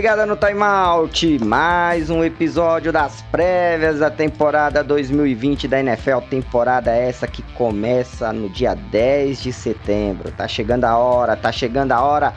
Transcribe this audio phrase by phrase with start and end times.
[0.00, 7.26] ligada no Timeout, mais um episódio das prévias da temporada 2020 da NFL, temporada essa
[7.26, 10.32] que começa no dia 10 de setembro.
[10.32, 12.32] Tá chegando a hora, tá chegando a hora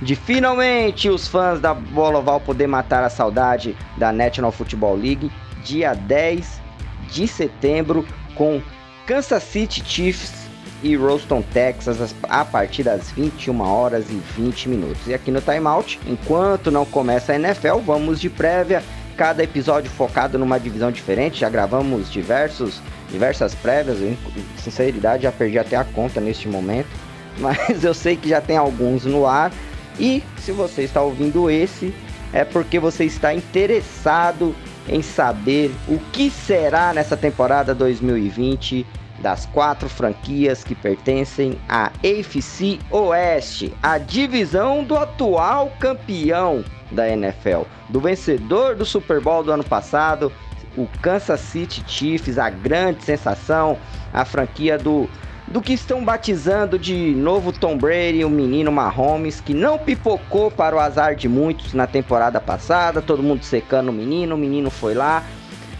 [0.00, 5.32] de finalmente os fãs da Bola Oval poder matar a saudade da National Football League,
[5.64, 6.62] dia 10
[7.10, 8.06] de setembro
[8.36, 8.62] com
[9.04, 10.39] Kansas City Chiefs
[10.82, 15.06] e Roston, Texas, a partir das 21 horas e 20 minutos.
[15.06, 18.82] E aqui no Timeout, enquanto não começa a NFL, vamos de prévia,
[19.16, 21.40] cada episódio focado numa divisão diferente.
[21.40, 22.80] Já gravamos diversos,
[23.10, 24.16] diversas prévias, eu,
[24.62, 26.88] sinceridade já perdi até a conta neste momento,
[27.38, 29.52] mas eu sei que já tem alguns no ar.
[29.98, 31.94] E se você está ouvindo esse,
[32.32, 34.54] é porque você está interessado
[34.88, 38.86] em saber o que será nessa temporada 2020
[39.20, 47.62] das quatro franquias que pertencem à AFC Oeste, a divisão do atual campeão da NFL,
[47.88, 50.32] do vencedor do Super Bowl do ano passado,
[50.76, 53.76] o Kansas City Chiefs, a grande sensação,
[54.12, 55.08] a franquia do
[55.50, 60.76] do que estão batizando de novo Tom Brady, o menino Mahomes, que não pipocou para
[60.76, 64.94] o azar de muitos na temporada passada, todo mundo secando o menino, o menino foi
[64.94, 65.24] lá,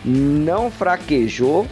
[0.04, 1.68] não fraquejou,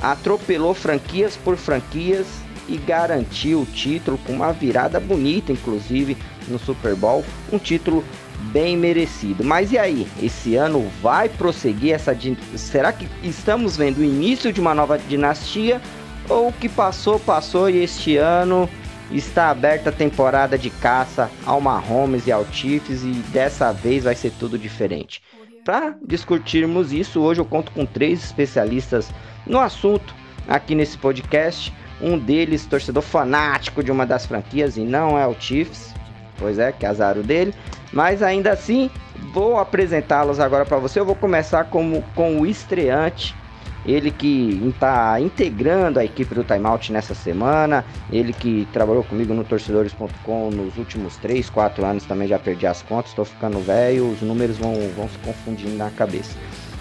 [0.00, 2.26] atropelou franquias por franquias
[2.68, 6.16] e garantiu o título com uma virada bonita, inclusive
[6.48, 8.04] no Super Bowl, um título
[8.52, 9.44] bem merecido.
[9.44, 12.16] Mas e aí, esse ano vai prosseguir essa
[12.56, 15.80] será que estamos vendo o início de uma nova dinastia
[16.28, 18.68] ou o que passou passou e este ano
[19.10, 24.14] está aberta a temporada de caça ao Mahomes e ao Chiefs e dessa vez vai
[24.14, 25.20] ser tudo diferente.
[25.64, 29.10] Para discutirmos isso, hoje eu conto com três especialistas
[29.46, 30.14] no assunto
[30.48, 31.72] aqui nesse podcast.
[32.00, 35.94] Um deles, torcedor fanático de uma das franquias e não é o Chiefs,
[36.38, 37.54] pois é, que é azar o dele.
[37.92, 38.90] Mas ainda assim,
[39.34, 40.98] vou apresentá-los agora para você.
[40.98, 43.36] Eu vou começar com, com o estreante,
[43.84, 49.44] ele que está integrando a equipe do Timeout nessa semana, ele que trabalhou comigo no
[49.44, 54.20] torcedores.com nos últimos 3, 4 anos, também já perdi as contas, estou ficando velho, os
[54.22, 56.36] números vão, vão se confundindo na cabeça.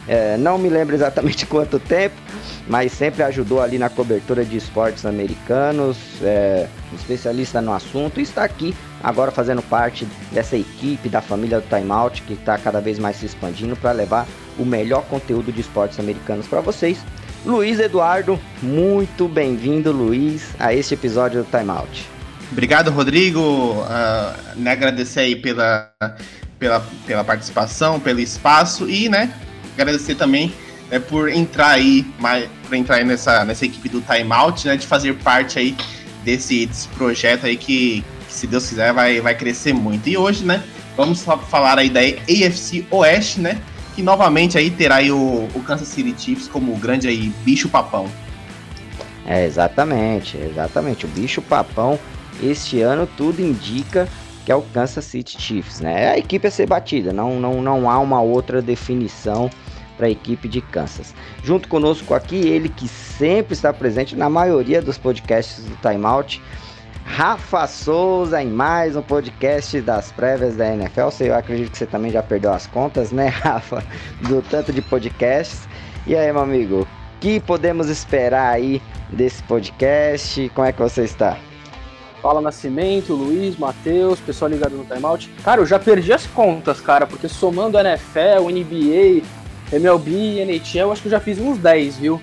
[0.07, 2.15] É, não me lembro exatamente quanto tempo,
[2.67, 8.43] mas sempre ajudou ali na cobertura de esportes americanos, é, especialista no assunto, e está
[8.43, 13.17] aqui agora fazendo parte dessa equipe da família do Timeout que está cada vez mais
[13.17, 14.27] se expandindo para levar
[14.59, 16.99] o melhor conteúdo de esportes americanos para vocês.
[17.45, 22.05] Luiz Eduardo, muito bem-vindo, Luiz, a este episódio do Timeout.
[22.51, 23.39] Obrigado, Rodrigo.
[23.39, 25.89] Uh, né, agradecer aí pela,
[26.57, 29.33] pela, pela participação, pelo espaço e, né,
[29.73, 30.53] agradecer também
[30.91, 34.85] né, por entrar aí, mais, por entrar aí nessa, nessa equipe do Timeout, né, de
[34.85, 35.75] fazer parte aí
[36.25, 40.09] desse, desse projeto aí que, que, se Deus quiser, vai, vai crescer muito.
[40.09, 40.61] E hoje, né,
[40.97, 43.61] vamos falar aí da AFC Oeste, né,
[43.99, 47.67] que novamente aí terá aí o, o Kansas City Chiefs como o grande aí bicho
[47.67, 48.09] papão.
[49.25, 51.99] É, exatamente, exatamente, o bicho papão.
[52.41, 54.07] Este ano tudo indica
[54.45, 56.05] que é o Kansas City Chiefs, né?
[56.05, 59.49] É a equipe a ser batida, não, não, não há uma outra definição
[59.97, 61.13] para a equipe de Kansas.
[61.43, 66.41] Junto conosco aqui, ele que sempre está presente na maioria dos podcasts do Timeout,
[67.09, 71.09] Rafa Souza, em mais um podcast das prévias da NFL.
[71.19, 73.83] Eu acredito que você também já perdeu as contas, né, Rafa?
[74.21, 75.67] Do tanto de podcasts.
[76.07, 76.87] E aí, meu amigo, o
[77.19, 80.49] que podemos esperar aí desse podcast?
[80.55, 81.37] Como é que você está?
[82.21, 85.29] Fala Nascimento, Luiz, Matheus, pessoal ligado no timeout.
[85.43, 89.23] Cara, eu já perdi as contas, cara, porque somando NFL, NBA,
[89.73, 92.21] MLB, NHL, acho que eu já fiz uns 10, viu?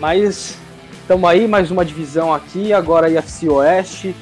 [0.00, 0.58] Mas
[1.06, 4.12] estamos aí, mais uma divisão aqui, agora IFC Oeste,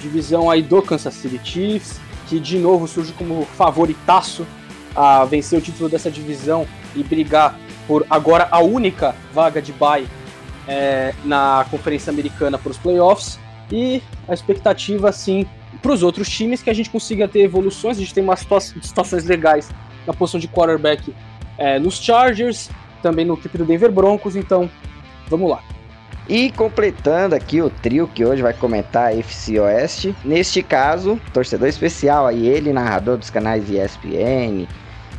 [0.00, 4.44] divisão aí do Kansas City Chiefs, que de novo surge como favoritaço
[4.96, 7.56] a vencer o título dessa divisão e brigar
[7.86, 10.04] por agora a única vaga de bye
[10.66, 13.38] é, na Conferência Americana para os playoffs.
[13.70, 15.46] E a expectativa, sim,
[15.80, 17.98] para os outros times que a gente consiga ter evoluções.
[17.98, 18.44] A gente tem umas
[18.82, 19.70] situações legais
[20.04, 21.14] na posição de quarterback
[21.56, 22.68] é, nos Chargers,
[23.00, 24.68] também no equipe do Denver Broncos, então
[25.28, 25.62] vamos lá.
[26.28, 31.68] E completando aqui o trio que hoje vai comentar a FC Oeste, neste caso, torcedor
[31.68, 34.66] especial aí, ele, narrador dos canais ESPN,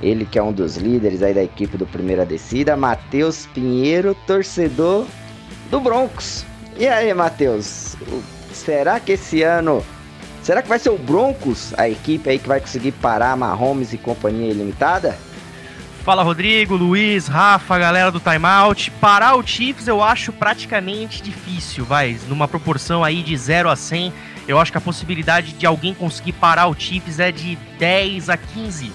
[0.02, 5.06] ele que é um dos líderes aí da equipe do Primeira Descida, Matheus Pinheiro, torcedor
[5.72, 6.46] do Broncos.
[6.78, 7.96] E aí, Matheus,
[8.52, 9.82] será que esse ano,
[10.44, 13.98] será que vai ser o Broncos, a equipe aí que vai conseguir parar Mahomes e
[13.98, 15.18] companhia ilimitada?
[16.08, 18.90] Fala Rodrigo, Luiz, Rafa, galera do Timeout.
[18.92, 24.14] Parar o Chiefs eu acho praticamente difícil, vai, numa proporção aí de 0 a 100.
[24.48, 28.38] Eu acho que a possibilidade de alguém conseguir parar o Chiefs é de 10 a
[28.38, 28.90] 15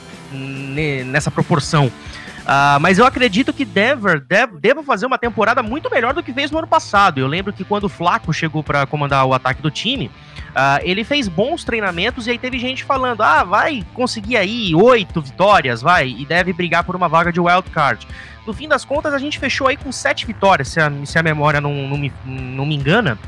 [1.05, 1.89] nessa proporção.
[1.89, 6.33] Uh, mas eu acredito que Denver deve, deva fazer uma temporada muito melhor do que
[6.33, 7.21] fez no ano passado.
[7.21, 10.11] Eu lembro que quando o Flaco chegou para comandar o ataque do time,
[10.53, 15.21] uh, ele fez bons treinamentos e aí teve gente falando: ah, vai conseguir aí oito
[15.21, 18.07] vitórias, vai, e deve brigar por uma vaga de wild card.
[18.47, 21.23] No fim das contas, a gente fechou aí com sete vitórias, se a, se a
[21.23, 23.19] memória não, não, me, não me engana.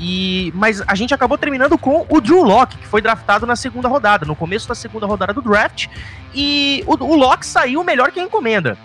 [0.00, 3.88] E, mas a gente acabou terminando com o Drew Locke, que foi draftado na segunda
[3.88, 5.86] rodada, no começo da segunda rodada do draft.
[6.34, 8.78] E o, o Locke saiu melhor que a encomenda.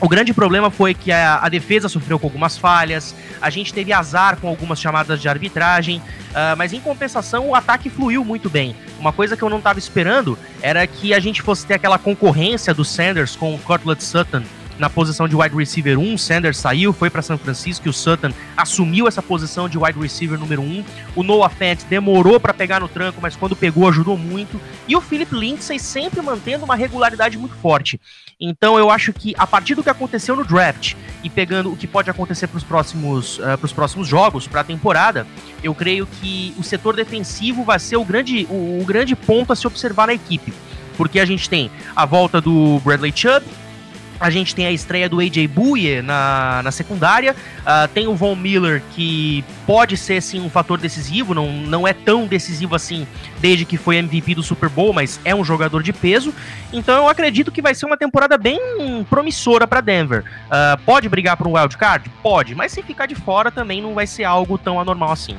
[0.00, 3.92] O grande problema foi que a, a, defesa sofreu com algumas falhas, a gente teve
[3.92, 8.74] azar com algumas chamadas de arbitragem, uh, mas em compensação o ataque fluiu muito bem.
[8.98, 12.72] Uma coisa que eu não estava esperando era que a gente fosse ter aquela concorrência
[12.72, 14.42] do Sanders com o Cortland Sutton
[14.80, 16.16] na posição de wide receiver 1.
[16.16, 20.38] Sanders saiu, foi para São Francisco e o Sutton assumiu essa posição de wide receiver
[20.38, 20.84] número 1.
[21.14, 24.60] O Noah Fant demorou para pegar no tranco, mas quando pegou ajudou muito.
[24.88, 28.00] E o Philip Lindsay sempre mantendo uma regularidade muito forte.
[28.40, 31.86] Então eu acho que a partir do que aconteceu no draft e pegando o que
[31.86, 35.26] pode acontecer para os próximos, uh, próximos jogos, para a temporada,
[35.62, 39.56] eu creio que o setor defensivo vai ser o grande, o, o grande ponto a
[39.56, 40.54] se observar na equipe.
[40.96, 43.44] Porque a gente tem a volta do Bradley Chubb,
[44.20, 47.34] a gente tem a estreia do AJ Bouye na, na secundária.
[47.60, 51.94] Uh, tem o Von Miller, que pode ser sim um fator decisivo, não, não é
[51.94, 53.06] tão decisivo assim
[53.40, 56.34] desde que foi MVP do Super Bowl, mas é um jogador de peso.
[56.72, 58.60] Então eu acredito que vai ser uma temporada bem
[59.08, 60.22] promissora para Denver.
[60.46, 62.10] Uh, pode brigar por um wild card?
[62.22, 65.36] Pode, mas se ficar de fora também não vai ser algo tão anormal assim.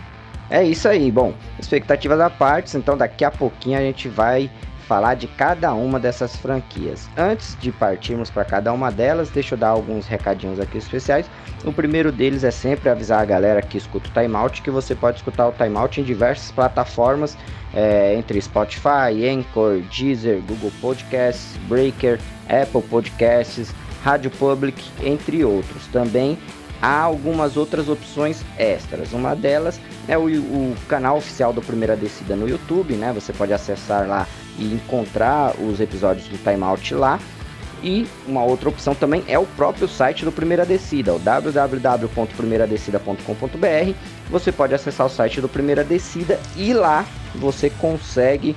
[0.50, 4.51] É isso aí, bom, expectativas à parte, então daqui a pouquinho a gente vai
[4.92, 7.10] falar de cada uma dessas franquias.
[7.16, 11.32] Antes de partirmos para cada uma delas, deixa eu dar alguns recadinhos aqui especiais.
[11.64, 15.20] O primeiro deles é sempre avisar a galera que escuta o Timeout que você pode
[15.20, 17.38] escutar o Timeout em diversas plataformas,
[17.74, 23.74] é, entre Spotify, Anchor, Deezer, Google Podcasts, Breaker, Apple Podcasts,
[24.04, 25.88] Rádio Public, entre outros.
[25.88, 26.38] Também
[26.82, 29.14] há algumas outras opções extras.
[29.14, 33.14] Uma delas é o, o, canal oficial do Primeira Descida no YouTube, né?
[33.14, 37.19] Você pode acessar lá e encontrar os episódios do Timeout lá.
[37.83, 43.95] E uma outra opção também é o próprio site do Primeira Descida, o www.primeiradescida.com.br.
[44.30, 47.03] Você pode acessar o site do Primeira Descida e lá
[47.36, 48.56] você consegue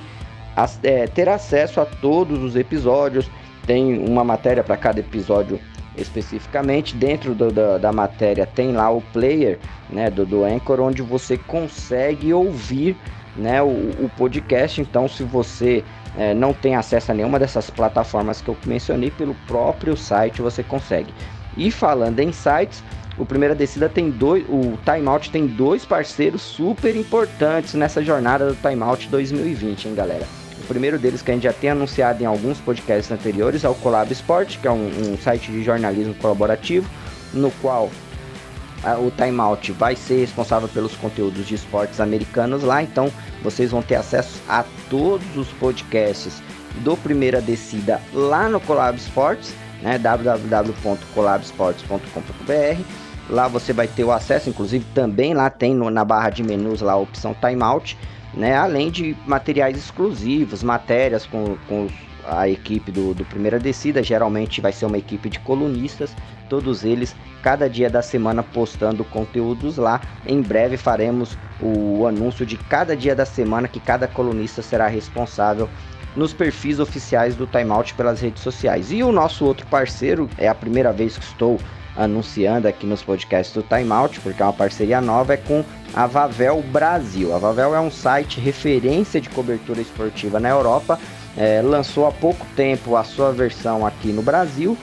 [0.83, 3.27] é, ter acesso a todos os episódios.
[3.65, 5.59] Tem uma matéria para cada episódio
[5.97, 6.95] especificamente.
[6.95, 9.59] Dentro do, da, da, matéria tem lá o player
[9.89, 12.97] né, do, do Anchor, onde você consegue ouvir
[13.35, 14.81] né, o, o podcast.
[14.81, 15.83] Então, se você
[16.17, 20.63] é, não tem acesso a nenhuma dessas plataformas que eu mencionei, pelo próprio site você
[20.63, 21.13] consegue.
[21.57, 22.83] E falando em sites,
[23.17, 28.55] o Primeira Descida tem dois, o Timeout tem dois parceiros super importantes nessa jornada do
[28.55, 30.25] Timeout 2020, hein, galera?
[30.59, 33.75] O primeiro deles que a gente já tem anunciado em alguns podcasts anteriores é o
[33.75, 36.89] Collab Sport, que é um, um site de jornalismo colaborativo,
[37.33, 37.89] no qual
[38.93, 43.11] o Timeout vai ser responsável pelos conteúdos de esportes americanos lá, então
[43.41, 46.43] vocês vão ter acesso a todos os podcasts
[46.83, 52.81] do Primeira Descida lá no Collab Sports, né, www.collabsports.com.br.
[53.29, 56.81] Lá você vai ter o acesso, inclusive também lá tem no, na barra de menus
[56.81, 57.97] lá a opção Timeout
[58.35, 58.55] né?
[58.55, 61.87] Além de materiais exclusivos, matérias com, com
[62.27, 66.15] a equipe do, do Primeira Descida, geralmente vai ser uma equipe de colunistas,
[66.49, 70.01] todos eles cada dia da semana postando conteúdos lá.
[70.25, 75.69] Em breve faremos o anúncio de cada dia da semana que cada colunista será responsável
[76.15, 78.91] nos perfis oficiais do Timeout pelas redes sociais.
[78.91, 81.59] E o nosso outro parceiro, é a primeira vez que estou
[81.95, 85.63] anunciando aqui nos podcasts do Timeout, porque é uma parceria nova, é com
[85.93, 87.33] a Vavel Brasil.
[87.33, 90.99] A Vavel é um site referência de cobertura esportiva na Europa,
[91.37, 94.77] é, lançou há pouco tempo a sua versão aqui no Brasil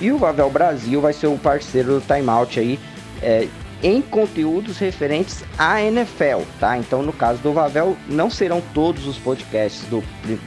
[0.00, 2.78] e o Vavel Brasil vai ser o parceiro do Timeout aí
[3.22, 3.46] é,
[3.82, 6.76] em conteúdos referentes à NFL, tá?
[6.76, 10.00] Então, no caso do Vavel, não serão todos os podcasts do,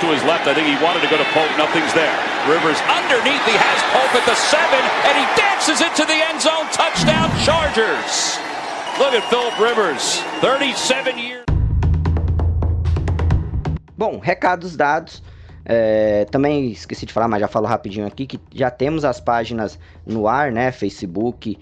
[0.00, 0.46] To his left.
[0.46, 1.50] I think he wanted to go to Pope.
[1.58, 2.29] Nothing's there.
[2.48, 3.44] Rivers underneath.
[3.44, 6.64] He has Pope at the seven, and he dances into the end zone.
[6.72, 8.38] Touchdown, Chargers.
[8.98, 11.44] Look at Philip Rivers, 37 years.
[13.96, 15.22] Bom, recados dados.
[15.64, 19.78] É, também esqueci de falar, mas já falo rapidinho aqui que já temos as páginas
[20.06, 20.72] no ar, né?
[20.72, 21.58] Facebook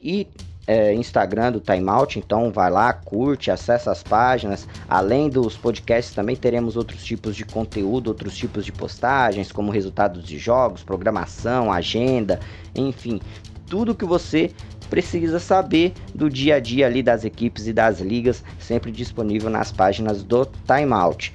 [0.00, 0.26] e
[0.66, 4.68] é, Instagram do Timeout, então vai lá, curte, acessa as páginas.
[4.88, 10.24] Além dos podcasts, também teremos outros tipos de conteúdo, outros tipos de postagens, como resultados
[10.24, 12.38] de jogos, programação, agenda,
[12.74, 13.20] enfim,
[13.66, 14.50] tudo que você
[14.88, 19.72] precisa saber do dia a dia ali das equipes e das ligas, sempre disponível nas
[19.72, 21.34] páginas do Timeout.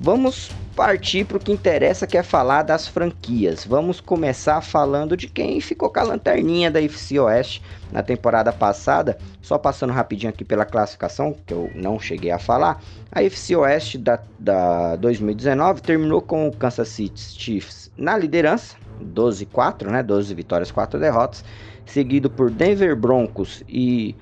[0.00, 3.64] Vamos partir para o que interessa, que é falar das franquias.
[3.64, 7.62] Vamos começar falando de quem ficou com a lanterninha da FC Oeste
[7.92, 9.16] na temporada passada.
[9.40, 12.82] Só passando rapidinho aqui pela classificação, que eu não cheguei a falar.
[13.12, 18.76] A FC Oeste da, da 2019 terminou com o Kansas City Chiefs na liderança,
[19.14, 20.02] 12-4, né?
[20.02, 21.44] 12 vitórias, 4 derrotas.
[21.86, 24.16] Seguido por Denver Broncos e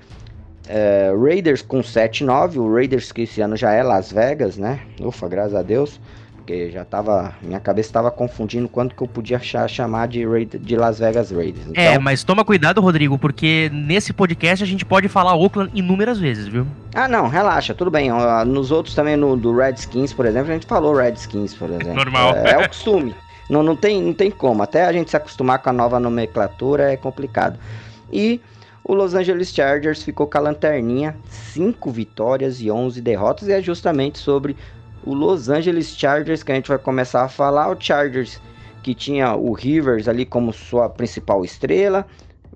[0.67, 4.81] é, Raiders com 7-9, o Raiders que esse ano já é Las Vegas, né?
[4.99, 5.99] Ufa, graças a Deus.
[6.43, 7.33] Porque já tava.
[7.41, 11.31] Minha cabeça estava confundindo quanto que eu podia achar, chamar de, Raid, de Las Vegas
[11.31, 11.67] Raiders.
[11.67, 11.83] É, então...
[11.83, 16.45] É, mas toma cuidado, Rodrigo, porque nesse podcast a gente pode falar Oakland inúmeras vezes,
[16.49, 16.67] viu?
[16.93, 18.09] Ah, não, relaxa, tudo bem.
[18.45, 21.95] Nos outros também, no do Redskins, por exemplo, a gente falou Redskins, por exemplo.
[21.95, 22.35] Normal.
[22.35, 23.15] É, é o costume.
[23.49, 24.61] não, não, tem, não tem como.
[24.61, 27.57] Até a gente se acostumar com a nova nomenclatura é complicado.
[28.11, 28.41] E
[28.83, 33.61] o Los Angeles Chargers ficou com a lanterninha, 5 vitórias e 11 derrotas, e é
[33.61, 34.57] justamente sobre
[35.05, 37.69] o Los Angeles Chargers que a gente vai começar a falar.
[37.69, 38.39] O Chargers
[38.81, 42.05] que tinha o Rivers ali como sua principal estrela.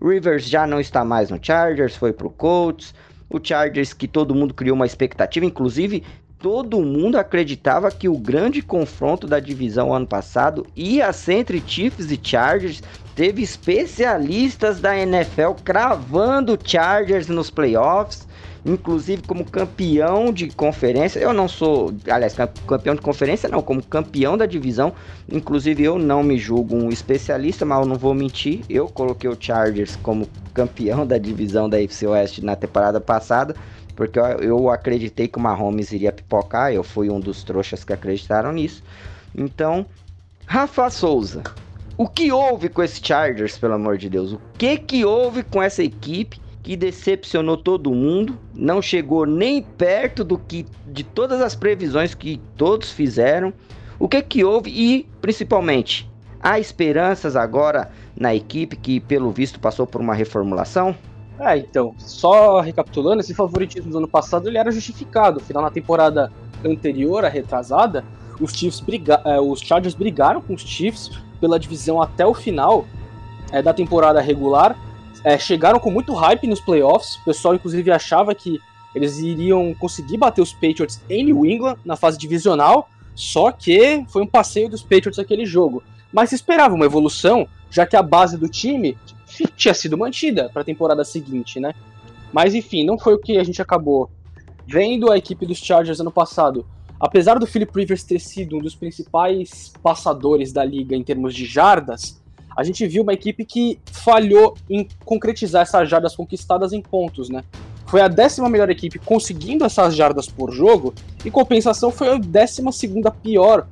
[0.01, 2.93] Rivers já não está mais no Chargers, foi pro Colts.
[3.29, 6.03] O Chargers que todo mundo criou uma expectativa, inclusive
[6.39, 12.11] todo mundo acreditava que o grande confronto da divisão ano passado ia ser entre Chiefs
[12.11, 12.83] e Chargers.
[13.15, 18.26] Teve especialistas da NFL cravando Chargers nos playoffs,
[18.67, 21.19] inclusive como campeão de conferência.
[21.19, 22.35] Eu não sou, aliás,
[22.67, 24.93] campeão de conferência não, como campeão da divisão.
[25.31, 28.61] Inclusive eu não me julgo um especialista, mas eu não vou mentir.
[28.69, 33.55] Eu coloquei o Chargers como campeão da divisão da AFC Oeste na temporada passada
[33.95, 38.51] porque eu acreditei que o Mahomes iria pipocar, eu fui um dos trouxas que acreditaram
[38.51, 38.83] nisso.
[39.35, 39.87] Então,
[40.45, 41.41] Rafa Souza,
[41.97, 44.33] o que houve com esse Chargers, pelo amor de Deus?
[44.33, 48.37] O que que houve com essa equipe que decepcionou todo mundo?
[48.53, 53.53] Não chegou nem perto do que de todas as previsões que todos fizeram.
[53.97, 59.87] O que que houve e, principalmente, há esperanças agora na equipe que, pelo visto, passou
[59.87, 60.93] por uma reformulação?
[61.39, 65.39] É, então, só recapitulando, esse favoritismo do ano passado ele era justificado.
[65.39, 66.29] Afinal, na temporada
[66.65, 68.03] anterior, a retrasada,
[68.41, 72.83] os Chiefs briga é, os Chargers brigaram com os Chiefs pela divisão até o final
[73.53, 74.77] é, da temporada regular.
[75.27, 77.17] É, chegaram com muito hype nos playoffs.
[77.17, 78.61] O pessoal, inclusive, achava que
[78.95, 82.87] eles iriam conseguir bater os Patriots em New England na fase divisional.
[83.13, 85.83] Só que foi um passeio dos Patriots aquele jogo.
[86.13, 88.97] Mas se esperava uma evolução, já que a base do time
[89.57, 91.73] tinha sido mantida para a temporada seguinte, né?
[92.31, 94.09] Mas enfim, não foi o que a gente acabou
[94.65, 96.65] vendo a equipe dos Chargers ano passado.
[96.97, 101.43] Apesar do Philip Rivers ter sido um dos principais passadores da liga em termos de
[101.43, 102.17] jardas,
[102.57, 107.43] a gente viu uma equipe que falhou em concretizar essas jardas conquistadas em pontos, né?
[107.85, 110.91] Foi a décima melhor equipe conseguindo essas jardas por jogo,
[111.23, 113.67] e compensação foi a décima segunda pior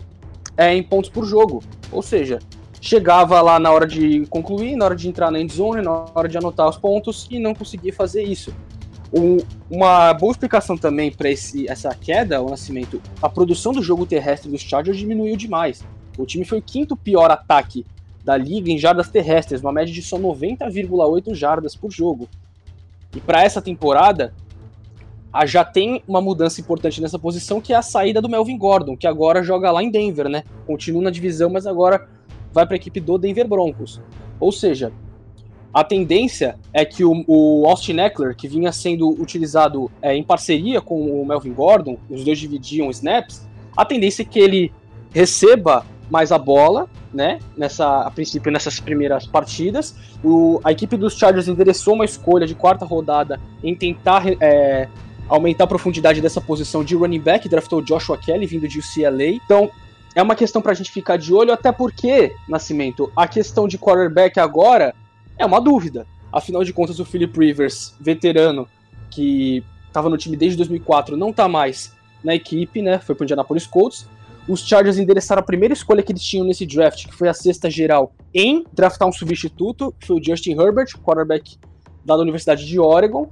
[0.55, 1.63] é, em pontos por jogo.
[1.91, 2.37] Ou seja,
[2.79, 6.37] chegava lá na hora de concluir, na hora de entrar na endzone, na hora de
[6.37, 8.53] anotar os pontos e não conseguia fazer isso.
[9.67, 14.61] Uma boa explicação também para essa queda, o nascimento, a produção do jogo terrestre dos
[14.61, 15.83] Chargers diminuiu demais.
[16.17, 17.83] O time foi o quinto pior ataque
[18.25, 22.27] da liga em jardas terrestres, uma média de só 90,8 jardas por jogo.
[23.15, 24.33] E para essa temporada,
[25.45, 29.05] já tem uma mudança importante nessa posição, que é a saída do Melvin Gordon, que
[29.05, 30.43] agora joga lá em Denver, né?
[30.65, 32.09] Continua na divisão, mas agora
[32.51, 34.01] vai para a equipe do Denver Broncos.
[34.39, 34.91] Ou seja,
[35.71, 40.81] a tendência é que o, o Austin Eckler, que vinha sendo utilizado é, em parceria
[40.81, 44.71] com o Melvin Gordon, os dois dividiam snaps, a tendência é que ele
[45.13, 47.39] receba mais a bola, né?
[47.57, 49.95] Nessa, a princípio, nessas primeiras partidas.
[50.23, 54.87] O, a equipe dos Chargers endereçou uma escolha de quarta rodada em tentar é,
[55.27, 59.25] aumentar a profundidade dessa posição de running back, draftou Joshua Kelly, vindo de UCLA.
[59.25, 59.69] Então,
[60.13, 64.39] é uma questão pra gente ficar de olho, até porque, Nascimento, a questão de quarterback
[64.39, 64.93] agora
[65.37, 66.07] é uma dúvida.
[66.31, 68.67] Afinal de contas, o Philip Rivers, veterano,
[69.09, 71.93] que estava no time desde 2004, não está mais
[72.23, 72.99] na equipe, né?
[72.99, 74.07] Foi pro Indianapolis Colts.
[74.47, 77.69] Os Chargers endereçaram a primeira escolha que eles tinham nesse draft, que foi a sexta
[77.69, 81.57] geral, em draftar um substituto, que foi o Justin Herbert, quarterback
[82.05, 83.29] da Universidade de Oregon,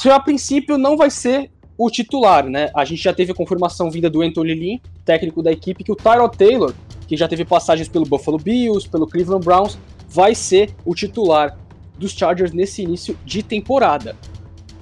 [0.00, 2.70] que a princípio não vai ser o titular, né?
[2.74, 5.96] A gente já teve a confirmação vinda do Anthony Lynn, técnico da equipe, que o
[5.96, 6.72] Tyrod Taylor,
[7.06, 11.58] que já teve passagens pelo Buffalo Bills, pelo Cleveland Browns, vai ser o titular
[11.98, 14.16] dos Chargers nesse início de temporada.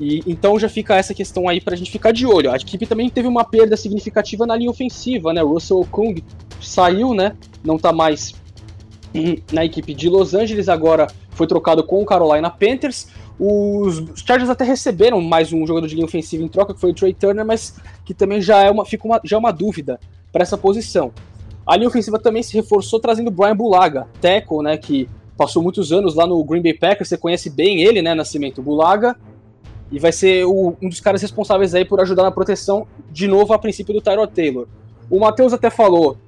[0.00, 2.50] E então já fica essa questão aí pra gente ficar de olho.
[2.50, 5.42] A equipe também teve uma perda significativa na linha ofensiva, né?
[5.42, 6.22] O Russell Kung
[6.60, 7.36] saiu, né?
[7.62, 8.34] Não tá mais
[9.52, 13.08] na equipe de Los Angeles, agora foi trocado com o Carolina Panthers.
[13.38, 16.94] Os Chargers até receberam mais um jogador de linha ofensiva em troca, que foi o
[16.94, 19.98] Trey Turner, mas que também já é uma, fica uma, já é uma dúvida
[20.32, 21.12] para essa posição.
[21.66, 26.14] A linha ofensiva também se reforçou trazendo Brian Bulaga, tackle, né, que passou muitos anos
[26.14, 29.16] lá no Green Bay Packers, você conhece bem ele, né, Nascimento Bulaga,
[29.94, 33.52] e vai ser o, um dos caras responsáveis aí por ajudar na proteção, de novo,
[33.52, 34.66] a princípio do Tyrod Taylor.
[35.08, 36.18] O Matheus até falou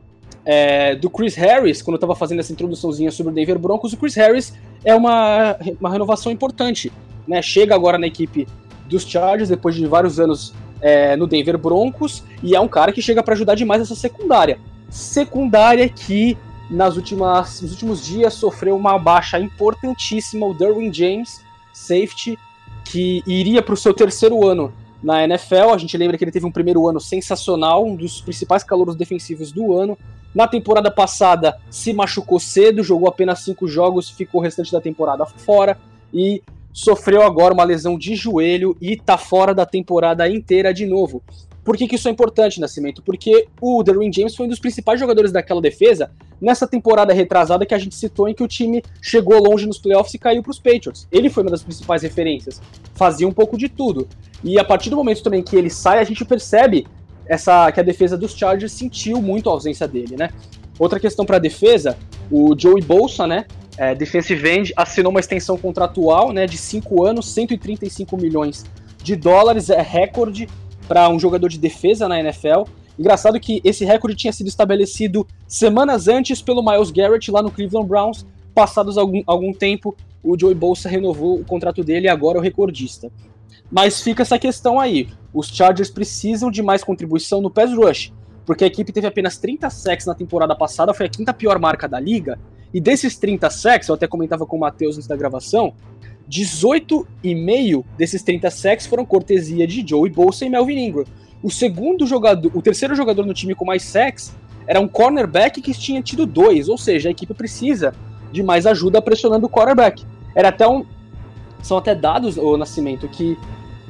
[0.44, 3.96] é, do Chris Harris, quando eu estava fazendo essa introduçãozinha sobre o Denver Broncos, o
[3.96, 4.54] Chris Harris
[4.84, 6.92] é uma, uma renovação importante.
[7.26, 7.42] Né?
[7.42, 8.46] Chega agora na equipe
[8.88, 13.02] dos Chargers, depois de vários anos é, no Denver Broncos, e é um cara que
[13.02, 14.60] chega para ajudar demais essa secundária.
[14.88, 16.38] Secundária que
[16.70, 22.38] nas últimas, nos últimos dias sofreu uma baixa importantíssima, o Derwin James, safety,
[22.90, 25.70] que iria para o seu terceiro ano na NFL.
[25.74, 29.52] A gente lembra que ele teve um primeiro ano sensacional, um dos principais calouros defensivos
[29.52, 29.98] do ano.
[30.34, 35.24] Na temporada passada se machucou cedo, jogou apenas cinco jogos, ficou o restante da temporada
[35.24, 35.78] fora
[36.12, 41.22] e sofreu agora uma lesão de joelho e tá fora da temporada inteira de novo.
[41.66, 43.02] Por que, que isso é importante, Nascimento?
[43.02, 47.74] Porque o Derwin James foi um dos principais jogadores daquela defesa nessa temporada retrasada que
[47.74, 50.60] a gente citou em que o time chegou longe nos playoffs e caiu para os
[50.60, 51.08] Patriots.
[51.10, 52.62] Ele foi uma das principais referências,
[52.94, 54.06] fazia um pouco de tudo.
[54.44, 56.86] E a partir do momento também que ele sai, a gente percebe
[57.26, 60.30] essa que a defesa dos Chargers sentiu muito a ausência dele, né?
[60.78, 61.98] Outra questão para a defesa,
[62.30, 63.44] o Joey Bolsa, né?
[63.76, 68.64] É, defensive end, assinou uma extensão contratual, né, de 5 anos, 135 milhões
[69.02, 70.48] de dólares, é recorde
[70.86, 72.64] para um jogador de defesa na NFL.
[72.98, 77.88] Engraçado que esse recorde tinha sido estabelecido semanas antes pelo Miles Garrett lá no Cleveland
[77.88, 78.26] Browns.
[78.54, 82.42] Passados algum, algum tempo, o Joey Bolsa renovou o contrato dele e agora é o
[82.42, 83.10] recordista.
[83.70, 85.08] Mas fica essa questão aí.
[85.34, 88.12] Os Chargers precisam de mais contribuição no pass rush,
[88.46, 91.86] porque a equipe teve apenas 30 sacks na temporada passada, foi a quinta pior marca
[91.86, 92.38] da liga.
[92.72, 95.74] E desses 30 sacks, eu até comentava com o Matheus antes da gravação,
[96.30, 101.04] 18,5 desses 30 sacks foram cortesia de Joey Bolsa e Melvin Ingram.
[101.42, 104.34] O segundo jogador, o terceiro jogador no time com mais sacks
[104.66, 107.94] era um cornerback que tinha tido dois, ou seja, a equipe precisa
[108.32, 110.04] de mais ajuda pressionando o quarterback.
[110.34, 110.84] Era até um,
[111.62, 113.38] são até dados o nascimento que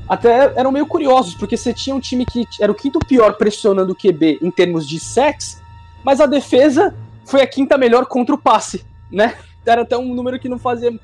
[0.09, 3.93] até eram meio curiosos, porque você tinha um time que era o quinto pior pressionando
[3.93, 5.61] o QB em termos de sacks,
[6.05, 6.95] mas a defesa
[7.25, 9.35] foi a quinta melhor contra o passe, né?
[9.65, 10.97] Era até um número que não fazia.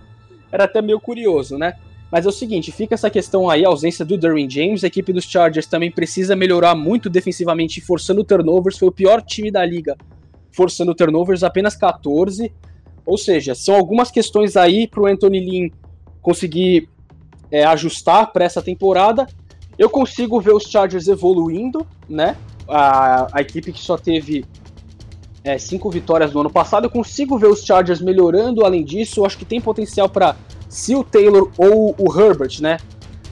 [0.53, 1.75] Era até meio curioso, né?
[2.12, 5.15] Mas é o seguinte, fica essa questão aí, a ausência do Derwin James, a equipe
[5.15, 9.97] dos Chargers também precisa melhorar muito defensivamente, forçando turnovers, foi o pior time da liga,
[10.51, 12.53] forçando turnovers, apenas 14.
[13.07, 15.71] Ou seja, são algumas questões aí pro Anthony Lynn
[16.21, 16.88] conseguir
[17.51, 19.27] é, ajustar para essa temporada.
[19.79, 22.37] Eu consigo ver os Chargers evoluindo, né?
[22.69, 24.45] A, a equipe que só teve
[25.45, 28.65] é, cinco vitórias no ano passado, eu consigo ver os Chargers melhorando.
[28.65, 30.37] Além disso, eu acho que tem potencial para,
[30.69, 32.79] se o Taylor ou o Herbert, né?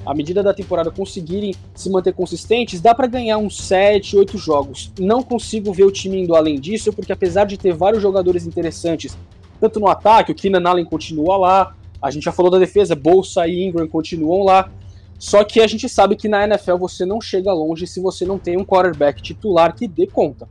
[0.05, 4.90] À medida da temporada conseguirem se manter consistentes, dá para ganhar uns 7, 8 jogos.
[4.99, 9.16] Não consigo ver o time indo além disso, porque apesar de ter vários jogadores interessantes,
[9.61, 13.46] tanto no ataque, o Keenan Allen continua lá, a gente já falou da defesa, Bolsa
[13.46, 14.70] e Ingram continuam lá.
[15.18, 18.38] Só que a gente sabe que na NFL você não chega longe se você não
[18.38, 20.49] tem um quarterback titular que dê conta.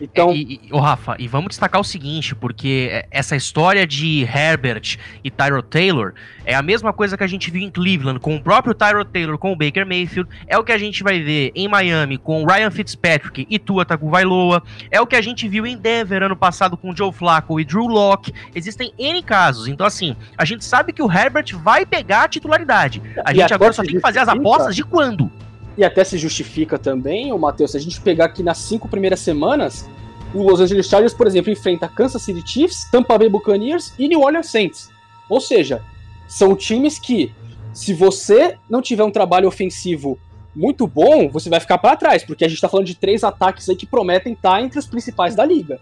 [0.00, 4.96] Então, é, e, e, Rafa, e vamos destacar o seguinte, porque essa história de Herbert
[5.22, 8.42] e Tyrod Taylor é a mesma coisa que a gente viu em Cleveland com o
[8.42, 11.68] próprio Tyrod Taylor, com o Baker Mayfield, é o que a gente vai ver em
[11.68, 16.22] Miami com Ryan Fitzpatrick e Tua Tagovailoa, é o que a gente viu em Denver
[16.22, 18.32] ano passado com Joe Flacco e Drew Locke.
[18.54, 23.02] Existem N casos, então assim, a gente sabe que o Herbert vai pegar a titularidade.
[23.24, 25.30] A gente agora só tem que fazer as apostas de quando
[25.78, 29.20] e até se justifica também, o Matheus, se a gente pegar aqui nas cinco primeiras
[29.20, 29.88] semanas,
[30.34, 34.20] o Los Angeles Chargers, por exemplo, enfrenta Kansas City Chiefs, Tampa Bay Buccaneers e New
[34.20, 34.90] Orleans Saints.
[35.30, 35.80] Ou seja,
[36.26, 37.32] são times que,
[37.72, 40.18] se você não tiver um trabalho ofensivo
[40.52, 43.68] muito bom, você vai ficar para trás, porque a gente está falando de três ataques
[43.68, 45.80] aí que prometem estar entre os principais da liga.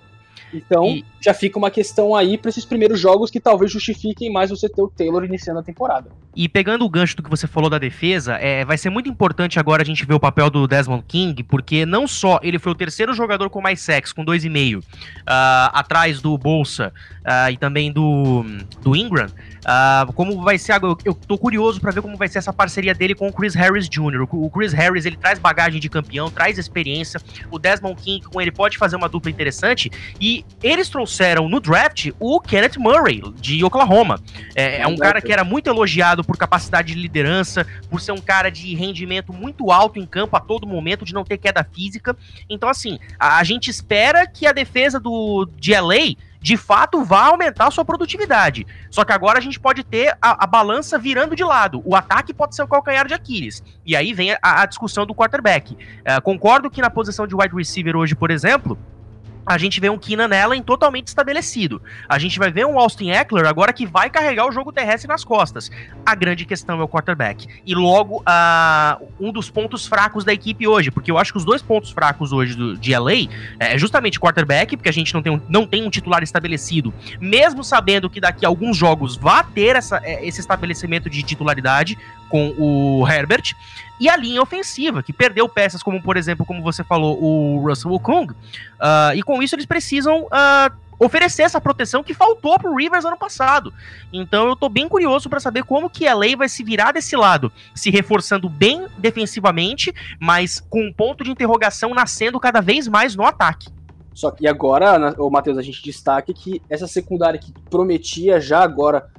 [0.52, 1.04] Então, e...
[1.20, 4.80] já fica uma questão aí para esses primeiros jogos que talvez justifiquem mais você ter
[4.80, 6.10] o Taylor iniciando a temporada.
[6.34, 9.58] E pegando o gancho do que você falou da defesa, é, vai ser muito importante
[9.58, 12.74] agora a gente ver o papel do Desmond King, porque não só ele foi o
[12.74, 14.82] terceiro jogador com mais sacks, com 2,5, uh,
[15.26, 18.44] ah, atrás do Bolsa uh, e também do,
[18.82, 19.28] do Ingram,
[19.66, 20.96] Uh, como vai ser agora?
[21.04, 23.88] Eu tô curioso para ver como vai ser essa parceria dele com o Chris Harris
[23.88, 24.22] Jr.
[24.30, 27.20] O Chris Harris ele traz bagagem de campeão, traz experiência.
[27.50, 29.90] O Desmond King com ele pode fazer uma dupla interessante.
[30.20, 34.20] E eles trouxeram no draft o Kenneth Murray de Oklahoma.
[34.54, 38.20] É, é um cara que era muito elogiado por capacidade de liderança, por ser um
[38.20, 42.16] cara de rendimento muito alto em campo a todo momento, de não ter queda física.
[42.48, 47.24] Então assim, a, a gente espera que a defesa do de LA de fato vá
[47.26, 48.64] aumentar sua produtividade.
[48.88, 51.82] Só que agora a gente pode ter a, a balança virando de lado.
[51.84, 53.64] O ataque pode ser o calcanhar de Aquiles.
[53.84, 55.76] E aí vem a, a discussão do quarterback.
[56.04, 58.78] É, concordo que na posição de wide receiver hoje, por exemplo,
[59.46, 61.80] a gente vê um Keenan Allen totalmente estabelecido.
[62.08, 65.22] A gente vai ver um Austin Eckler agora que vai carregar o jogo terrestre nas
[65.22, 65.70] costas.
[66.04, 67.46] A grande questão é o quarterback.
[67.64, 71.44] E logo, uh, um dos pontos fracos da equipe hoje, porque eu acho que os
[71.44, 73.28] dois pontos fracos hoje do, de LA
[73.60, 77.62] é justamente quarterback, porque a gente não tem um, não tem um titular estabelecido, mesmo
[77.62, 81.96] sabendo que daqui a alguns jogos vai ter essa, é, esse estabelecimento de titularidade
[82.28, 83.54] com o Herbert
[83.98, 87.92] e a linha ofensiva, que perdeu peças como, por exemplo, como você falou, o Russell
[87.92, 93.04] Okung, uh, e com isso eles precisam uh, oferecer essa proteção que faltou pro Rivers
[93.04, 93.72] ano passado.
[94.12, 97.16] Então eu tô bem curioso para saber como que a lei vai se virar desse
[97.16, 103.14] lado, se reforçando bem defensivamente, mas com um ponto de interrogação nascendo cada vez mais
[103.14, 103.68] no ataque.
[104.14, 109.10] Só que agora, o Matheus, a gente destaca que essa secundária que prometia já agora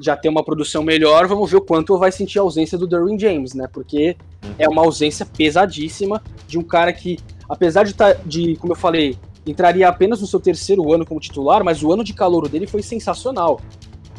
[0.00, 3.18] já ter uma produção melhor, vamos ver o quanto vai sentir a ausência do Derwin
[3.18, 3.68] James, né?
[3.72, 4.16] Porque
[4.58, 9.16] é uma ausência pesadíssima de um cara que, apesar de, tá, de como eu falei,
[9.46, 12.82] entraria apenas no seu terceiro ano como titular, mas o ano de calor dele foi
[12.82, 13.60] sensacional.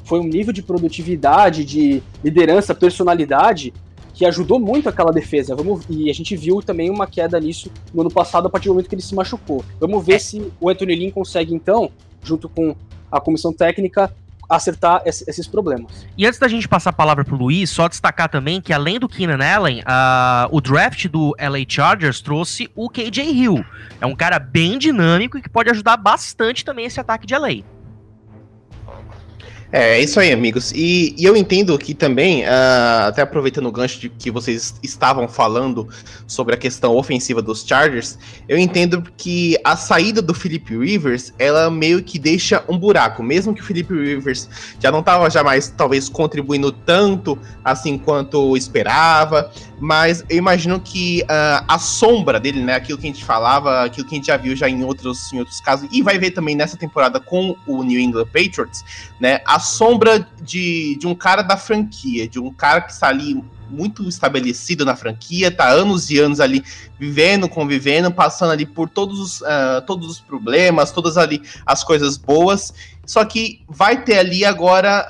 [0.03, 3.73] Foi um nível de produtividade, de liderança, personalidade
[4.19, 5.55] que ajudou muito aquela defesa.
[5.55, 8.73] Vamos, e a gente viu também uma queda nisso no ano passado, a partir do
[8.73, 9.63] momento que ele se machucou.
[9.79, 10.19] Vamos ver é.
[10.19, 11.89] se o Anthony Lynn consegue, então,
[12.21, 12.75] junto com
[13.09, 14.13] a comissão técnica,
[14.49, 16.07] acertar esses problemas.
[16.17, 19.07] E antes da gente passar a palavra pro Luiz, só destacar também que além do
[19.07, 23.63] Keenan Allen, uh, o draft do LA Chargers trouxe o KJ Hill.
[24.01, 27.78] É um cara bem dinâmico e que pode ajudar bastante também esse ataque de LA.
[29.71, 30.71] É, é isso aí, amigos.
[30.71, 35.27] E, e eu entendo que também, uh, até aproveitando o gancho de que vocês estavam
[35.27, 35.87] falando
[36.25, 41.69] sobre a questão ofensiva dos Chargers, eu entendo que a saída do Philip Rivers, ela
[41.69, 43.21] meio que deixa um buraco.
[43.21, 49.51] Mesmo que o Philip Rivers já não estava jamais, talvez, contribuindo tanto assim quanto esperava,
[49.79, 54.07] mas eu imagino que uh, a sombra dele, né, aquilo que a gente falava, aquilo
[54.07, 56.55] que a gente já viu já em outros, em outros casos, e vai ver também
[56.55, 58.83] nessa temporada com o New England Patriots,
[59.19, 63.43] né, a sombra de, de um cara da franquia, de um cara que está ali
[63.69, 66.63] muito estabelecido na franquia, tá anos e anos ali
[66.97, 72.17] vivendo, convivendo, passando ali por todos os, uh, todos os problemas, todas ali as coisas
[72.17, 72.73] boas.
[73.05, 75.07] Só que vai ter ali agora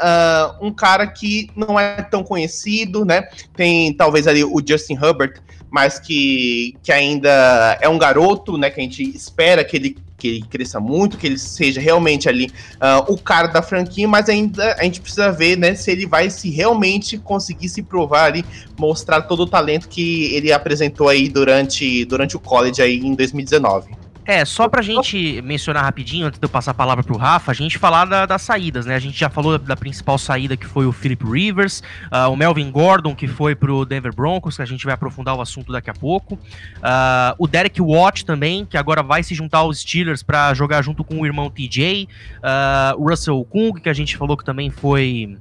[0.62, 3.30] uh, um cara que não é tão conhecido, né?
[3.56, 8.70] Tem talvez ali o Justin Herbert, mas que, que ainda é um garoto, né?
[8.70, 12.52] Que a gente espera que ele que ele cresça muito, que ele seja realmente ali
[12.76, 16.30] uh, o cara da franquia, mas ainda a gente precisa ver, né, se ele vai
[16.30, 18.46] se realmente conseguir se provar ali,
[18.78, 24.09] mostrar todo o talento que ele apresentou aí durante, durante o college aí em 2019.
[24.30, 27.56] É, só pra gente mencionar rapidinho, antes de eu passar a palavra pro Rafa, a
[27.56, 28.94] gente falar da, das saídas, né?
[28.94, 32.36] A gente já falou da, da principal saída que foi o Philip Rivers, uh, o
[32.36, 35.90] Melvin Gordon, que foi pro Denver Broncos, que a gente vai aprofundar o assunto daqui
[35.90, 36.36] a pouco.
[36.36, 41.04] Uh, o Derek Watt também, que agora vai se juntar aos Steelers para jogar junto
[41.04, 42.08] com o irmão TJ.
[42.38, 45.40] Uh, o Russell Kung, que a gente falou que também foi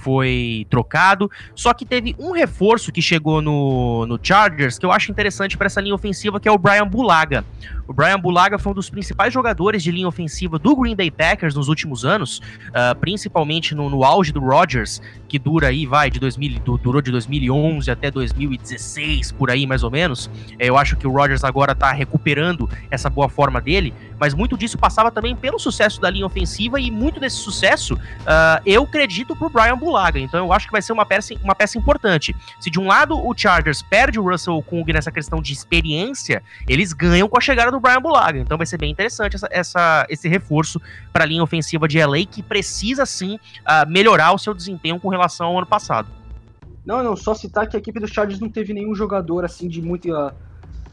[0.00, 1.30] foi trocado.
[1.54, 5.66] Só que teve um reforço que chegou no, no Chargers que eu acho interessante para
[5.66, 7.44] essa linha ofensiva, que é o Brian Bulaga.
[7.90, 11.56] O Brian Bulaga foi um dos principais jogadores de linha ofensiva do Green Bay Packers
[11.56, 16.20] nos últimos anos, uh, principalmente no, no, auge do Rodgers, que dura aí, vai, de
[16.20, 20.30] 2000, durou de 2011 até 2016, por aí mais ou menos.
[20.56, 24.56] É, eu acho que o Rodgers agora tá recuperando essa boa forma dele, mas muito
[24.56, 29.34] disso passava também pelo sucesso da linha ofensiva e muito desse sucesso uh, eu acredito
[29.34, 30.20] pro Brian Bulaga.
[30.20, 32.36] Então eu acho que vai ser uma peça, uma peça importante.
[32.60, 36.92] Se de um lado o Chargers perde o Russell Kung nessa questão de experiência, eles
[36.92, 38.38] ganham com a chegada do Brian Bulaga.
[38.38, 40.80] Então vai ser bem interessante essa, essa esse reforço
[41.12, 45.08] para a linha ofensiva de LA que precisa sim uh, melhorar o seu desempenho com
[45.08, 46.08] relação ao ano passado.
[46.84, 49.82] Não, não, só citar que a equipe do Chargers não teve nenhum jogador assim de
[49.82, 50.34] muita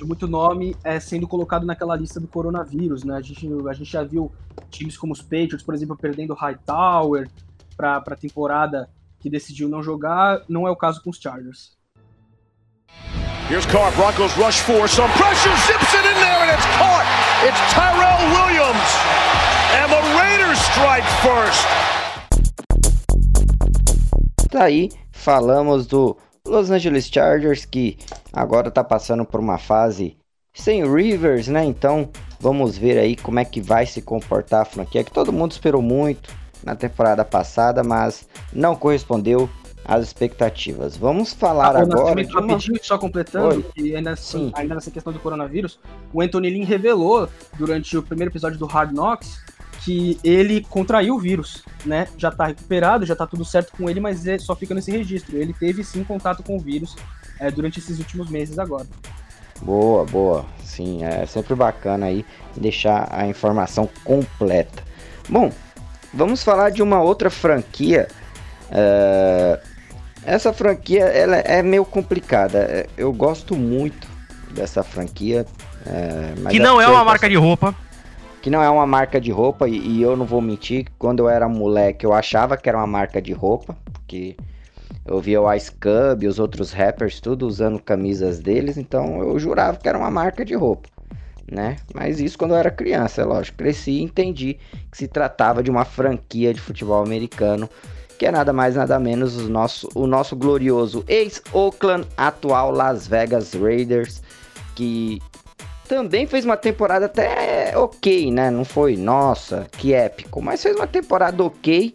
[0.06, 3.16] muito nome é sendo colocado naquela lista do coronavírus, né?
[3.16, 4.32] A gente, a gente já viu
[4.70, 7.30] times como os Patriots, por exemplo, perdendo Hightower
[7.76, 10.44] para a temporada que decidiu não jogar.
[10.48, 11.77] Não é o caso com os Chargers.
[13.50, 17.08] Here's Carr, Broncos rush for some pressure, zips it in there and it's caught.
[17.48, 18.90] It's Tyrell Williams
[19.72, 21.66] and the Raiders strike first.
[24.52, 27.98] Tá aí, falamos do Los Angeles Chargers que
[28.34, 30.18] agora tá passando por uma fase
[30.54, 31.64] sem Rivers, né?
[31.64, 32.10] Então
[32.42, 35.82] vamos ver aí como é que vai se comportar a franquia que todo mundo esperou
[35.82, 39.50] muito na temporada passada, mas não correspondeu
[39.88, 40.98] às expectativas.
[40.98, 42.24] Vamos falar ah, agora.
[42.24, 42.42] De uma...
[42.42, 45.80] Rapidinho, só completando, que ainda, assim, ainda nessa questão do coronavírus,
[46.14, 49.42] o Anthony Lynn revelou durante o primeiro episódio do Hard Knocks
[49.88, 52.10] que ele contraiu o vírus, né?
[52.18, 55.38] Já tá recuperado, já tá tudo certo com ele, mas é, só fica nesse registro.
[55.38, 56.94] Ele teve sim contato com o vírus
[57.40, 58.86] é, durante esses últimos meses agora.
[59.62, 60.46] Boa, boa.
[60.62, 64.84] Sim, é sempre bacana aí deixar a informação completa.
[65.30, 65.52] Bom,
[66.14, 68.10] vamos falar de uma outra franquia.
[68.70, 69.77] Uh,
[70.28, 72.60] essa franquia ela é meio complicada.
[72.60, 74.08] É, eu gosto muito
[74.52, 75.46] dessa franquia.
[75.86, 77.74] Uh, que não é uma marca de roupa
[78.40, 81.28] que não é uma marca de roupa, e, e, eu não vou mentir, quando eu
[81.28, 84.38] era moleque eu achava que era uma marca de roupa, porque
[85.06, 89.38] eu via o Ice Cub e os outros rappers tudo usando camisas deles, então eu
[89.38, 90.88] jurava que era uma marca de roupa,
[91.52, 91.76] né?
[91.94, 93.58] Mas isso quando eu era criança, é lógico.
[93.58, 94.58] Cresci e entendi
[94.90, 97.70] que se tratava de uma franquia de futebol americano,
[98.18, 103.54] que é nada mais nada menos o nosso, o nosso glorioso ex-Oakland, atual Las Vegas
[103.54, 104.22] Raiders,
[104.76, 105.22] que
[105.88, 108.50] também fez uma temporada até ok, né?
[108.50, 111.94] Não foi, nossa, que épico, mas fez uma temporada ok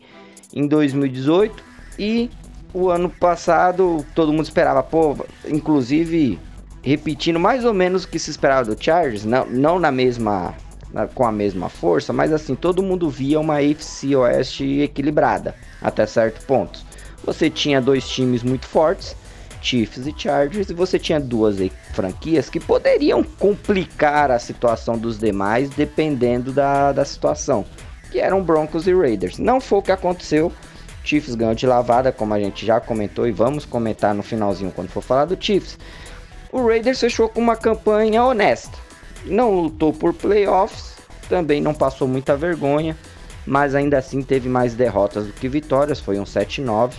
[0.54, 1.62] em 2018
[1.98, 2.30] e
[2.72, 6.38] o ano passado todo mundo esperava, pô, inclusive
[6.82, 10.54] repetindo mais ou menos o que se esperava do Chargers, não, não na mesma
[11.14, 16.45] com a mesma força, mas assim, todo mundo via uma AFC Oeste equilibrada até certo
[16.47, 16.81] ponto.
[17.25, 19.16] Você tinha dois times muito fortes
[19.62, 21.57] Chiefs e Chargers, e você tinha duas
[21.95, 27.64] franquias que poderiam complicar a situação dos demais dependendo da, da situação,
[28.11, 29.38] que eram Broncos e Raiders.
[29.38, 30.53] Não foi o que aconteceu.
[31.05, 34.88] Chiefs ganhou de lavada, como a gente já comentou e vamos comentar no finalzinho quando
[34.88, 35.79] for falar do Chiefs.
[36.51, 38.77] O Raiders fechou com uma campanha honesta.
[39.25, 40.97] Não lutou por playoffs,
[41.29, 42.97] também não passou muita vergonha,
[43.46, 46.94] mas ainda assim teve mais derrotas do que vitórias, foi um 7-9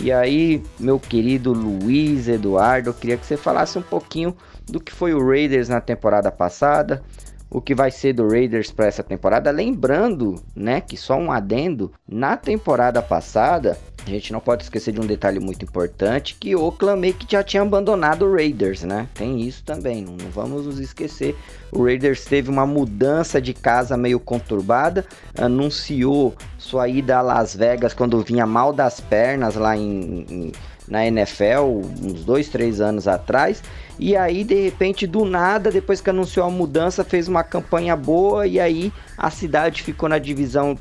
[0.00, 4.34] e aí, meu querido Luiz Eduardo, eu queria que você falasse um pouquinho
[4.66, 7.02] do que foi o Raiders na temporada passada,
[7.50, 9.50] o que vai ser do Raiders para essa temporada.
[9.50, 13.76] Lembrando, né, que só um adendo, na temporada passada,
[14.08, 17.42] a gente não pode esquecer de um detalhe muito importante, que Oakland meio que já
[17.42, 19.08] tinha abandonado o Raiders, né?
[19.14, 21.36] Tem isso também, não, não vamos nos esquecer.
[21.70, 25.04] O Raiders teve uma mudança de casa meio conturbada,
[25.36, 30.52] anunciou sua ida a Las Vegas quando vinha mal das pernas lá em, em
[30.90, 33.62] na NFL, uns dois, três anos atrás.
[33.98, 38.46] E aí, de repente, do nada, depois que anunciou a mudança, fez uma campanha boa
[38.46, 40.78] e aí a cidade ficou na divisão.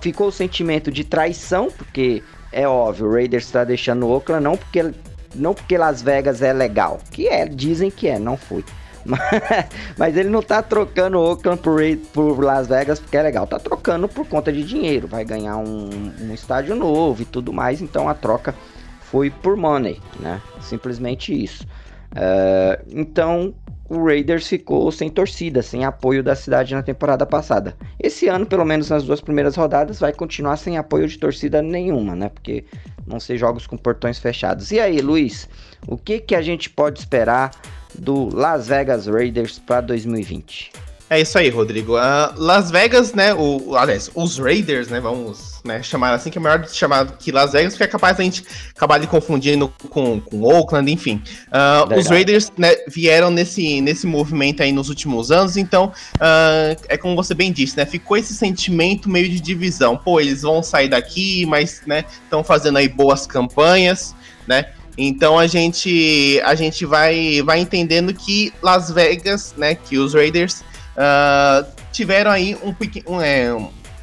[0.00, 4.92] Ficou o sentimento de traição, porque é óbvio, o Raiders está deixando Oakland não porque,
[5.34, 8.64] não porque Las Vegas é legal, que é, dizem que é, não foi.
[9.96, 11.80] Mas, ele não tá trocando Oakland por,
[12.12, 16.12] por Las Vegas porque é legal, tá trocando por conta de dinheiro, vai ganhar um,
[16.20, 18.54] um estádio novo e tudo mais, então a troca
[19.00, 20.42] foi por money, né?
[20.60, 21.64] Simplesmente isso.
[22.12, 23.54] Uh, então
[23.88, 27.76] o Raiders ficou sem torcida, sem apoio da cidade na temporada passada.
[28.00, 32.16] Esse ano, pelo menos nas duas primeiras rodadas, vai continuar sem apoio de torcida nenhuma,
[32.16, 32.28] né?
[32.28, 32.64] Porque
[33.06, 34.72] vão ser jogos com portões fechados.
[34.72, 35.48] E aí, Luiz,
[35.86, 37.52] o que, que a gente pode esperar
[37.96, 40.72] do Las Vegas Raiders para 2020?
[41.08, 41.96] É isso aí, Rodrigo.
[41.96, 43.32] Uh, Las Vegas, né?
[43.32, 44.98] O, aliás, os Raiders, né?
[44.98, 48.24] Vamos né, chamar assim, que é melhor chamar que Las Vegas, porque é capaz a
[48.24, 51.22] gente acabar de confundindo com, com Oakland, enfim.
[51.46, 56.96] Uh, os Raiders né, vieram nesse, nesse movimento aí nos últimos anos, então uh, é
[56.96, 57.86] como você bem disse, né?
[57.86, 59.96] Ficou esse sentimento meio de divisão.
[59.96, 64.12] Pô, eles vão sair daqui, mas né, estão fazendo aí boas campanhas,
[64.44, 64.66] né?
[64.98, 70.64] Então a gente a gente vai vai entendendo que Las Vegas, né, que os Raiders
[70.96, 72.74] uh, tiveram aí um,
[73.12, 73.54] um, é,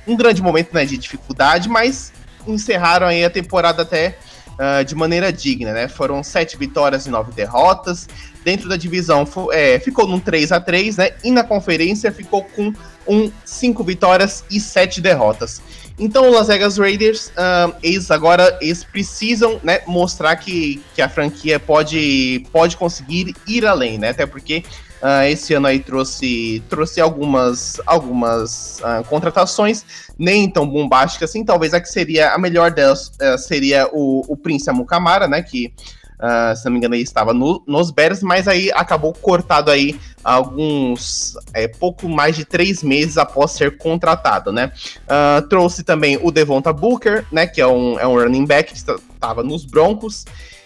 [0.07, 2.13] um grande momento né, de dificuldade, mas
[2.47, 4.17] encerraram aí a temporada até
[4.53, 5.87] uh, de maneira digna, né?
[5.87, 8.07] Foram sete vitórias e nove derrotas.
[8.43, 11.11] Dentro da divisão é, ficou num 3 a 3 né?
[11.23, 12.73] E na conferência ficou com
[13.07, 15.61] um cinco vitórias e sete derrotas.
[15.97, 21.07] Então, o Las Vegas Raiders, uh, eles agora eles precisam né, mostrar que, que a
[21.07, 24.09] franquia pode, pode conseguir ir além, né?
[24.09, 24.63] Até porque
[25.03, 29.83] Uh, esse ano aí trouxe, trouxe algumas, algumas uh, contratações,
[30.17, 31.43] nem tão bombásticas assim.
[31.43, 35.41] Talvez a que seria a melhor delas uh, seria o, o Prince Amukamara, né?
[35.41, 35.73] Que
[36.23, 39.99] Uh, se não me engano, aí estava no, nos Bears, mas aí acabou cortado aí
[40.23, 44.71] alguns, é, pouco mais de três meses após ser contratado, né?
[45.03, 48.77] Uh, trouxe também o Devonta Booker, né, que é um, é um running back que
[48.77, 50.23] estava nos Broncos,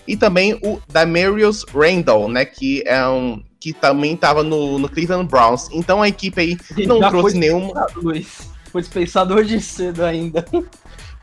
[0.08, 5.30] e também o Damarius Randall, né, que é um que também estava no, no Cleveland
[5.30, 5.70] Browns.
[5.72, 7.72] Então a equipe aí não trouxe nenhum.
[7.96, 8.50] Luiz.
[8.72, 10.46] Foi dispensado hoje cedo ainda.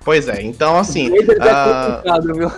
[0.05, 1.11] Pois é, então assim.
[1.11, 2.35] O uh...
[2.35, 2.51] viu?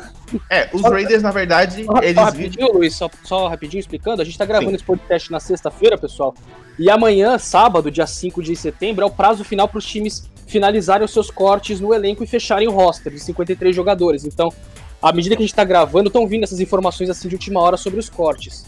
[0.50, 2.14] É, os Raiders, na verdade, só, eles.
[2.14, 4.20] Só rapidinho, Luiz, só, só rapidinho explicando.
[4.20, 4.76] A gente tá gravando Sim.
[4.76, 6.34] esse podcast na sexta-feira, pessoal.
[6.78, 11.04] E amanhã, sábado, dia 5 de setembro, é o prazo final para os times finalizarem
[11.04, 14.24] os seus cortes no elenco e fecharem o roster de 53 jogadores.
[14.24, 14.52] Então,
[15.00, 17.76] à medida que a gente tá gravando, estão vindo essas informações assim de última hora
[17.76, 18.64] sobre os cortes.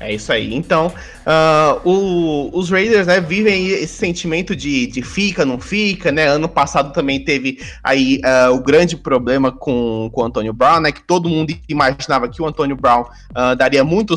[0.00, 0.54] É isso aí.
[0.54, 0.86] Então,
[1.26, 6.28] uh, o, os Raiders né, vivem esse sentimento de, de fica, não fica, né?
[6.28, 10.92] Ano passado também teve aí uh, o grande problema com, com o Antônio Brown, né?
[10.92, 14.14] Que todo mundo imaginava que o Antônio Brown uh, daria muito,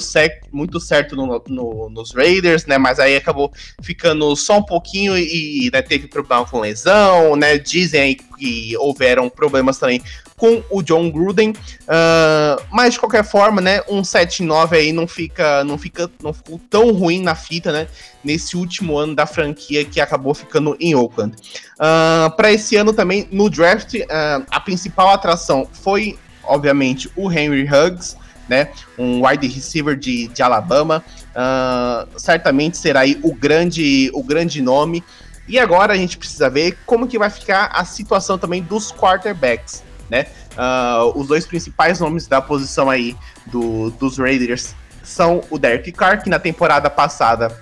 [0.51, 2.77] muito certo no, no, nos Raiders, né?
[2.77, 7.57] Mas aí acabou ficando só um pouquinho e né, teve problema com lesão, né?
[7.57, 10.01] Dizem aí que houveram problemas também
[10.41, 11.51] com o John Gruden.
[11.51, 16.60] Uh, mas de qualquer forma, né, um 7-9 aí não fica, não fica, não ficou
[16.67, 17.88] tão ruim na fita, né?
[18.23, 21.36] Nesse último ano da franquia que acabou ficando em Oakland.
[21.36, 21.38] Uh,
[21.80, 27.67] ah, Para esse ano também no draft, uh, a principal atração foi, obviamente, o Henry
[27.67, 28.19] Huggs.
[28.49, 31.01] Né, um wide receiver de, de Alabama,
[32.17, 35.01] certamente será aí o grande, o grande nome.
[35.47, 39.84] E agora a gente precisa ver como que vai ficar a situação também dos quarterbacks
[40.12, 40.28] né?
[40.52, 46.21] Uh, os dois principais nomes da posição aí do, dos Raiders são o Derek Carr,
[46.21, 47.58] que na temporada passada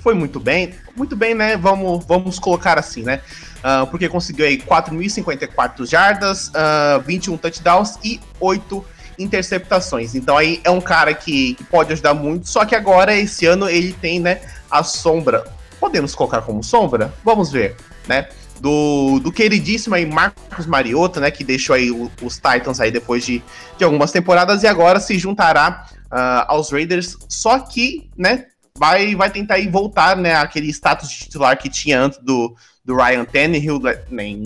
[0.00, 1.56] foi muito bem, muito bem, né?
[1.56, 3.20] Vamos, vamos colocar assim, né?
[3.58, 8.84] Uh, porque conseguiu aí 4.054 jardas, uh, 21 touchdowns e 8
[9.18, 10.14] interceptações.
[10.14, 13.68] Então aí é um cara que, que, pode ajudar muito, só que agora, esse ano,
[13.68, 15.44] ele tem, né, a sombra.
[15.78, 17.12] Podemos colocar como sombra?
[17.24, 17.76] Vamos ver,
[18.08, 18.28] né?
[18.60, 23.24] Do, do queridíssimo aí Marcos Mariota, né, que deixou aí o, os Titans aí depois
[23.24, 23.42] de,
[23.76, 29.30] de algumas temporadas e agora se juntará uh, aos Raiders, só que, né, vai, vai
[29.30, 33.80] tentar aí voltar, né, aquele status de titular que tinha antes do, do Ryan Tannehill
[34.10, 34.42] né, em,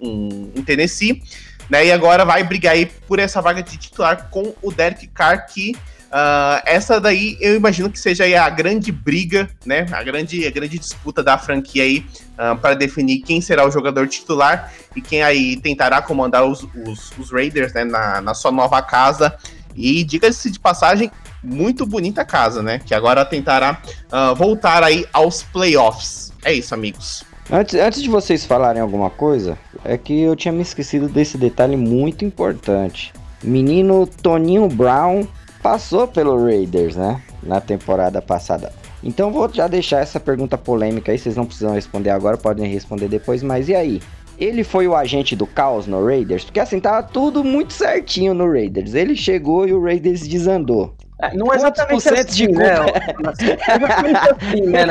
[0.00, 1.22] em, Tennessee,
[1.68, 5.46] né, e agora vai brigar aí por essa vaga de titular com o Derek Carr,
[5.46, 5.76] que
[6.16, 9.86] Uh, essa daí eu imagino que seja a grande briga, né?
[9.92, 13.70] A grande, a grande disputa da franquia aí uh, ah, para definir quem será o
[13.70, 18.50] jogador titular e quem aí tentará comandar os, os, os Raiders né, na, na sua
[18.50, 19.36] nova casa.
[19.76, 21.10] E diga-se de passagem,
[21.42, 22.78] muito bonita casa, né?
[22.78, 26.32] Que agora tentará uh, voltar aí aos playoffs.
[26.42, 27.24] É isso, amigos.
[27.50, 31.76] Antes, antes de vocês falarem alguma coisa, é que eu tinha me esquecido desse detalhe
[31.76, 33.12] muito importante.
[33.44, 35.26] Menino Toninho Brown
[35.66, 37.20] passou pelo Raiders, né?
[37.42, 38.72] Na temporada passada.
[39.02, 43.08] Então vou já deixar essa pergunta polêmica aí, vocês não precisam responder agora, podem responder
[43.08, 44.00] depois, mas e aí?
[44.38, 46.44] Ele foi o agente do caos no Raiders?
[46.44, 48.94] Porque assim, tava tudo muito certinho no Raiders.
[48.94, 50.94] Ele chegou e o Raiders desandou.
[51.18, 52.74] É, não é exatamente assim, de né?
[53.26, 53.46] assim,
[54.66, 54.84] né?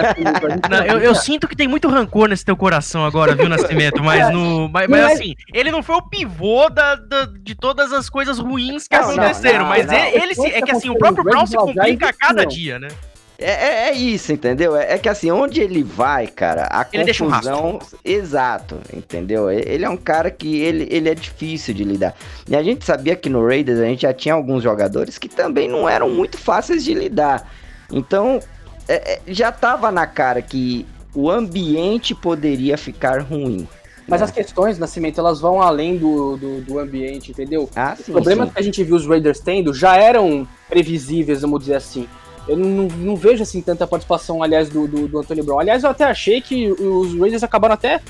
[0.70, 4.04] Não, eu, eu, sinto que tem muito rancor nesse teu coração agora, viu, Nascimento?
[4.04, 7.94] Mas, é, no, mas, mas assim, ele não foi o pivô da, da de todas
[7.94, 9.60] as coisas ruins que não, aconteceram.
[9.60, 12.44] Não, mas ele, ele se, é que assim, o próprio Brown se complica a cada
[12.44, 12.88] dia, né?
[13.38, 14.76] É, é, é, isso, entendeu?
[14.76, 17.76] É, é, que assim, onde ele vai, cara, a ele confusão.
[17.76, 19.52] Um exato, entendeu?
[19.52, 22.16] Ele é um cara que ele, ele é difícil de lidar.
[22.48, 25.68] E a gente sabia que no Raiders a gente já tinha alguns jogadores que também
[25.68, 27.52] não eram muito fáceis de lidar.
[27.92, 28.40] Então,
[28.88, 33.68] é, é já tava na cara que o ambiente poderia ficar ruim.
[34.08, 37.68] Mas as questões, Nascimento, elas vão além do, do, do ambiente, entendeu?
[37.76, 38.54] Ah, sim, os problemas sim.
[38.54, 42.08] que a gente viu os Raiders tendo já eram previsíveis, vamos dizer assim.
[42.48, 45.60] Eu não, não, vejo assim tanta participação, aliás, do, do, do Anthony Brown.
[45.60, 48.02] Aliás, eu até achei que os Raiders acabaram até,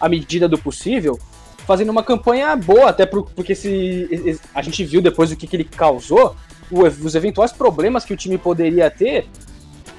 [0.00, 1.18] à medida do possível,
[1.66, 5.64] fazendo uma campanha boa, até porque se a gente viu depois o que, que ele
[5.64, 6.36] causou,
[6.70, 9.26] os eventuais problemas que o time poderia ter.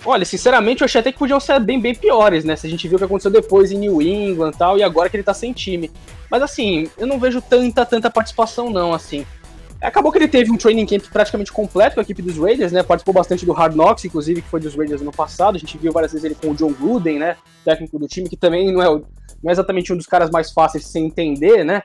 [0.03, 2.55] Olha, sinceramente, eu achei até que podiam ser bem, bem piores, né?
[2.55, 5.09] Se a gente viu o que aconteceu depois em New England e tal, e agora
[5.09, 5.91] que ele tá sem time.
[6.29, 9.25] Mas assim, eu não vejo tanta, tanta participação, não, assim.
[9.81, 12.83] Acabou que ele teve um training camp praticamente completo com a equipe dos Raiders, né?
[12.83, 15.55] Participou bastante do Hard Knocks, inclusive, que foi dos Raiders no passado.
[15.55, 17.35] A gente viu várias vezes ele com o John Gruden, né?
[17.65, 20.83] Técnico do time, que também não é, não é exatamente um dos caras mais fáceis
[20.83, 21.81] de se entender, né?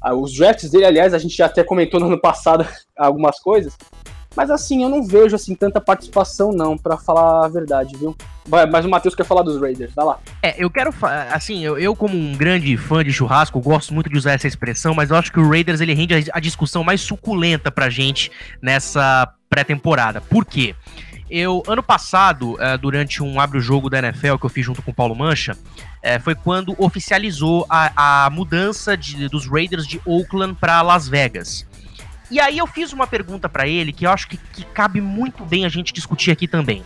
[0.00, 2.64] Ah, os drafts dele, aliás, a gente já até comentou no ano passado
[2.96, 3.76] algumas coisas.
[4.36, 8.16] Mas assim, eu não vejo assim tanta participação não, para falar a verdade, viu?
[8.70, 10.18] Mas o Matheus quer falar dos Raiders, vai lá.
[10.42, 10.92] É, eu quero,
[11.32, 14.94] assim, eu, eu, como um grande fã de churrasco, gosto muito de usar essa expressão,
[14.94, 18.30] mas eu acho que o Raiders ele rende a, a discussão mais suculenta pra gente
[18.60, 20.20] nessa pré-temporada.
[20.20, 20.74] Por quê?
[21.30, 24.94] Eu, ano passado, uh, durante um abre-o-jogo da NFL que eu fiz junto com o
[24.94, 30.82] Paulo Mancha, uh, foi quando oficializou a, a mudança de, dos Raiders de Oakland para
[30.82, 31.66] Las Vegas.
[32.30, 35.44] E aí eu fiz uma pergunta para ele que eu acho que, que, cabe muito
[35.44, 36.84] bem a gente discutir aqui também.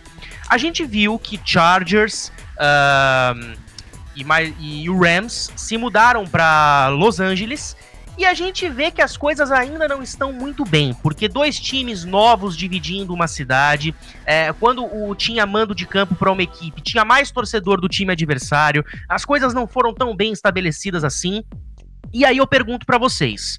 [0.49, 3.57] A gente viu que Chargers uh,
[4.15, 4.25] e,
[4.81, 7.75] e o Rams se mudaram para Los Angeles
[8.19, 12.03] e a gente vê que as coisas ainda não estão muito bem, porque dois times
[12.03, 17.05] novos dividindo uma cidade, é, quando o tinha mando de campo para uma equipe, tinha
[17.05, 21.45] mais torcedor do time adversário, as coisas não foram tão bem estabelecidas assim.
[22.11, 23.55] E aí eu pergunto para vocês.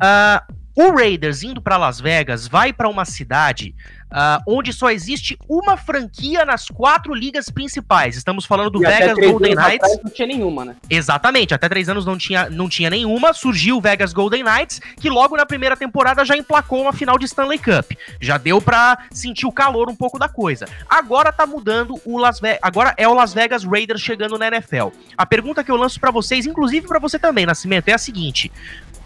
[0.00, 3.74] Uh, o Raiders indo para Las Vegas vai para uma cidade
[4.12, 8.14] uh, onde só existe uma franquia nas quatro ligas principais.
[8.14, 9.98] Estamos falando do e Vegas Golden Knights.
[10.04, 10.76] Não tinha nenhuma, né?
[10.88, 13.32] Exatamente, até três anos não tinha, não tinha nenhuma.
[13.32, 17.24] Surgiu o Vegas Golden Knights, que logo na primeira temporada já emplacou uma final de
[17.24, 17.92] Stanley Cup.
[18.20, 20.66] Já deu para sentir o calor um pouco da coisa.
[20.88, 22.60] Agora tá mudando o Las Vegas.
[22.62, 24.88] Agora é o Las Vegas Raiders chegando na NFL.
[25.16, 28.52] A pergunta que eu lanço para vocês, inclusive para você também, Nascimento, é a seguinte: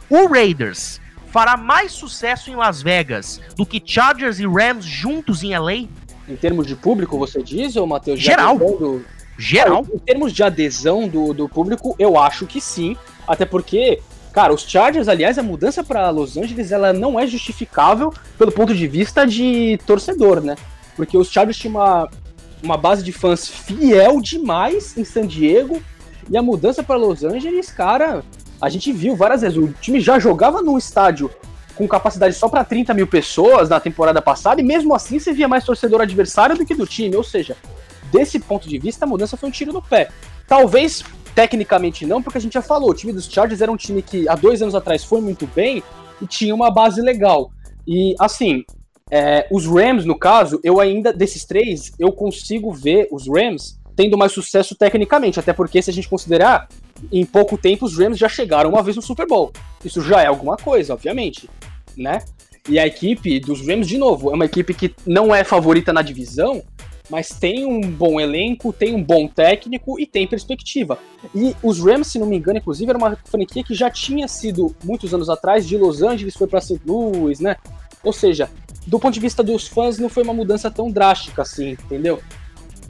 [0.09, 1.01] o Raiders
[1.31, 5.89] fará mais sucesso em Las Vegas do que Chargers e Rams juntos em LA?
[6.29, 8.21] Em termos de público, você diz, ou Matheus?
[8.21, 8.59] Geral.
[8.59, 9.05] Do...
[9.39, 9.87] Geral.
[9.93, 12.97] em termos de adesão do, do público, eu acho que sim.
[13.27, 14.01] Até porque,
[14.33, 18.75] cara, os Chargers, aliás, a mudança para Los Angeles, ela não é justificável pelo ponto
[18.75, 20.57] de vista de torcedor, né?
[20.95, 22.09] Porque os Chargers tinham uma,
[22.63, 25.83] uma base de fãs fiel demais em San Diego.
[26.29, 28.23] E a mudança para Los Angeles, cara,
[28.61, 31.31] a gente viu várias vezes, o time já jogava num estádio
[31.75, 35.49] com capacidade só para 30 mil pessoas na temporada passada, e mesmo assim você via
[35.49, 37.17] mais torcedor adversário do que do time.
[37.17, 37.57] Ou seja,
[38.13, 40.11] desse ponto de vista, a mudança foi um tiro no pé.
[40.47, 41.03] Talvez
[41.35, 44.29] tecnicamente não, porque a gente já falou, o time dos Chargers era um time que
[44.29, 45.83] há dois anos atrás foi muito bem
[46.21, 47.51] e tinha uma base legal.
[47.87, 48.63] E assim,
[49.11, 54.19] é, os Rams, no caso, eu ainda, desses três, eu consigo ver os Rams tendo
[54.19, 56.69] mais sucesso tecnicamente, até porque se a gente considerar
[57.11, 59.53] em pouco tempo os Rams já chegaram uma vez no Super Bowl.
[59.85, 61.49] Isso já é alguma coisa, obviamente,
[61.97, 62.23] né?
[62.69, 66.03] E a equipe dos Rams, de novo, é uma equipe que não é favorita na
[66.03, 66.63] divisão,
[67.11, 70.99] mas tem um bom elenco, tem um bom técnico e tem perspectiva.
[71.35, 74.75] E os Rams, se não me engano, inclusive, era uma franquia que já tinha sido,
[74.85, 76.81] muitos anos atrás, de Los Angeles, foi para St.
[76.87, 77.57] Louis, né?
[78.05, 78.49] Ou seja,
[78.87, 82.21] do ponto de vista dos fãs, não foi uma mudança tão drástica assim, entendeu?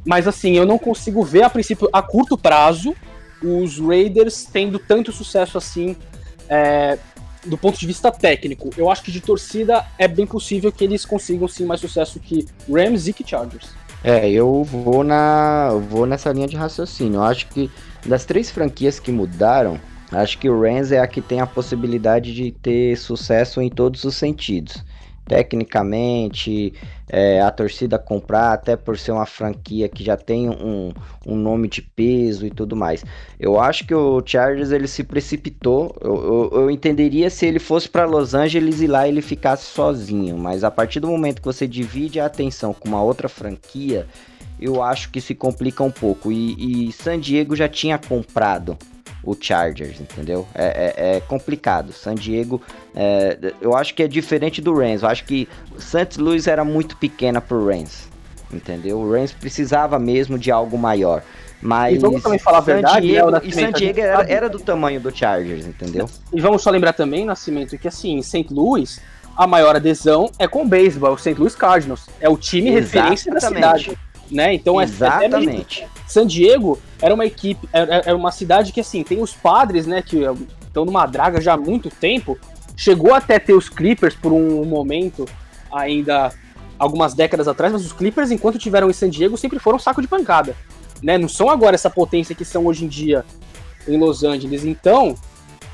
[0.04, 2.94] Mas assim, eu não consigo ver a princípio, a curto prazo,
[3.42, 5.96] os Raiders tendo tanto sucesso assim
[6.48, 6.98] é,
[7.44, 8.70] do ponto de vista técnico.
[8.76, 12.46] Eu acho que de torcida é bem possível que eles consigam sim mais sucesso que
[12.70, 13.70] Rams e que Chargers.
[14.02, 17.16] É, eu vou na vou nessa linha de raciocínio.
[17.16, 17.70] Eu acho que
[18.04, 19.78] das três franquias que mudaram,
[20.10, 24.04] acho que o Rams é a que tem a possibilidade de ter sucesso em todos
[24.04, 24.82] os sentidos
[25.30, 26.74] tecnicamente,
[27.08, 30.92] é, a torcida comprar, até por ser uma franquia que já tem um,
[31.24, 33.04] um nome de peso e tudo mais.
[33.38, 35.94] Eu acho que o Chargers ele se precipitou.
[36.00, 40.36] Eu, eu, eu entenderia se ele fosse para Los Angeles e lá ele ficasse sozinho,
[40.36, 44.08] mas a partir do momento que você divide a atenção com uma outra franquia,
[44.60, 46.32] eu acho que se complica um pouco.
[46.32, 48.76] E, e San Diego já tinha comprado
[49.22, 50.46] o Chargers, entendeu?
[50.54, 51.92] É, é, é complicado.
[51.92, 52.60] San Diego,
[52.94, 55.02] é, eu acho que é diferente do Rams.
[55.02, 55.48] Eu acho que
[55.78, 56.20] St.
[56.20, 58.08] Louis era muito pequena pro Rams,
[58.52, 58.98] entendeu?
[58.98, 61.22] O Rams precisava mesmo de algo maior.
[61.62, 64.48] Mas e vamos também falar a verdade, né, Diego, né, e San Diego era, era,
[64.48, 66.08] do tamanho do Chargers, entendeu?
[66.32, 68.46] E vamos só lembrar também, Nascimento, que assim, em St.
[68.50, 68.98] Louis,
[69.36, 71.34] a maior adesão é com o beisebol, o St.
[71.34, 72.06] Louis Cardinals.
[72.18, 72.94] É o time Exatamente.
[72.94, 73.98] referência da cidade
[74.30, 74.54] né?
[74.54, 75.82] Então é Exatamente.
[75.82, 79.86] É, San Diego era uma equipe, era, era uma cidade que assim, tem os padres,
[79.86, 80.18] né, que
[80.62, 82.38] estão numa draga já há muito tempo.
[82.76, 85.26] Chegou até ter os Clippers por um momento
[85.70, 86.32] ainda
[86.78, 90.00] algumas décadas atrás, mas os Clippers enquanto tiveram em San Diego sempre foram um saco
[90.00, 90.56] de pancada,
[91.02, 91.18] né?
[91.18, 93.24] Não são agora essa potência que são hoje em dia
[93.86, 94.64] em Los Angeles.
[94.64, 95.14] Então,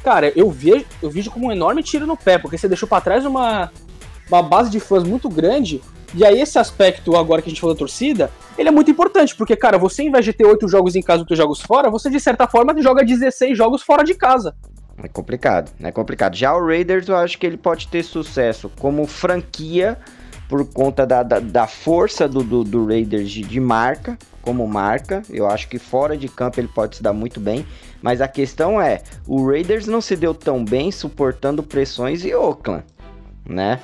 [0.02, 3.00] cara, eu vejo, eu vejo como um enorme tiro no pé, porque você deixou para
[3.00, 3.70] trás uma
[4.28, 5.80] uma base de fãs muito grande
[6.14, 9.34] e aí, esse aspecto agora que a gente falou da torcida, ele é muito importante,
[9.34, 12.08] porque, cara, você, em vez de ter oito jogos em casa e jogos fora, você,
[12.08, 14.54] de certa forma, joga 16 jogos fora de casa.
[15.02, 16.34] É complicado, é complicado.
[16.34, 19.98] Já o Raiders, eu acho que ele pode ter sucesso como franquia,
[20.48, 25.22] por conta da, da, da força do, do, do Raiders de, de, marca, como marca.
[25.28, 27.66] Eu acho que fora de campo ele pode se dar muito bem.
[28.00, 32.84] Mas a questão é, o Raiders não se deu tão bem suportando pressões e Oakland,
[33.44, 33.80] né?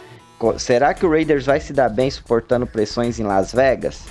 [0.58, 4.04] Será que o Raiders vai se dar bem suportando pressões em Las Vegas?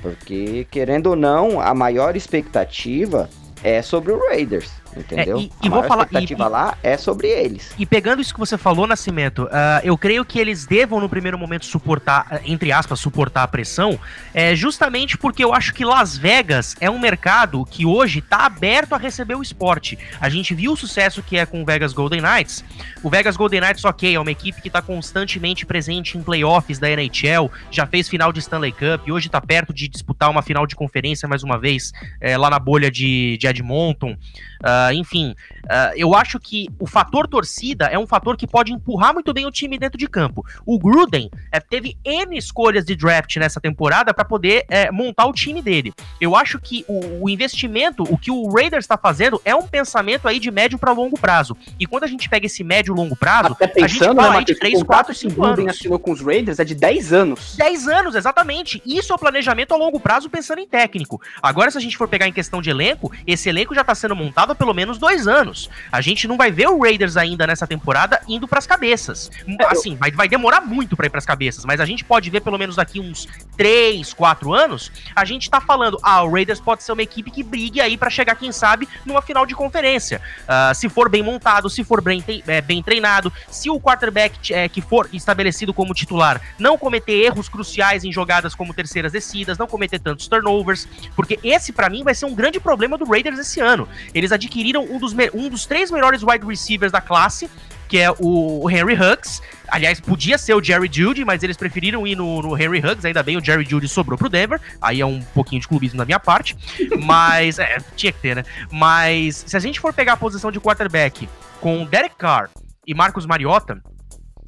[0.00, 3.28] Porque, querendo ou não, a maior expectativa
[3.62, 4.70] é sobre o Raiders.
[4.96, 5.38] Entendeu?
[5.38, 6.04] É, e, e vou falar.
[6.04, 7.74] expectativa e, lá é sobre eles.
[7.78, 11.38] E pegando isso que você falou, Nascimento, uh, eu creio que eles devam, no primeiro
[11.38, 13.98] momento, suportar, ah, entre aspas, suportar a pressão,
[14.34, 18.94] é, justamente porque eu acho que Las Vegas é um mercado que hoje está aberto
[18.94, 19.98] a receber o esporte.
[20.20, 22.64] A gente viu o sucesso que é com o Vegas Golden Knights.
[23.02, 26.88] O Vegas Golden Knights, ok, é uma equipe que está constantemente presente em playoffs da
[26.88, 30.66] NHL, já fez final de Stanley Cup, e hoje está perto de disputar uma final
[30.66, 34.16] de conferência mais uma vez é, lá na bolha de, de Edmonton.
[34.58, 35.34] Uh, enfim,
[35.68, 39.46] uh, eu acho que o fator torcida é um fator que pode empurrar muito bem
[39.46, 40.44] o time dentro de campo.
[40.64, 45.32] O Gruden é, teve N escolhas de draft nessa temporada para poder é, montar o
[45.32, 45.92] time dele.
[46.20, 50.26] Eu acho que o, o investimento, o que o Raiders está fazendo, é um pensamento
[50.26, 51.56] aí de médio para longo prazo.
[51.78, 54.30] E quando a gente pega esse médio e longo prazo, Até pensando, a gente fala
[54.30, 55.64] né, aí de 3, 4, 5 anos.
[55.64, 57.56] O assinou com os Raiders é de 10 anos.
[57.56, 58.82] 10 anos, exatamente.
[58.84, 61.20] Isso é o planejamento a longo prazo pensando em técnico.
[61.42, 64.16] Agora, se a gente for pegar em questão de elenco, esse elenco já está sendo
[64.16, 65.57] montado há pelo menos dois anos.
[65.90, 69.30] A gente não vai ver o Raiders ainda nessa temporada indo para as cabeças.
[69.46, 72.28] É, assim, vai, vai demorar muito para ir para as cabeças, mas a gente pode
[72.30, 76.60] ver pelo menos daqui uns 3, 4 anos, a gente tá falando, ah, o Raiders
[76.60, 80.20] pode ser uma equipe que brigue aí para chegar, quem sabe, numa final de conferência.
[80.44, 84.68] Uh, se for bem montado, se for bem, é, bem treinado, se o quarterback é,
[84.68, 89.66] que for estabelecido como titular não cometer erros cruciais em jogadas como terceiras descidas, não
[89.66, 93.60] cometer tantos turnovers, porque esse para mim vai ser um grande problema do Raiders esse
[93.60, 93.88] ano.
[94.14, 95.12] Eles adquiriram um dos,
[95.48, 97.50] um dos três melhores wide receivers da classe,
[97.88, 99.40] que é o Henry Huggs.
[99.66, 103.04] Aliás, podia ser o Jerry Judy, mas eles preferiram ir no, no, Henry Huggs.
[103.04, 104.60] Ainda bem, o Jerry Judy sobrou pro Denver.
[104.80, 106.56] Aí é um pouquinho de clubismo da minha parte.
[107.04, 108.44] Mas, é, tinha que ter, né?
[108.70, 111.28] Mas, se a gente for pegar a posição de quarterback
[111.60, 112.50] com Derek Carr
[112.86, 113.82] e Marcos Mariota,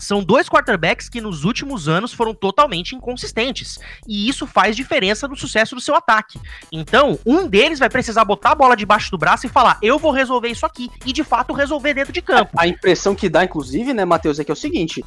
[0.01, 3.79] são dois quarterbacks que nos últimos anos foram totalmente inconsistentes.
[4.09, 6.41] E isso faz diferença no sucesso do seu ataque.
[6.73, 10.11] Então, um deles vai precisar botar a bola debaixo do braço e falar: eu vou
[10.11, 10.91] resolver isso aqui.
[11.07, 12.51] E de fato resolver dentro de campo.
[12.57, 15.05] A impressão que dá, inclusive, né, Matheus, é que é o seguinte: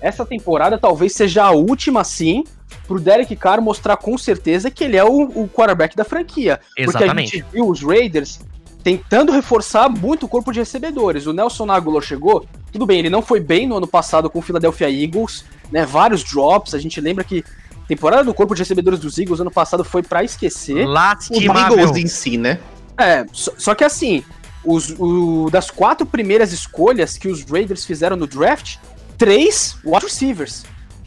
[0.00, 2.44] essa temporada talvez seja a última, sim,
[2.86, 6.60] pro Derek Carr mostrar com certeza que ele é o, o quarterback da franquia.
[6.76, 7.06] Exatamente.
[7.06, 8.40] Porque a gente viu os Raiders
[8.82, 11.26] tentando reforçar muito o corpo de recebedores.
[11.26, 12.46] O Nelson Aguilar chegou,
[12.76, 15.86] tudo bem, ele não foi bem no ano passado com o Philadelphia Eagles, né?
[15.86, 19.50] Vários drops, a gente lembra que a temporada do corpo de recebedores dos Eagles ano
[19.50, 20.86] passado foi para esquecer.
[20.86, 21.76] Lastimável.
[21.76, 22.60] Os Eagles em si, né?
[22.98, 24.22] É, só, só que assim,
[24.62, 28.76] os, o, das quatro primeiras escolhas que os Raiders fizeram no draft,
[29.16, 30.64] três wide receivers.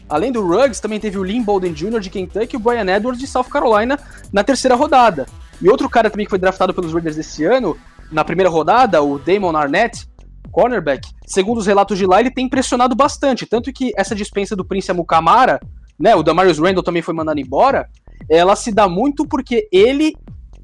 [0.08, 2.00] Além do Ruggs, também teve o Lynn Bolden Jr.
[2.00, 3.96] de Kentucky e o Brian Edwards de South Carolina
[4.32, 5.26] na terceira rodada.
[5.62, 7.76] E outro cara também que foi draftado pelos Raiders esse ano,
[8.10, 10.08] na primeira rodada, o Damon Arnett,
[10.50, 13.46] cornerback, segundo os relatos de lá, ele tem impressionado bastante.
[13.46, 15.60] Tanto que essa dispensa do Prince Amukamara,
[15.98, 17.88] né, o Damarius Randall também foi mandado embora,
[18.28, 20.14] ela se dá muito porque ele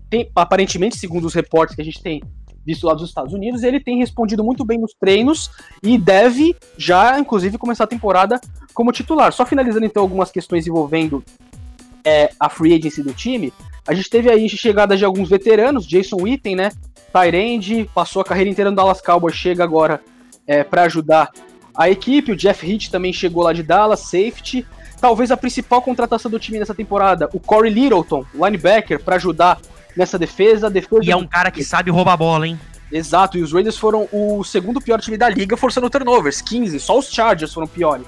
[0.08, 2.22] tem, aparentemente, segundo os reportes que a gente tem
[2.64, 5.50] visto lá dos Estados Unidos, ele tem respondido muito bem nos treinos
[5.82, 8.40] e deve já, inclusive, começar a temporada
[8.74, 9.32] como titular.
[9.32, 11.22] Só finalizando então algumas questões envolvendo
[12.04, 13.52] é, a free agency do time,
[13.86, 16.72] a gente teve aí chegada de alguns veteranos, Jason Witten, né?
[17.16, 20.00] Tyrande, passou a carreira inteira no Dallas Cowboys, chega agora
[20.46, 21.30] é, para ajudar
[21.74, 22.32] a equipe.
[22.32, 24.66] O Jeff Hitt também chegou lá de Dallas, safety.
[25.00, 29.58] Talvez a principal contratação do time nessa temporada, o Corey Littleton, linebacker, para ajudar
[29.96, 30.70] nessa defesa.
[30.70, 32.58] defesa e é um cara que sabe roubar a bola, hein?
[32.90, 36.78] Exato, e os Raiders foram o segundo pior time da liga, forçando turnovers, 15.
[36.78, 38.06] Só os Chargers foram piores.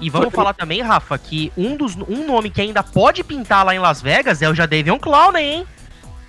[0.00, 3.74] E vamos falar também, Rafa, que um, dos, um nome que ainda pode pintar lá
[3.74, 5.66] em Las Vegas é o Jadavion Clowney, hein?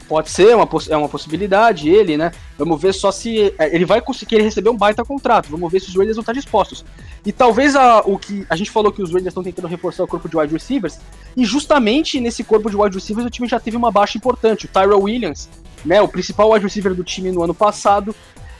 [0.07, 2.31] Pode ser, é uma, é uma possibilidade ele, né?
[2.57, 5.49] Vamos ver só se é, ele vai conseguir receber um baita contrato.
[5.49, 6.85] Vamos ver se os Raiders vão estar dispostos.
[7.25, 10.07] E talvez a, o que a gente falou que os Raiders estão tentando reforçar o
[10.07, 10.97] corpo de wide receivers,
[11.35, 14.65] e justamente nesse corpo de wide receivers o time já teve uma baixa importante.
[14.65, 15.49] O Tyrell Williams,
[15.85, 18.15] né, o principal wide receiver do time no ano passado,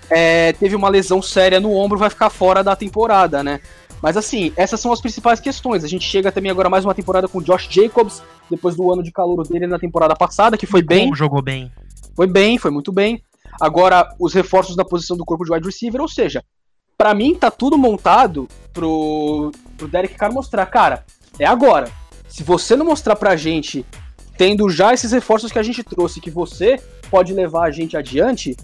[0.09, 3.61] é, teve uma lesão séria no ombro, vai ficar fora da temporada, né?
[4.01, 5.83] Mas assim, essas são as principais questões.
[5.83, 9.11] A gente chega também agora mais uma temporada com Josh Jacobs, depois do ano de
[9.11, 11.13] calor dele na temporada passada, que foi bem.
[11.15, 11.71] Jogou bem.
[12.15, 13.21] Foi bem, foi muito bem.
[13.59, 16.43] Agora, os reforços na posição do corpo de wide receiver, ou seja,
[16.97, 21.05] para mim tá tudo montado pro, pro Derek Carr mostrar, cara,
[21.39, 21.91] é agora.
[22.27, 23.85] Se você não mostrar pra gente,
[24.37, 26.79] tendo já esses reforços que a gente trouxe, que você
[27.09, 28.55] pode levar a gente adiante,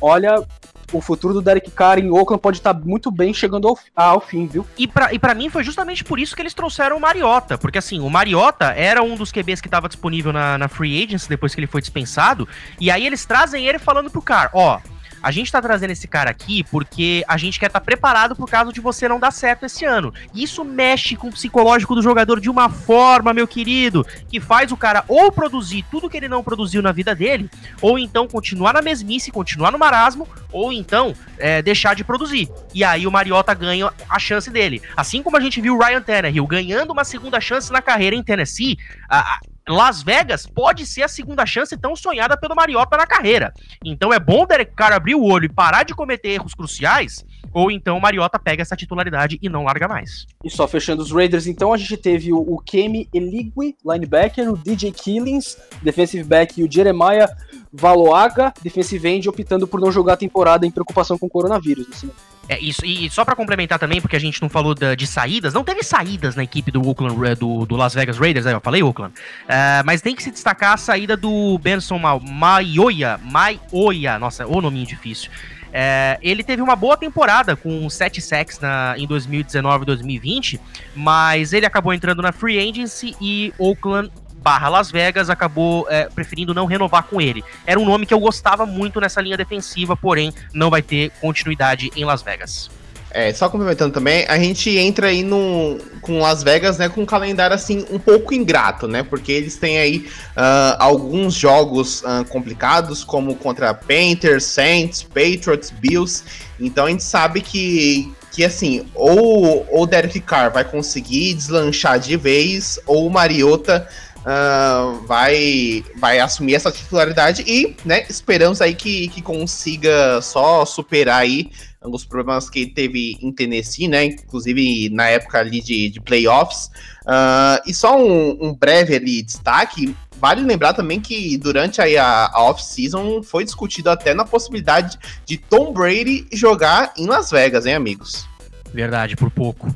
[0.00, 0.46] olha,
[0.92, 4.46] o futuro do Derek Carr em Oakland pode estar muito bem chegando ao, ao fim,
[4.46, 4.66] viu?
[4.78, 7.78] E para e pra mim foi justamente por isso que eles trouxeram o Mariota, porque
[7.78, 11.54] assim, o Mariota era um dos QBs que estava disponível na, na Free Agency depois
[11.54, 12.48] que ele foi dispensado,
[12.80, 14.80] e aí eles trazem ele falando pro Carr, ó,
[15.22, 18.48] a gente tá trazendo esse cara aqui porque a gente quer estar tá preparado por
[18.48, 20.12] caso de você não dar certo esse ano.
[20.34, 24.76] Isso mexe com o psicológico do jogador de uma forma, meu querido, que faz o
[24.76, 27.50] cara ou produzir tudo que ele não produziu na vida dele,
[27.80, 32.48] ou então continuar na mesmice, continuar no marasmo, ou então é, deixar de produzir.
[32.74, 34.82] E aí o Mariota ganha a chance dele.
[34.96, 38.22] Assim como a gente viu o Ryan Tannehill ganhando uma segunda chance na carreira em
[38.22, 43.52] Tennessee, a, Las Vegas pode ser a segunda chance tão sonhada pelo Mariota na carreira.
[43.84, 47.24] Então é bom o Derek Carr abrir o olho e parar de cometer erros cruciais,
[47.52, 50.26] ou então o Mariota pega essa titularidade e não larga mais.
[50.44, 54.56] E só fechando os Raiders, então a gente teve o, o Kemi Eligui, linebacker, o
[54.56, 57.28] DJ Killings, defensive back, e o Jeremiah
[57.72, 61.86] Valoaga, defensive end, optando por não jogar a temporada em preocupação com o coronavírus.
[61.90, 62.10] Assim.
[62.48, 65.54] É isso, e só para complementar também, porque a gente não falou da, de saídas,
[65.54, 68.52] não teve saídas na equipe do Oakland, do, do Las Vegas Raiders, né?
[68.52, 69.14] Eu falei Oakland.
[69.14, 74.86] Uh, mas tem que se destacar a saída do Benson Maioia, Maioia, nossa, o nominho
[74.86, 75.30] difícil.
[75.72, 80.60] Uh, ele teve uma boa temporada com 7 sacks na, em 2019 e 2020,
[80.94, 84.10] mas ele acabou entrando na free agency e Oakland
[84.42, 87.42] barra Las Vegas acabou é, preferindo não renovar com ele.
[87.66, 91.90] Era um nome que eu gostava muito nessa linha defensiva, porém não vai ter continuidade
[91.96, 92.70] em Las Vegas.
[93.14, 97.06] É, só complementando também, a gente entra aí no, com Las Vegas, né, com um
[97.06, 103.04] calendário assim um pouco ingrato, né, porque eles têm aí uh, alguns jogos uh, complicados,
[103.04, 106.24] como contra Panthers, Saints, Patriots, Bills.
[106.58, 112.16] Então a gente sabe que, que assim, ou o Derek Carr vai conseguir deslanchar de
[112.16, 113.86] vez, ou o Mariota
[114.22, 121.20] uh, vai, vai assumir essa titularidade e, né, esperamos aí que, que consiga só superar
[121.20, 121.50] aí
[121.84, 126.70] os problemas que teve em Tennessee, né, inclusive na época ali de, de playoffs.
[127.02, 132.30] Uh, e só um, um, breve ali destaque, vale lembrar também que durante aí a,
[132.32, 134.96] a off-season foi discutido até na possibilidade
[135.26, 138.28] de Tom Brady jogar em Las Vegas, hein, amigos?
[138.72, 139.74] Verdade, por pouco.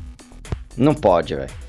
[0.76, 1.65] Não pode, velho.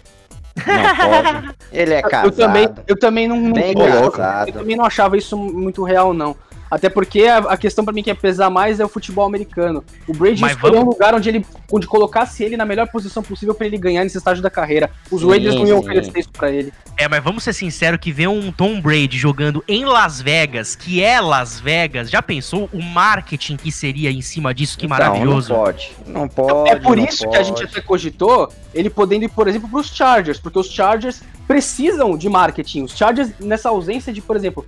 [0.66, 1.55] Não pode.
[1.72, 2.28] Ele é casado.
[2.28, 3.58] Eu também, eu também não, não.
[3.58, 6.36] Eu também não achava isso muito real, não.
[6.70, 9.84] Até porque a, a questão para mim que é pesar mais é o futebol americano.
[10.07, 10.89] O Brady Mas escolheu vamos...
[10.89, 14.18] um lugar onde ele onde colocasse ele na melhor posição possível para ele ganhar nesse
[14.18, 14.89] estágio da carreira.
[15.11, 16.72] Os sim, Raiders não iam oferecer isso pra ele.
[16.97, 21.03] É, mas vamos ser sinceros que ver um Tom Brady jogando em Las Vegas, que
[21.03, 24.78] é Las Vegas, já pensou o marketing que seria em cima disso?
[24.78, 25.53] Que então, maravilhoso.
[25.53, 26.70] Não pode, não pode.
[26.70, 27.32] É por isso pode.
[27.32, 31.22] que a gente até cogitou ele podendo ir, por exemplo, pros Chargers, porque os Chargers
[31.47, 32.84] precisam de marketing.
[32.84, 34.65] Os Chargers, nessa ausência de, por exemplo,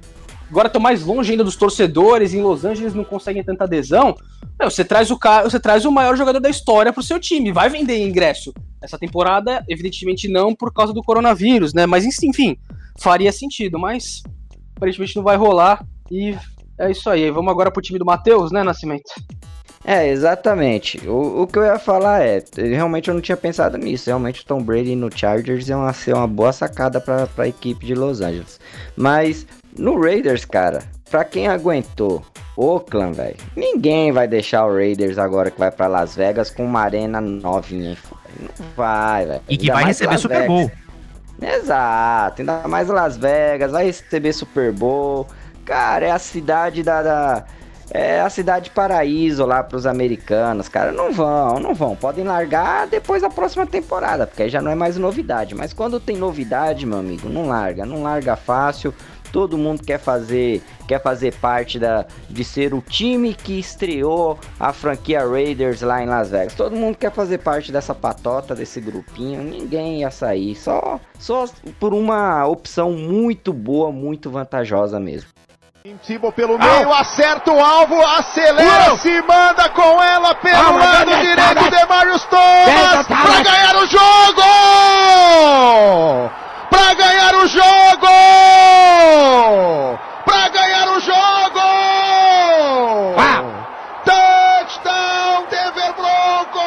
[0.50, 4.16] Agora estão mais longe ainda dos torcedores, em Los Angeles não conseguem tanta adesão.
[4.60, 7.52] Meu, você traz o cara, você traz o maior jogador da história pro seu time,
[7.52, 8.54] vai vender ingresso.
[8.82, 11.86] Essa temporada, evidentemente não por causa do coronavírus, né?
[11.86, 12.58] Mas enfim,
[13.00, 14.24] faria sentido, mas
[14.76, 16.36] aparentemente não vai rolar e
[16.80, 17.30] é isso aí.
[17.30, 19.12] Vamos agora pro time do Matheus, né, Nascimento?
[19.84, 21.00] É, exatamente.
[21.08, 24.10] O, o que eu ia falar é, realmente eu não tinha pensado nisso.
[24.10, 27.86] Realmente o Tom Brady no Chargers é uma, ser uma boa sacada para a equipe
[27.86, 28.60] de Los Angeles.
[28.96, 32.24] Mas no Raiders, cara, pra quem aguentou
[32.58, 36.82] Oakland, velho, ninguém vai deixar o Raiders agora que vai para Las Vegas com uma
[36.82, 37.98] arena novinha.
[38.40, 39.42] Não vai, velho.
[39.48, 40.72] E que ainda vai receber Las Super Bowl.
[41.42, 45.26] Exato, ainda mais Las Vegas, vai receber Super Bowl.
[45.64, 47.46] Cara, é a cidade da, da
[47.92, 50.92] é a cidade paraíso lá para os americanos, cara.
[50.92, 51.96] Não vão, não vão.
[51.96, 55.56] Podem largar depois da próxima temporada, porque aí já não é mais novidade.
[55.56, 58.94] Mas quando tem novidade, meu amigo, não larga, não larga fácil.
[59.32, 64.74] Todo mundo quer fazer, quer fazer parte da, de ser o time que estreou a
[64.74, 66.56] franquia Raiders lá em Las Vegas.
[66.56, 69.44] Todo mundo quer fazer parte dessa patota, desse grupinho.
[69.44, 71.46] Ninguém ia sair, só, só
[71.80, 75.30] por uma opção muito boa, muito vantajosa mesmo.
[75.98, 81.86] Timo pelo meio, acerta o alvo, acelera, se manda com ela pelo lado direito de
[81.86, 84.42] Marius Thomas para ganhar o jogo!
[86.70, 88.08] Para ganhar o jogo!
[90.26, 91.60] Para ganhar o jogo!
[94.06, 96.60] Touchdown Denver Broncos!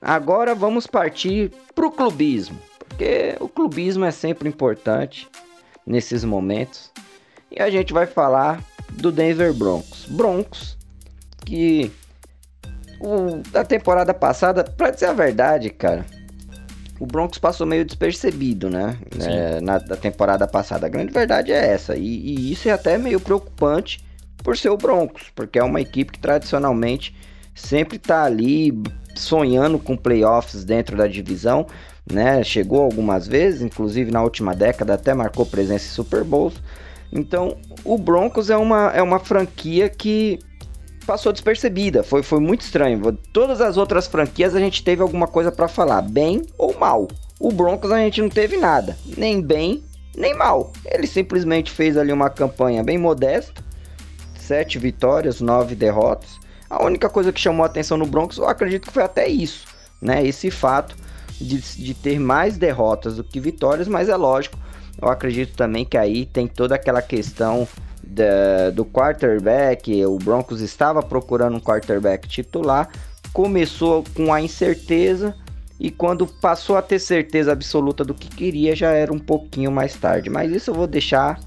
[0.00, 2.58] Agora vamos partir pro clubismo.
[2.94, 5.28] Porque o clubismo é sempre importante
[5.84, 6.92] nesses momentos.
[7.50, 10.06] E a gente vai falar do Denver Broncos.
[10.06, 10.78] Broncos
[11.44, 11.90] que
[13.00, 16.06] o, da temporada passada, pra dizer a verdade, cara,
[17.00, 18.96] o Broncos passou meio despercebido, né?
[19.20, 20.86] É, na da temporada passada.
[20.86, 21.96] A grande verdade é essa.
[21.96, 24.04] E, e, isso é até meio preocupante
[24.38, 27.14] por ser o Broncos, porque é uma equipe que tradicionalmente
[27.54, 28.72] sempre tá ali
[29.16, 31.66] sonhando com playoffs dentro da divisão,
[32.10, 32.42] né?
[32.42, 36.54] Chegou algumas vezes, inclusive na última década até marcou presença em Super Bowls.
[37.12, 40.38] Então, o Broncos é uma, é uma franquia que
[41.06, 42.02] passou despercebida.
[42.02, 43.16] Foi, foi muito estranho.
[43.32, 47.08] Todas as outras franquias a gente teve alguma coisa para falar, bem ou mal.
[47.38, 49.82] O Broncos a gente não teve nada, nem bem
[50.16, 50.72] nem mal.
[50.84, 53.62] Ele simplesmente fez ali uma campanha bem modesta,
[54.38, 56.38] sete vitórias, nove derrotas.
[56.68, 59.66] A única coisa que chamou a atenção no Broncos, eu acredito que foi até isso,
[60.00, 60.24] né?
[60.26, 60.96] Esse fato
[61.44, 64.58] de, de ter mais derrotas do que vitórias, mas é lógico.
[65.00, 67.66] Eu acredito também que aí tem toda aquela questão
[68.02, 70.04] da, do quarterback.
[70.06, 72.88] O Broncos estava procurando um quarterback titular,
[73.32, 75.34] começou com a incerteza
[75.78, 79.94] e quando passou a ter certeza absoluta do que queria, já era um pouquinho mais
[79.94, 80.30] tarde.
[80.30, 81.40] Mas isso eu vou deixar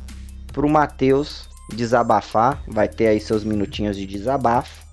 [0.52, 2.62] pro Matheus desabafar.
[2.68, 4.87] Vai ter aí seus minutinhos de desabafo.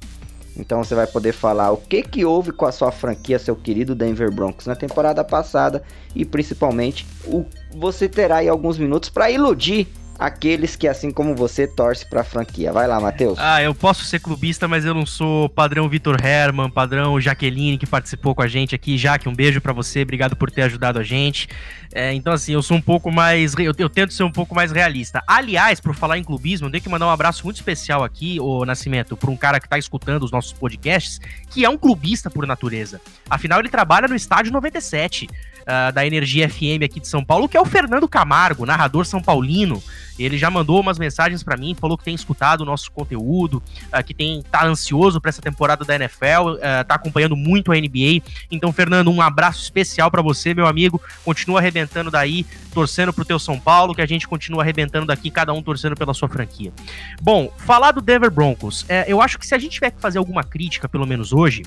[0.56, 3.94] Então você vai poder falar o que que houve com a sua franquia, seu querido
[3.94, 5.82] Denver Broncos na temporada passada
[6.14, 7.44] e principalmente o
[7.74, 9.88] você terá aí alguns minutos para iludir
[10.18, 12.72] aqueles que, assim como você, torce pra franquia.
[12.72, 13.38] Vai lá, Matheus.
[13.38, 17.86] Ah, eu posso ser clubista, mas eu não sou padrão Vitor Herman, padrão Jaqueline, que
[17.86, 18.96] participou com a gente aqui.
[18.96, 21.48] Jaque, um beijo para você, obrigado por ter ajudado a gente.
[21.94, 23.54] É, então, assim, eu sou um pouco mais.
[23.56, 25.22] Eu, eu, tento ser um pouco mais realista.
[25.26, 28.64] Aliás, por falar em clubismo, eu tenho que mandar um abraço muito especial aqui, o
[28.64, 32.46] Nascimento, pra um cara que tá escutando os nossos podcasts, que é um clubista por
[32.46, 33.00] natureza.
[33.30, 35.28] Afinal, ele trabalha no estádio 97
[35.64, 39.20] uh, da Energia FM aqui de São Paulo, que é o Fernando Camargo, narrador são
[39.20, 39.82] paulino.
[40.16, 43.62] Ele já mandou umas mensagens para mim, falou que tem escutado o nosso conteúdo,
[43.92, 47.74] uh, que tem tá ansioso para essa temporada da NFL, uh, tá acompanhando muito a
[47.74, 48.22] NBA.
[48.50, 51.00] Então, Fernando, um abraço especial para você, meu amigo.
[51.24, 55.52] Continua arrebentando daí, torcendo pro teu São Paulo, que a gente continua arrebentando daqui, cada
[55.52, 56.72] um torcendo pela sua franquia.
[57.20, 60.18] Bom, falar do Denver Broncos, é, eu acho que se a gente tiver que fazer
[60.18, 61.62] alguma crítica, pelo menos hoje,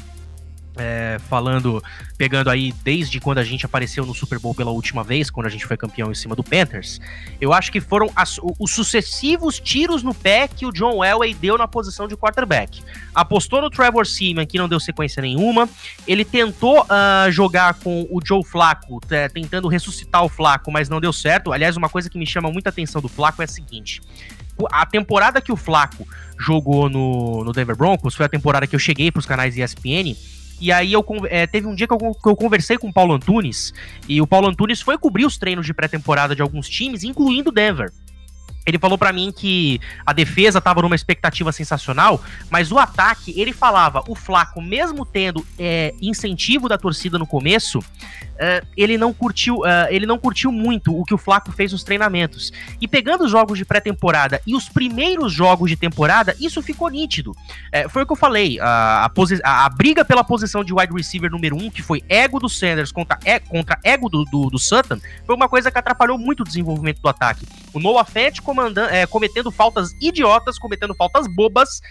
[0.78, 1.84] é, falando,
[2.18, 5.50] pegando aí desde quando a gente apareceu no Super Bowl pela última vez, quando a
[5.50, 7.00] gente foi campeão em cima do Panthers,
[7.40, 11.58] eu acho que foram as, os sucessivos tiros no pé que o John Elway deu
[11.58, 12.82] na posição de quarterback.
[13.14, 15.70] Apostou no Trevor Seaman, que não deu sequência nenhuma,
[16.08, 19.00] ele tentou uh, jogar com o Joe Flacco,
[19.34, 21.52] tentando ressuscitar o Flacco, mas não deu certo.
[21.52, 24.02] Aliás, uma coisa que me chama muita atenção do Flacco é a seguinte,
[24.72, 26.08] a temporada que o Flaco
[26.40, 30.16] jogou no, no Denver Broncos foi a temporada que eu cheguei para os canais ESPN
[30.60, 33.14] e aí eu é, teve um dia que eu, que eu, conversei com o Paulo
[33.14, 33.74] Antunes,
[34.08, 37.92] e o Paulo Antunes foi cobrir os treinos de pré-temporada de alguns times, incluindo Denver.
[38.68, 43.54] Ele falou para mim que a defesa tava numa expectativa sensacional, mas o ataque, ele
[43.54, 49.60] falava, o Flaco, mesmo tendo é, incentivo da torcida no começo, uh, ele não curtiu,
[49.60, 52.52] uh, ele não curtiu muito o que o Flaco fez nos treinamentos.
[52.80, 57.32] E pegando os jogos de pré-temporada e os primeiros jogos de temporada, isso ficou nítido.
[57.32, 59.10] Uh, foi o que eu falei, a,
[59.44, 62.92] a, a, briga pela posição de wide receiver número um, que foi ego do Sanders
[62.92, 67.02] contra, contra ego do, do, do, Sutton, foi uma coisa que atrapalhou muito o desenvolvimento
[67.02, 67.46] do ataque.
[67.74, 68.42] O Noah Fett
[68.92, 71.82] é, cometendo faltas idiotas, cometendo faltas bobas,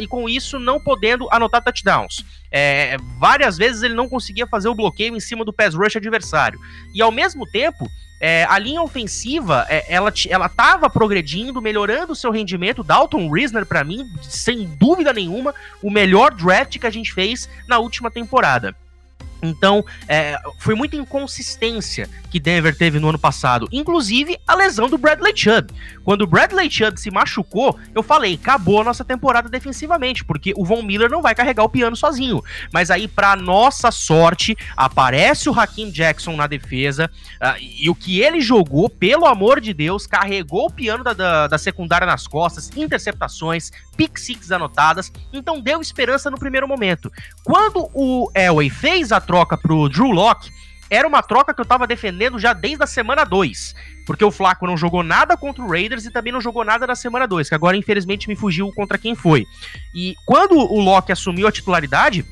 [0.00, 2.24] e com isso não podendo anotar touchdowns.
[2.50, 6.58] É, várias vezes ele não conseguia fazer o bloqueio em cima do pass rush adversário.
[6.94, 7.88] E ao mesmo tempo,
[8.20, 12.82] é, a linha ofensiva, é, ela, ela tava progredindo, melhorando o seu rendimento.
[12.82, 17.78] Dalton Risner, para mim, sem dúvida nenhuma, o melhor draft que a gente fez na
[17.78, 18.74] última temporada.
[19.42, 24.98] Então, é, foi muita inconsistência que Denver teve no ano passado, inclusive a lesão do
[24.98, 25.72] Bradley Chubb.
[26.04, 30.64] Quando o Bradley Chubb se machucou, eu falei, acabou a nossa temporada defensivamente, porque o
[30.64, 32.42] Von Miller não vai carregar o piano sozinho.
[32.72, 37.10] Mas aí, para nossa sorte, aparece o Hakim Jackson na defesa,
[37.40, 41.46] uh, e o que ele jogou, pelo amor de Deus, carregou o piano da, da,
[41.46, 47.10] da secundária nas costas, interceptações, pick six anotadas, então deu esperança no primeiro momento.
[47.42, 50.50] Quando o Elway fez a troca pro Drew Locke,
[50.88, 53.74] era uma troca que eu tava defendendo já desde a semana 2.
[54.06, 56.94] Porque o Flaco não jogou nada contra o Raiders e também não jogou nada na
[56.94, 59.44] semana 2, que agora infelizmente me fugiu contra quem foi.
[59.94, 62.24] E quando o Locke assumiu a titularidade,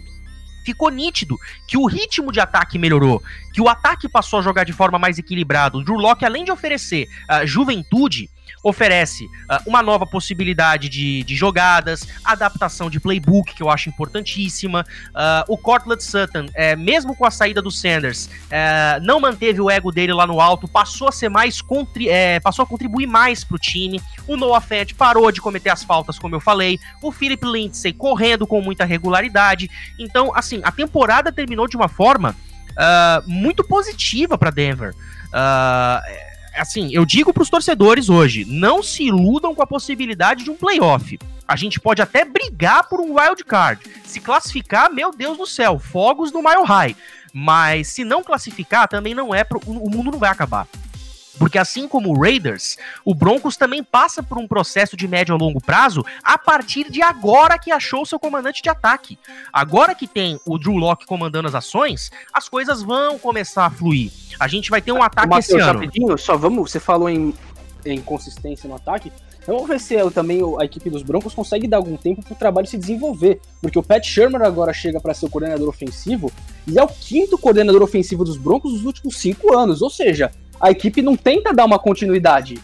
[0.66, 1.38] ficou nítido
[1.68, 5.16] que o ritmo de ataque melhorou, que o ataque passou a jogar de forma mais
[5.16, 5.78] equilibrada.
[5.78, 8.28] O Drew Locke, além de oferecer uh, juventude,
[8.62, 14.84] oferece uh, uma nova possibilidade de, de, jogadas, adaptação de playbook, que eu acho importantíssima.
[15.10, 19.70] Uh, o Cortland Sutton, é, mesmo com a saída do Sanders, é, não manteve o
[19.70, 21.60] ego dele lá no alto, passou a ser mais
[22.08, 24.00] é, passou a contribuir mais pro time.
[24.26, 26.78] O Noah Fett parou de cometer as faltas, como eu falei.
[27.02, 29.70] O Philip Lindsay correndo com muita regularidade.
[29.98, 32.34] Então, assim, a temporada terminou de uma forma
[32.72, 34.94] uh, muito positiva para Denver.
[35.28, 40.50] Uh, assim, eu digo para os torcedores hoje, não se iludam com a possibilidade de
[40.50, 41.18] um playoff.
[41.46, 43.80] A gente pode até brigar por um wild card.
[44.04, 46.96] Se classificar, meu Deus do céu, fogos no Mile High.
[47.32, 49.44] Mas se não classificar, também não é.
[49.44, 50.66] Pro, o mundo não vai acabar.
[51.39, 55.39] Porque assim como o Raiders, o Broncos também passa por um processo de médio a
[55.39, 59.18] longo prazo a partir de agora que achou seu comandante de ataque.
[59.53, 64.11] Agora que tem o Drew Locke comandando as ações, as coisas vão começar a fluir.
[64.39, 65.80] A gente vai ter um ataque Mateus, esse ano.
[65.80, 67.34] Rapidinho, só vamos, você falou em,
[67.84, 69.12] em consistência no ataque.
[69.47, 72.37] Vamos ver se eu, também a equipe dos Broncos consegue dar algum tempo para o
[72.37, 73.41] trabalho se desenvolver.
[73.62, 76.32] Porque o Pat Shermer agora chega para ser o coordenador ofensivo
[76.66, 79.82] e é o quinto coordenador ofensivo dos Broncos nos últimos cinco anos.
[79.82, 82.59] Ou seja, a equipe não tenta dar uma continuidade.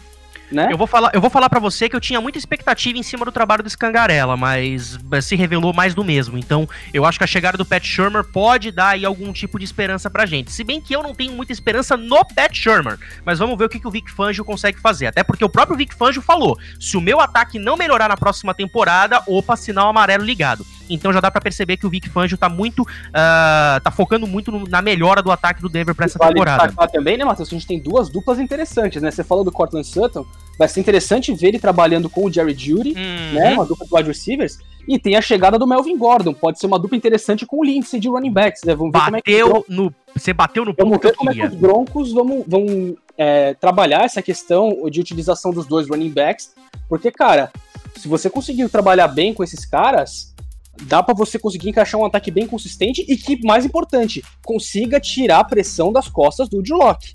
[0.53, 0.67] Né?
[0.69, 3.25] Eu vou falar, eu vou falar para você que eu tinha muita expectativa em cima
[3.25, 6.37] do trabalho do Scangarella, mas se revelou mais do mesmo.
[6.37, 9.65] Então, eu acho que a chegada do Pat Shermer pode dar aí algum tipo de
[9.65, 10.51] esperança pra gente.
[10.51, 13.69] Se bem que eu não tenho muita esperança no Pat Shermer, mas vamos ver o
[13.69, 15.07] que, que o Vic Fangio consegue fazer.
[15.07, 18.53] Até porque o próprio Vic Fangio falou: se o meu ataque não melhorar na próxima
[18.53, 20.63] temporada, opa, sinal amarelo ligado.
[20.89, 22.81] Então já dá para perceber que o Vic Fangio tá muito.
[22.81, 26.87] Uh, tá focando muito no, na melhora do ataque do Denver pra essa vale temporada.
[26.87, 27.49] também, né, Matheus?
[27.49, 29.11] A gente tem duas duplas interessantes, né?
[29.11, 30.25] Você falou do Cortland Sutton,
[30.57, 33.33] vai ser interessante ver ele trabalhando com o Jerry Judy, uhum.
[33.33, 33.53] né?
[33.53, 34.57] Uma dupla de wide receivers.
[34.87, 37.99] E tem a chegada do Melvin Gordon, pode ser uma dupla interessante com o Lindsay
[37.99, 38.75] de running backs, né?
[38.75, 41.33] Vamos ver bateu como é que no, você bateu no ponto vamos ver como é
[41.33, 46.53] que os Broncos vão, vão é, trabalhar essa questão de utilização dos dois running backs,
[46.89, 47.49] porque, cara,
[47.95, 50.32] se você conseguir trabalhar bem com esses caras,
[50.81, 55.39] dá para você conseguir encaixar um ataque bem consistente e que, mais importante, consiga tirar
[55.39, 57.13] a pressão das costas do Drew Locke.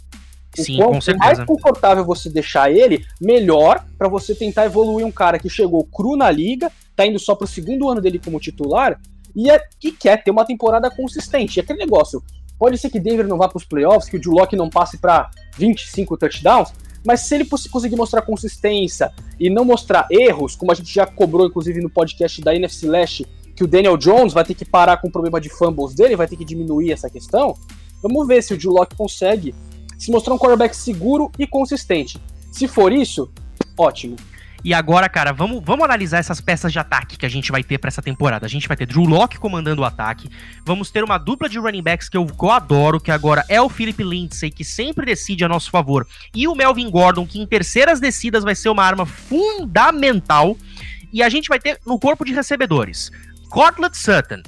[0.55, 1.25] Sim, então, com certeza.
[1.25, 6.17] mais confortável você deixar ele, melhor para você tentar evoluir um cara que chegou cru
[6.17, 8.99] na liga, tá indo só pro segundo ano dele como titular
[9.37, 11.59] e é, que quer ter uma temporada consistente.
[11.59, 12.23] E aquele negócio,
[12.59, 14.99] pode ser que Denver não vá para os playoffs, que o Drew Locke não passe
[14.99, 16.73] para 25 touchdowns,
[17.05, 21.47] mas se ele conseguir mostrar consistência e não mostrar erros, como a gente já cobrou
[21.47, 23.27] inclusive no podcast da NFC Leste
[23.59, 26.29] que o Daniel Jones vai ter que parar com o problema de fumbles dele, vai
[26.29, 27.57] ter que diminuir essa questão.
[28.01, 29.53] Vamos ver se o Drew Locke consegue
[29.99, 32.23] se mostrar um quarterback seguro e consistente.
[32.53, 33.29] Se for isso,
[33.77, 34.15] ótimo.
[34.63, 37.79] E agora, cara, vamos, vamos analisar essas peças de ataque que a gente vai ter
[37.79, 38.47] para essa temporada.
[38.47, 40.31] A gente vai ter Drew Locke comandando o ataque.
[40.65, 43.61] Vamos ter uma dupla de running backs que eu, que eu adoro, que agora é
[43.61, 47.47] o Philip Lindsay, que sempre decide a nosso favor, e o Melvin Gordon, que em
[47.47, 50.57] terceiras descidas vai ser uma arma fundamental.
[51.11, 53.11] E a gente vai ter no corpo de recebedores
[53.49, 54.43] Cortland Sutton,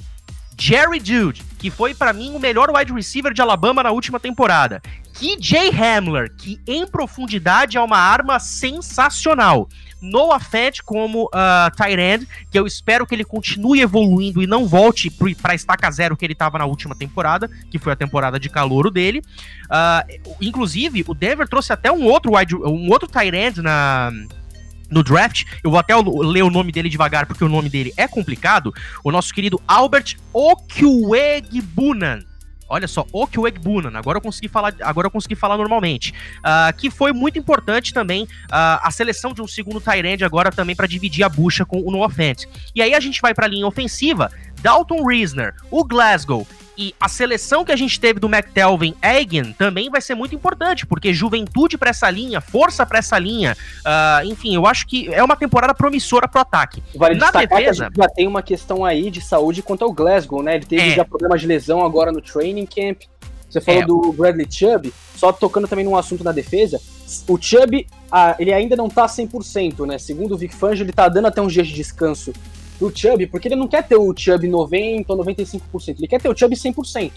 [0.57, 4.81] Jerry Jude, que foi para mim o melhor wide receiver de Alabama na última temporada.
[5.13, 9.67] KJ Hamler, que em profundidade é uma arma sensacional.
[10.01, 14.67] Noah Fett como uh, tight end, que eu espero que ele continue evoluindo e não
[14.67, 18.49] volte para estaca zero que ele estava na última temporada, que foi a temporada de
[18.49, 19.21] calouro dele.
[19.65, 24.11] Uh, inclusive, o Denver trouxe até um outro wide, um outro tight end na
[24.91, 28.07] no draft, eu vou até ler o nome dele devagar porque o nome dele é
[28.07, 28.73] complicado,
[29.03, 32.19] o nosso querido Albert Okwegbunan.
[32.71, 36.13] Olha só, Okwegbunan, agora eu consegui falar, agora eu consegui falar normalmente.
[36.37, 40.73] Uh, que foi muito importante também uh, a seleção de um segundo Tyrande agora também
[40.73, 42.47] para dividir a bucha com o No Offense.
[42.73, 44.31] E aí a gente vai para a linha ofensiva,
[44.61, 46.47] Dalton Reisner, o Glasgow
[46.77, 50.85] e a seleção que a gente teve do McTelvin Eggen também vai ser muito importante,
[50.85, 53.55] porque juventude para essa linha, força para essa linha,
[53.85, 56.81] uh, enfim, eu acho que é uma temporada promissora pro ataque.
[56.95, 60.55] Vale Na defesa, já tem uma questão aí de saúde quanto ao Glasgow, né?
[60.55, 60.95] Ele teve é.
[60.95, 63.01] já problemas de lesão agora no training camp.
[63.49, 63.85] Você falou é.
[63.85, 66.79] do Bradley Chubb, só tocando também num assunto na defesa,
[67.27, 69.97] o Chubb, ah, ele ainda não tá 100%, né?
[69.97, 72.31] Segundo o Vic Fangio, ele tá dando até uns dias de descanso
[72.81, 76.29] pro Chubb, porque ele não quer ter o Chubb 90% ou 95%, ele quer ter
[76.29, 77.11] o Chubb 100%.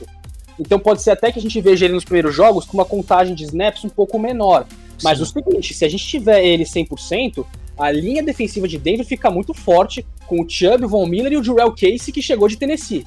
[0.61, 3.35] Então pode ser até que a gente veja ele nos primeiros jogos com uma contagem
[3.35, 4.67] de snaps um pouco menor.
[5.03, 5.25] Mas Sim.
[5.25, 7.45] o seguinte, se a gente tiver ele 100%,
[7.79, 11.37] a linha defensiva de Denver fica muito forte com o Chubb, o Von Miller e
[11.39, 13.05] o Jurel Casey que chegou de Tennessee.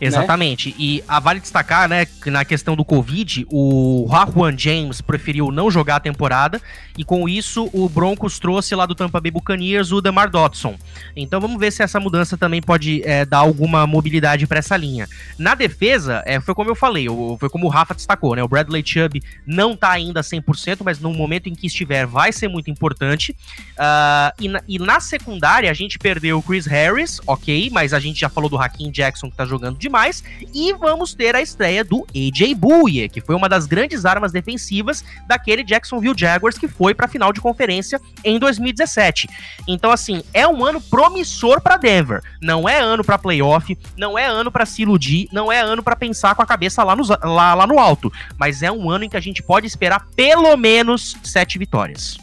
[0.00, 0.06] Né?
[0.06, 0.70] Exatamente.
[0.70, 0.74] Né?
[0.78, 5.70] E a vale destacar, né, que na questão do Covid, o Rahuan James preferiu não
[5.70, 6.60] jogar a temporada
[6.96, 10.76] e com isso o Broncos trouxe lá do Tampa Bay Buccaneers o Demar Dotson.
[11.16, 15.08] Então vamos ver se essa mudança também pode é, dar alguma mobilidade para essa linha.
[15.38, 17.06] Na defesa, é, foi como eu falei,
[17.38, 18.42] foi como o Rafa destacou, né?
[18.42, 22.48] O Bradley Chubb não tá ainda 100%, mas no momento em que estiver vai ser
[22.48, 23.32] muito importante.
[23.72, 28.00] Uh, e, na, e na secundária a gente perdeu o Chris Harris, ok, mas a
[28.00, 30.22] gente já falou do Hakim Jackson que tá jogando de demais.
[30.54, 35.04] E vamos ter a estreia do AJ Bouye, que foi uma das grandes armas defensivas
[35.26, 39.28] daquele Jacksonville Jaguars que foi para a final de conferência em 2017.
[39.66, 42.22] Então, assim, é um ano promissor para Denver.
[42.40, 45.96] Não é ano para playoff, não é ano para se iludir, não é ano para
[45.96, 48.12] pensar com a cabeça lá lá, lá no alto.
[48.36, 52.18] Mas é um ano em que a gente pode esperar pelo menos sete vitórias.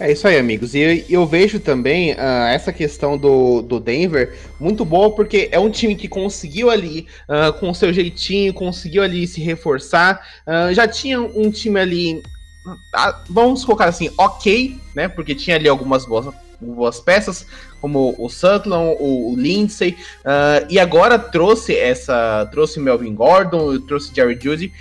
[0.00, 0.74] É isso aí, amigos.
[0.74, 5.68] E eu, vejo também uh, essa questão do, do Denver muito boa, porque é um
[5.70, 10.26] time que conseguiu ali, uh, com o seu jeitinho, conseguiu ali se reforçar.
[10.46, 12.22] Uh, já tinha um time ali,
[13.28, 15.06] vamos colocar assim, ok, né?
[15.06, 17.46] Porque tinha ali algumas boas, boas peças,
[17.80, 19.96] como o Sutton, o, o Lindsay,
[20.68, 24.72] e agora trouxe essa, trouxe Melvin Gordon, trouxe Jerry Judy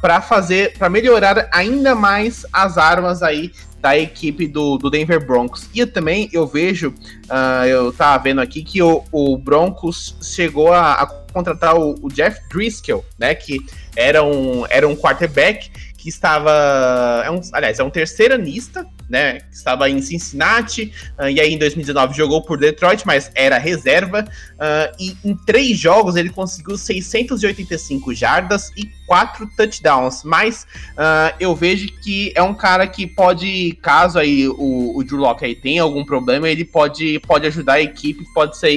[0.00, 5.68] para fazer, para melhorar ainda mais as armas aí da equipe do, do Denver Broncos.
[5.74, 6.94] E também eu vejo,
[7.28, 12.08] uh, eu tava vendo aqui que o, o Broncos chegou a, a contratar o, o,
[12.08, 13.34] Jeff Driscoll, né?
[13.34, 13.58] Que
[13.96, 15.68] era um, era um quarterback
[16.02, 17.22] que estava.
[17.24, 19.38] É um, aliás, é um terceiranista, né?
[19.38, 24.26] Que estava em Cincinnati, uh, e aí em 2019 jogou por Detroit, mas era reserva.
[24.54, 30.24] Uh, e em três jogos ele conseguiu 685 jardas e quatro touchdowns.
[30.24, 35.18] Mas uh, eu vejo que é um cara que pode, caso aí o, o Drew
[35.18, 38.70] Locke aí tenha algum problema, ele pode, pode ajudar a equipe, pode ser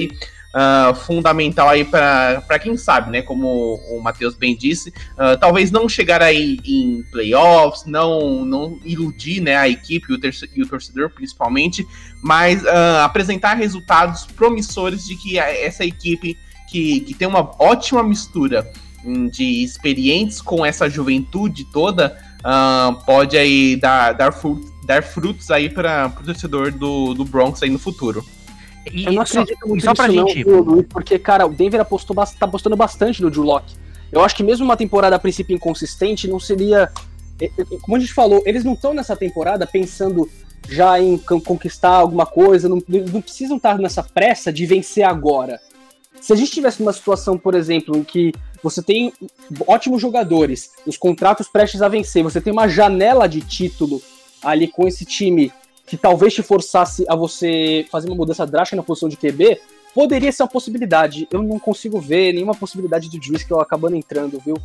[0.56, 3.20] uh, fundamental aí para quem sabe, né?
[3.22, 9.40] Como o Matheus bem disse, uh, talvez não chegar aí em playoffs, não, não iludir
[9.40, 10.18] né, a equipe o,
[10.54, 11.86] e o torcedor principalmente,
[12.22, 16.38] mas uh, apresentar resultados promissores de que essa equipe
[16.68, 18.68] que, que tem uma ótima mistura
[19.04, 22.24] hum, de experientes com essa juventude toda
[23.04, 24.32] pode aí dar, dar,
[24.84, 28.24] dar frutos aí para o torcedor do, do Bronx aí no futuro.
[28.92, 30.44] E, eu não acredito só, muito só pra gente...
[30.44, 33.74] não, Luiz, porque, cara, o Denver apostou, tá apostando bastante no Drew Locke.
[34.10, 36.90] Eu acho que mesmo uma temporada a princípio inconsistente, não seria...
[37.40, 40.28] É, é, como a gente falou, eles não estão nessa temporada pensando
[40.68, 42.82] já em conquistar alguma coisa, não,
[43.12, 45.60] não precisam estar nessa pressa de vencer agora.
[46.20, 48.32] Se a gente tivesse uma situação, por exemplo, em que
[48.62, 49.12] você tem
[49.66, 54.02] ótimos jogadores, os contratos prestes a vencer, você tem uma janela de título
[54.42, 55.52] ali com esse time
[55.86, 59.60] que talvez te forçasse a você fazer uma mudança drástica na posição de QB,
[59.94, 61.28] poderia ser uma possibilidade.
[61.30, 64.56] Eu não consigo ver nenhuma possibilidade do Driscoll acabando entrando, viu?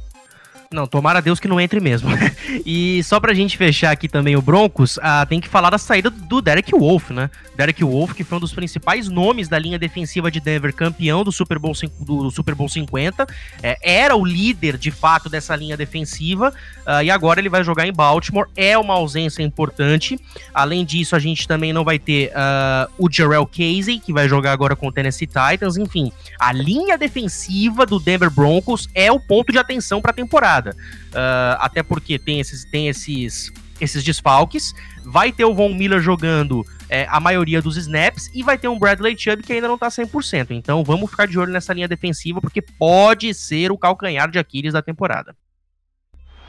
[0.73, 2.09] Não, tomara Deus que não entre mesmo.
[2.65, 6.09] e só pra gente fechar aqui também o Broncos, ah, tem que falar da saída
[6.09, 7.29] do Derek Wolf, né?
[7.57, 11.31] Derek Wolf, que foi um dos principais nomes da linha defensiva de Denver, campeão do
[11.31, 13.27] Super Bowl, do Super Bowl 50,
[13.61, 16.53] é, era o líder de fato dessa linha defensiva,
[16.85, 18.47] ah, e agora ele vai jogar em Baltimore.
[18.55, 20.17] É uma ausência importante.
[20.53, 24.53] Além disso, a gente também não vai ter ah, o Jarrell Casey, que vai jogar
[24.53, 25.75] agora com o Tennessee Titans.
[25.75, 30.60] Enfim, a linha defensiva do Denver Broncos é o ponto de atenção para a temporada
[30.61, 30.75] temporada.
[31.09, 34.73] Uh, até porque tem esses, tem esses, esses desfalques.
[35.03, 38.77] Vai ter o Von Miller jogando é, a maioria dos snaps e vai ter um
[38.77, 40.51] Bradley Chubb que ainda não tá 100%.
[40.51, 44.73] Então vamos ficar de olho nessa linha defensiva porque pode ser o calcanhar de Aquiles
[44.73, 45.35] da temporada.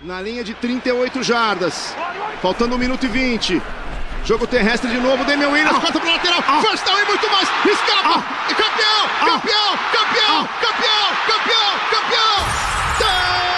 [0.03, 1.95] Na linha de 38 jardas,
[2.41, 3.63] faltando 1 minuto e 20.
[4.25, 7.49] Jogo terrestre de novo, Damian Williams, corta para lateral, ah, first down e muito mais,
[7.67, 12.45] escapa, ah, campeão, campeão, campeão, campeão, campeão, campeão,
[12.99, 13.52] campeão!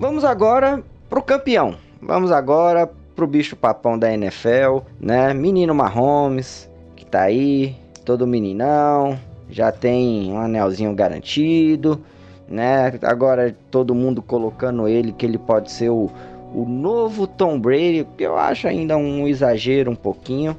[0.00, 1.74] Vamos agora pro campeão.
[2.00, 5.34] Vamos agora pro bicho papão da NFL, né?
[5.34, 9.20] Menino Mahomes, que tá aí, todo meninão,
[9.50, 12.00] já tem um anelzinho garantido,
[12.48, 12.98] né?
[13.02, 16.10] Agora todo mundo colocando ele que ele pode ser o,
[16.54, 20.56] o novo Tom Brady, que eu acho ainda um exagero um pouquinho.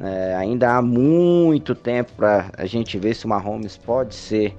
[0.00, 4.54] É, ainda há muito tempo para a gente ver se o Mahomes pode ser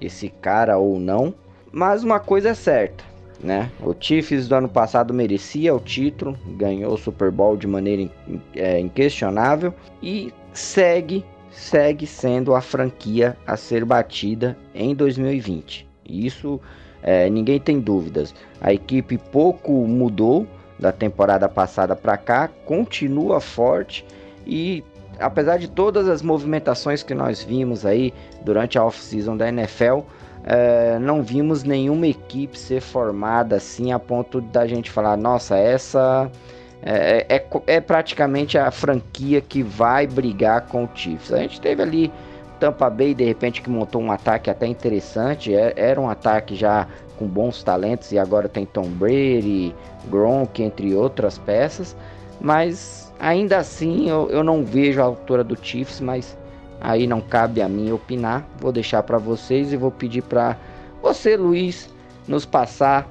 [0.00, 1.32] esse cara ou não.
[1.70, 3.04] Mas uma coisa é certa,
[3.40, 3.70] né?
[3.80, 8.10] O Chiefs do ano passado merecia o título, ganhou o Super Bowl de maneira
[8.54, 15.88] é, inquestionável e segue segue sendo a franquia a ser batida em 2020.
[16.06, 16.60] Isso
[17.02, 18.34] é, ninguém tem dúvidas.
[18.60, 20.46] A equipe pouco mudou
[20.78, 24.04] da temporada passada para cá, continua forte
[24.46, 24.84] e
[25.18, 28.12] apesar de todas as movimentações que nós vimos aí
[28.42, 30.00] durante a off-season da NFL,
[30.46, 36.30] é, não vimos nenhuma equipe ser formada assim a ponto da gente falar, nossa, essa
[36.82, 41.32] é, é, é, praticamente a franquia que vai brigar com o Chiefs.
[41.32, 42.12] A gente teve ali
[42.60, 46.86] Tampa Bay de repente que montou um ataque até interessante, é, era um ataque já
[47.18, 49.74] com bons talentos e agora tem Tom Brady,
[50.08, 51.96] Gronk entre outras peças,
[52.40, 56.36] mas Ainda assim, eu, eu não vejo a altura do Chiefs, mas
[56.80, 58.46] aí não cabe a mim opinar.
[58.58, 60.56] Vou deixar para vocês e vou pedir para
[61.02, 61.88] você, Luiz,
[62.26, 63.08] nos passar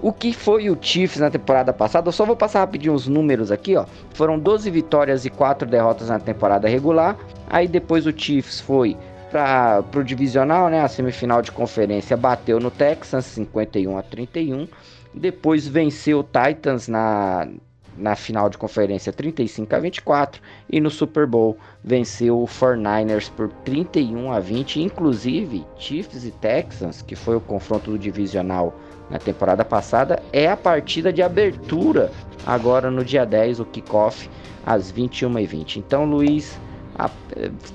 [0.00, 2.08] o que foi o Chiefs na temporada passada.
[2.08, 3.86] Eu só vou passar rapidinho os números aqui, ó.
[4.12, 7.16] Foram 12 vitórias e 4 derrotas na temporada regular.
[7.48, 8.96] Aí depois o Chiefs foi
[9.30, 10.80] para o divisional, né?
[10.80, 14.68] A semifinal de conferência bateu no Texans 51 a 31.
[15.12, 17.48] Depois venceu o Titans na,
[17.96, 23.48] na final de conferência 35 a 24 e no Super Bowl venceu o 49ers por
[23.64, 28.74] 31 a 20, inclusive Chiefs e Texans, que foi o confronto do divisional
[29.10, 32.10] na temporada passada, é a partida de abertura
[32.46, 34.28] agora no dia 10, o kickoff
[34.64, 35.76] às 21h20.
[35.76, 36.58] Então, Luiz,
[36.96, 37.10] a,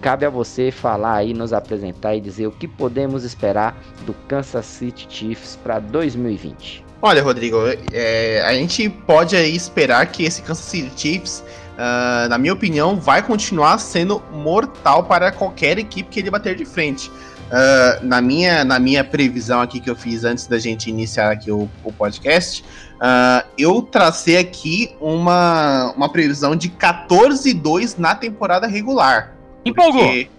[0.01, 4.65] cabe a você falar aí, nos apresentar e dizer o que podemos esperar do Kansas
[4.65, 6.88] City Chiefs para 2020.
[7.01, 7.57] Olha, Rodrigo,
[7.93, 11.43] é, a gente pode aí esperar que esse Kansas City Chiefs,
[11.75, 16.65] uh, na minha opinião, vai continuar sendo mortal para qualquer equipe que ele bater de
[16.65, 17.09] frente.
[17.09, 21.49] Uh, na, minha, na minha previsão aqui que eu fiz antes da gente iniciar aqui
[21.49, 29.33] o, o podcast, uh, eu tracei aqui uma, uma previsão de 14-2 na temporada regular.
[29.63, 30.03] Empolgou?
[30.03, 30.29] Porque...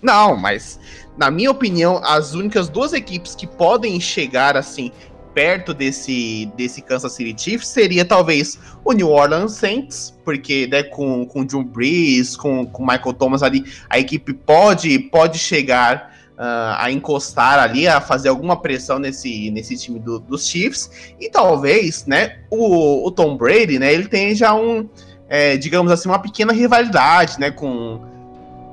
[0.00, 0.78] Não, mas
[1.20, 4.90] na minha opinião, as únicas duas equipes que podem chegar assim
[5.34, 11.24] perto desse, desse Kansas City Chiefs seria talvez o New Orleans Saints, porque né, com,
[11.26, 16.90] com John Brees, com, com Michael Thomas ali, a equipe pode, pode chegar uh, a
[16.90, 21.14] encostar ali, a fazer alguma pressão nesse, nesse time do, dos Chiefs.
[21.20, 24.88] E talvez, né, o, o Tom Brady, né, ele tem já um,
[25.28, 28.00] é, digamos assim, uma pequena rivalidade, né, com,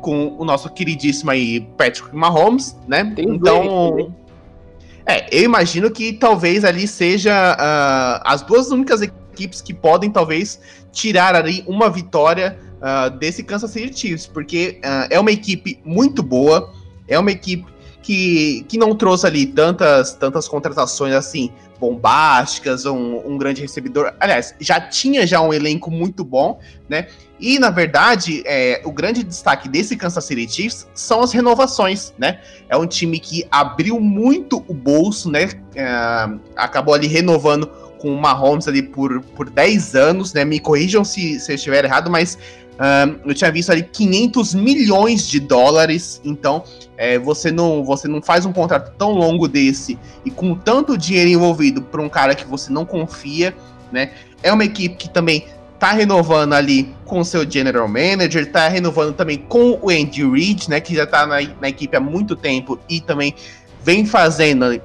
[0.01, 3.11] com o nosso queridíssimo aí Patrick Mahomes, né?
[3.15, 4.13] Tem então,
[5.07, 10.59] é, eu imagino que talvez ali seja uh, as duas únicas equipes que podem talvez
[10.91, 16.21] tirar ali uma vitória uh, desse Kansas City Chiefs, porque uh, é uma equipe muito
[16.21, 16.73] boa,
[17.07, 17.65] é uma equipe
[18.07, 24.13] que, que não trouxe ali tantas, tantas contratações assim bombásticas, um, um grande recebedor.
[24.17, 27.07] Aliás, já tinha já um elenco muito bom, né?
[27.37, 32.39] E na verdade, é, o grande destaque desse Kansas City Chiefs são as renovações, né?
[32.69, 35.49] É um time que abriu muito o bolso, né?
[35.75, 35.85] É,
[36.55, 40.45] acabou ali renovando com o Mahomes ali por, por 10 anos, né?
[40.45, 42.37] Me corrijam se, se eu estiver errado, mas
[43.25, 46.63] eu tinha visto ali 500 milhões de dólares, então
[46.95, 51.29] é, você, não, você não faz um contrato tão longo desse e com tanto dinheiro
[51.29, 53.55] envolvido para um cara que você não confia,
[53.91, 54.11] né?
[54.43, 55.45] É uma equipe que também
[55.79, 60.79] tá renovando ali com seu general manager, tá renovando também com o Andy Reid, né?
[60.79, 63.33] Que já tá na, na equipe há muito tempo e também
[63.83, 64.79] vem fazendo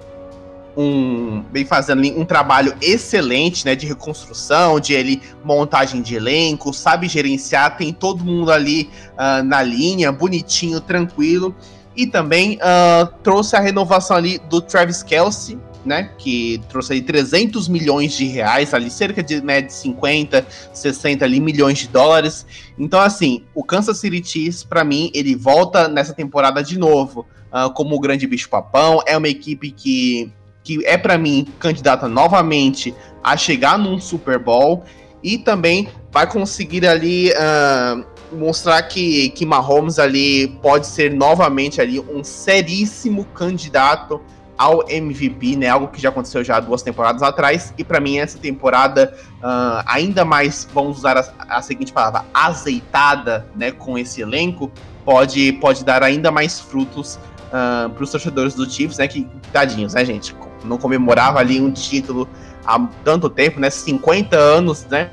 [0.76, 7.08] um vem fazendo um trabalho excelente, né, de reconstrução, de ele montagem de elenco, sabe
[7.08, 11.54] gerenciar, tem todo mundo ali uh, na linha, bonitinho, tranquilo,
[11.96, 17.68] e também uh, trouxe a renovação ali do Travis Kelsey, né, que trouxe aí 300
[17.68, 22.46] milhões de reais, ali cerca de, né, de 50, 60 ali, milhões de dólares.
[22.78, 27.72] Então, assim, o Kansas City Chiefs, para mim, ele volta nessa temporada de novo, uh,
[27.72, 33.36] como o grande bicho-papão, é uma equipe que que é para mim candidata novamente a
[33.36, 34.84] chegar num Super Bowl
[35.22, 38.04] e também vai conseguir ali uh,
[38.36, 44.20] mostrar que, que Mahomes ali pode ser novamente ali um seríssimo candidato
[44.56, 45.68] ao MVP, né?
[45.68, 50.24] Algo que já aconteceu já duas temporadas atrás e para mim essa temporada uh, ainda
[50.24, 53.72] mais vamos usar a, a, seguinte palavra azeitada, né?
[53.72, 54.70] Com esse elenco
[55.04, 59.08] pode pode dar ainda mais frutos uh, para os torcedores do Chiefs, né?
[59.08, 60.34] Que tadinhos, né, gente?
[60.64, 62.28] Não comemorava ali um título
[62.64, 63.70] há tanto tempo, né?
[63.70, 65.10] 50 anos, né?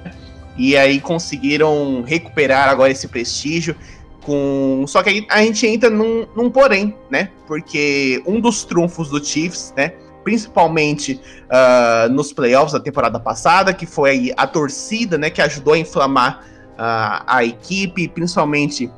[0.58, 3.76] E aí conseguiram recuperar agora esse prestígio.
[4.22, 4.84] Com...
[4.88, 7.30] Só que a gente entra num, num porém, né?
[7.48, 9.94] Porque um dos trunfos do Chiefs, né?
[10.24, 15.30] Principalmente uh, nos playoffs da temporada passada, que foi a torcida, né?
[15.30, 16.44] Que ajudou a inflamar
[16.74, 18.92] uh, a equipe, principalmente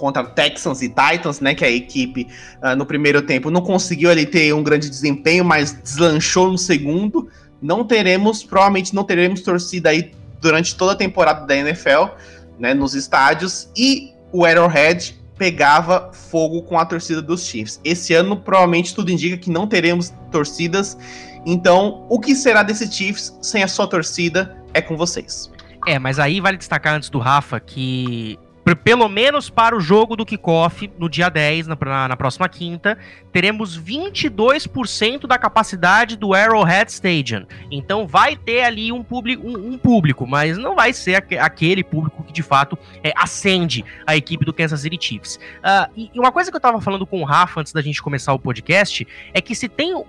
[0.00, 1.54] contra Texans e Titans, né?
[1.54, 2.26] Que a equipe
[2.62, 7.28] uh, no primeiro tempo não conseguiu ali ter um grande desempenho, mas deslanchou no segundo.
[7.60, 12.14] Não teremos, provavelmente não teremos torcida aí durante toda a temporada da NFL,
[12.58, 12.72] né?
[12.72, 17.78] Nos estádios e o Arrowhead pegava fogo com a torcida dos Chiefs.
[17.84, 20.96] Esse ano provavelmente tudo indica que não teremos torcidas.
[21.44, 25.50] Então, o que será desse Chiefs sem a sua torcida é com vocês.
[25.86, 28.38] É, mas aí vale destacar antes do Rafa que
[28.76, 32.98] pelo menos para o jogo do kickoff no dia 10, na, na, na próxima quinta,
[33.32, 37.46] teremos 22% da capacidade do Arrowhead Stadium.
[37.70, 41.82] Então vai ter ali um público, um, um público mas não vai ser aqu aquele
[41.82, 45.36] público que de fato é, acende a equipe do Kansas City Chiefs.
[45.36, 48.02] Uh, e, e, uma coisa que eu tava falando com o Rafa antes da gente
[48.02, 50.04] começar o podcast é que se tem uh,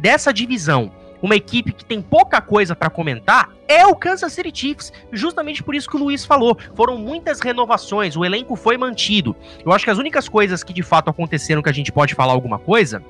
[0.00, 4.92] dessa divisão uma equipe que tem pouca coisa para comentar é o Kansas City Chiefs,
[5.12, 6.56] justamente por isso que o Luiz falou.
[6.74, 9.36] Foram muitas renovações, o elenco foi mantido.
[9.64, 12.32] Eu acho que as únicas coisas que de fato aconteceram que a gente pode falar
[12.32, 13.02] alguma coisa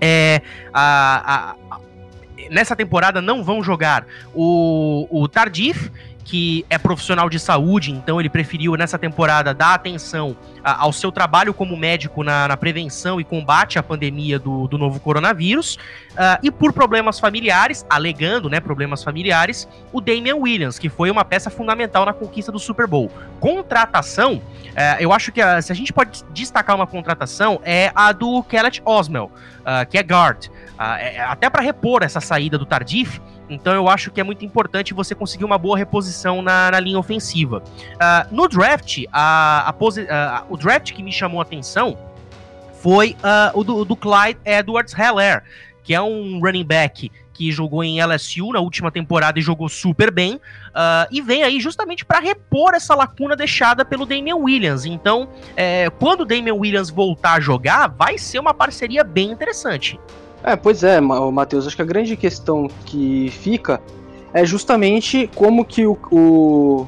[0.00, 0.40] é
[0.72, 1.80] a, a, a
[2.50, 5.90] nessa temporada não vão jogar o, o Tardif
[6.24, 11.10] que é profissional de saúde, então ele preferiu nessa temporada dar atenção a, ao seu
[11.10, 15.76] trabalho como médico na, na, prevenção e combate à pandemia do, do novo coronavírus,
[16.12, 21.24] uh, e por problemas familiares, alegando né, problemas familiares, o Damian Williams, que foi uma
[21.24, 23.10] peça fundamental na conquista do Super Bowl.
[23.40, 28.12] Contratação, uh, eu acho que a, se a gente pode destacar uma contratação, é a
[28.12, 29.30] do Kellet Osmel,
[29.60, 30.48] uh, que é guard.
[30.98, 34.94] É, até para repor essa saída do Tardif, então eu acho que é muito importante
[34.94, 37.62] você conseguir uma boa reposição na, na linha ofensiva.
[37.94, 41.98] Uh, no draft, a, a uh, o draft que me chamou a atenção
[42.80, 45.42] foi uh, o do, do Clyde Edwards Heller,
[45.82, 47.10] que é um running back
[47.40, 51.58] que jogou em LSU na última temporada e jogou super bem, uh, e vem aí
[51.58, 54.84] justamente para repor essa lacuna deixada pelo Damian Williams.
[54.84, 59.98] Então, é, quando o Damian Williams voltar a jogar, vai ser uma parceria bem interessante.
[60.42, 63.80] É, pois é, Matheus, acho que a grande questão que fica
[64.32, 66.86] é justamente como que o, o,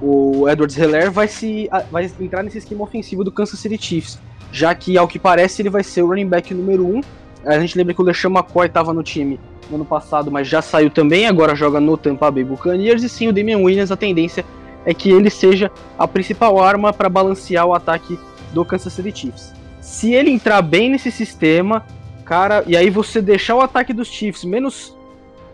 [0.00, 4.20] o Edwards Heller vai, se, vai entrar nesse esquema ofensivo do Kansas City Chiefs,
[4.52, 6.96] já que, ao que parece, ele vai ser o running back número 1.
[6.96, 7.00] Um.
[7.44, 9.40] A gente lembra que o LeSean McCoy estava no time
[9.70, 13.28] no ano passado, mas já saiu também, agora joga no Tampa Bay Buccaneers, e sim,
[13.28, 14.44] o Damian Williams, a tendência
[14.84, 18.18] é que ele seja a principal arma para balancear o ataque
[18.52, 19.52] do Kansas City Chiefs.
[19.80, 21.84] Se ele entrar bem nesse sistema,
[22.28, 24.94] cara, e aí você deixar o ataque dos Chiefs menos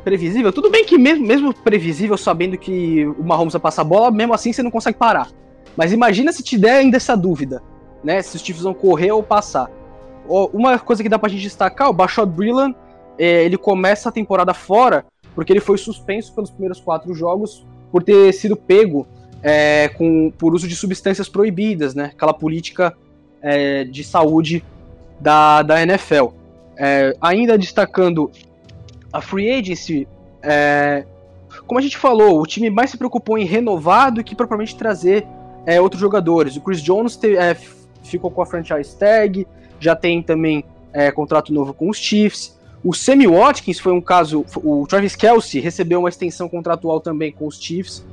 [0.02, 4.10] previsível, tudo bem que mesmo, mesmo previsível, sabendo que o Mahomes vai passar a bola,
[4.10, 5.28] mesmo assim você não consegue parar.
[5.76, 7.62] Mas imagina se te der ainda essa dúvida,
[8.02, 8.20] né?
[8.20, 9.70] Se os Chiefs vão correr ou passar.
[10.26, 12.74] Uma coisa que dá pra gente destacar, o Bashot Brillan,
[13.16, 18.02] é, ele começa a temporada fora, porque ele foi suspenso pelos primeiros quatro jogos por
[18.02, 19.06] ter sido pego
[19.42, 22.10] é, com, por uso de substâncias proibidas, né?
[22.14, 22.92] Aquela política
[23.40, 24.64] é, de saúde
[25.20, 26.43] da, da NFL.
[26.76, 28.30] É, ainda destacando
[29.12, 30.08] a free agency,
[30.42, 31.04] é,
[31.66, 35.26] como a gente falou, o time mais se preocupou em renovar do que propriamente trazer
[35.64, 36.56] é, outros jogadores.
[36.56, 37.56] O Chris Jones te, é,
[38.02, 39.46] ficou com a franchise tag,
[39.80, 42.58] já tem também é, contrato novo com os Chiefs.
[42.82, 44.44] O Sammy Watkins foi um caso.
[44.56, 48.04] O Travis Kelsey recebeu uma extensão contratual também com os Chiefs.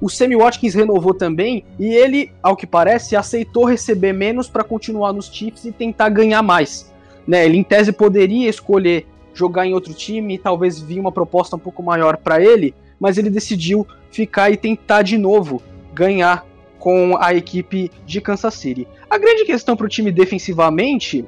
[0.00, 5.12] O Sammy Watkins renovou também e ele, ao que parece, aceitou receber menos para continuar
[5.12, 6.92] nos Chiefs e tentar ganhar mais.
[7.26, 11.56] Né, ele, em tese, poderia escolher jogar em outro time e talvez vir uma proposta
[11.56, 15.62] um pouco maior para ele, mas ele decidiu ficar e tentar de novo
[15.92, 16.46] ganhar
[16.78, 18.86] com a equipe de Kansas City.
[19.10, 21.24] A grande questão para o time defensivamente,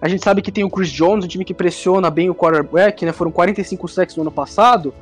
[0.00, 3.04] a gente sabe que tem o Chris Jones, um time que pressiona bem o quarterback,
[3.04, 3.12] né?
[3.12, 4.92] Foram 45 sacks no ano passado.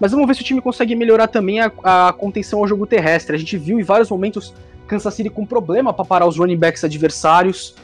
[0.00, 3.36] Mas vamos ver se o time consegue melhorar também a, a contenção ao jogo terrestre.
[3.36, 4.52] A gente viu em vários momentos
[4.86, 7.74] Kansas City com problema para parar os running backs adversários.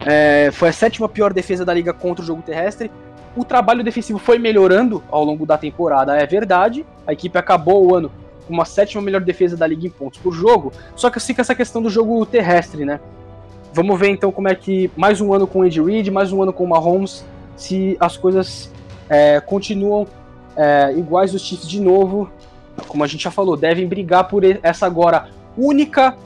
[0.00, 2.90] É, foi a sétima pior defesa da liga contra o jogo terrestre.
[3.36, 6.86] O trabalho defensivo foi melhorando ao longo da temporada, é verdade.
[7.06, 8.10] A equipe acabou o ano
[8.46, 10.72] com uma sétima melhor defesa da liga em pontos por jogo.
[10.94, 13.00] Só que fica essa questão do jogo terrestre, né?
[13.72, 16.52] Vamos ver então como é que mais um ano com o Reid, mais um ano
[16.52, 17.24] com o Mahomes,
[17.56, 18.70] se as coisas
[19.08, 20.06] é, continuam
[20.56, 22.30] é, iguais dos Chiefs de novo.
[22.86, 26.16] Como a gente já falou, devem brigar por essa agora única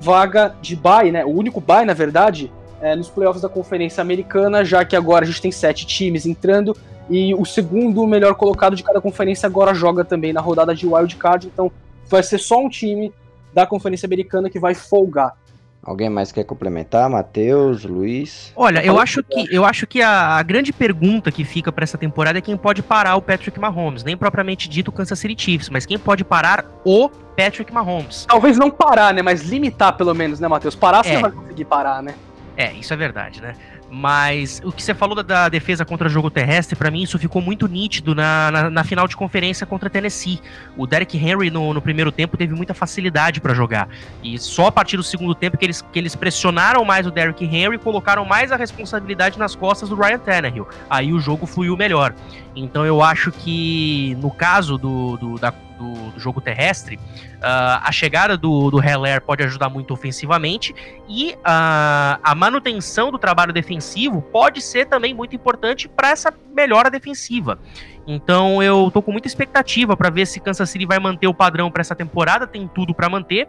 [0.00, 1.24] vaga de bye, né?
[1.24, 5.26] O único bye, na verdade, é, nos playoffs da Conferência Americana, já que agora a
[5.26, 6.76] gente tem sete times entrando
[7.08, 11.16] e o segundo melhor colocado de cada conferência agora joga também na rodada de wild
[11.16, 11.70] card, então
[12.08, 13.12] vai ser só um time
[13.54, 15.36] da Conferência Americana que vai folgar.
[15.84, 17.10] Alguém mais quer complementar?
[17.10, 18.52] Matheus, Luiz?
[18.54, 21.98] Olha, eu acho que, eu acho que a, a grande pergunta que fica para essa
[21.98, 24.04] temporada é quem pode parar o Patrick Mahomes.
[24.04, 28.26] Nem propriamente dito o Kansas City Chiefs, mas quem pode parar o Patrick Mahomes.
[28.28, 29.22] Talvez não parar, né?
[29.22, 30.76] Mas limitar pelo menos, né, Matheus?
[30.76, 31.14] Parar você é.
[31.14, 32.14] não vai conseguir parar, né?
[32.56, 33.54] É, isso é verdade, né?
[33.94, 37.18] Mas o que você falou da, da defesa contra o jogo terrestre, para mim isso
[37.18, 40.40] ficou muito nítido na, na, na, final de conferência contra Tennessee.
[40.78, 43.86] O Derek Henry no, no primeiro tempo teve muita facilidade para jogar.
[44.22, 47.44] E só a partir do segundo tempo que eles, que eles pressionaram mais o Derek
[47.44, 50.66] Henry e colocaram mais a responsabilidade nas costas do Ryan Tannehill.
[50.88, 52.14] Aí o jogo fluiu melhor.
[52.56, 57.90] Então eu acho que no caso do, do, da, do, do jogo terrestre, uh, a
[57.90, 60.72] chegada do, do Heller pode ajudar muito ofensivamente
[61.08, 66.88] e uh, a manutenção do trabalho defensivo pode ser também muito importante para essa melhora
[66.88, 67.58] defensiva.
[68.06, 71.70] Então eu tô com muita expectativa para ver se Kansas City vai manter o padrão
[71.70, 73.48] para essa temporada, tem tudo para manter.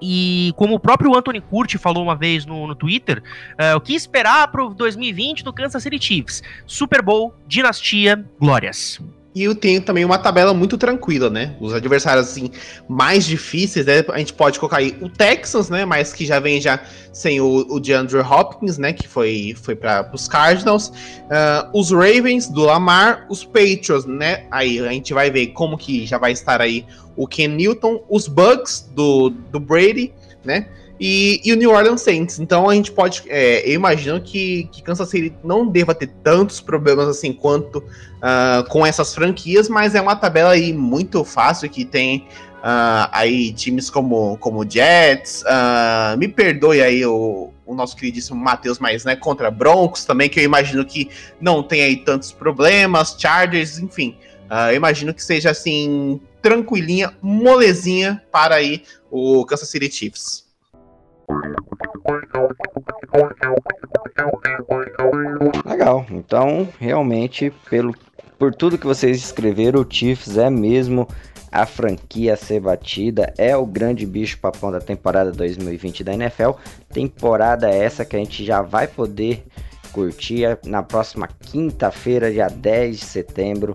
[0.00, 3.20] E como o próprio Anthony Curti falou uma vez no, no Twitter,
[3.54, 6.40] uh, o que esperar pro 2020 do Kansas City Chiefs?
[6.64, 9.00] Super Bowl, dinastia, glórias.
[9.38, 11.54] E eu tenho também uma tabela muito tranquila, né?
[11.60, 12.50] Os adversários assim
[12.88, 14.04] mais difíceis, né?
[14.08, 15.84] A gente pode colocar aí o Texans, né?
[15.84, 16.82] Mas que já vem já
[17.12, 18.92] sem o, o DeAndre Hopkins, né?
[18.92, 20.88] Que foi, foi para os Cardinals.
[20.88, 24.44] Uh, os Ravens do Lamar, os Patriots, né?
[24.50, 26.84] Aí a gente vai ver como que já vai estar aí
[27.14, 30.12] o Ken Newton, os Bucks do, do Brady,
[30.44, 30.66] né?
[31.00, 32.38] E, e, o New Orleans Saints.
[32.38, 33.22] Então a gente pode.
[33.28, 38.68] É, eu imagino que, que Kansas City não deva ter tantos problemas assim quanto uh,
[38.68, 42.26] com essas franquias, mas é uma tabela aí muito fácil que tem.
[42.58, 48.80] Uh, aí times como, como Jets, uh, me perdoe aí o, o nosso queridíssimo Matheus,
[48.80, 51.08] mas né, contra Broncos também, que eu imagino que
[51.40, 54.16] não tem aí tantos problemas, Chargers, enfim,
[54.70, 60.47] eu imagino que seja assim, tranquilinha, molezinha para aí o Kansas City Chiefs.
[65.64, 66.06] Legal.
[66.10, 67.94] Então, realmente, pelo
[68.38, 71.08] por tudo que vocês escreveram, o Chiefs é mesmo
[71.50, 76.50] a franquia a ser batida, é o grande bicho papão da temporada 2020 da NFL.
[76.92, 79.44] Temporada essa que a gente já vai poder
[79.92, 83.74] curtir na próxima quinta-feira, dia 10 de setembro,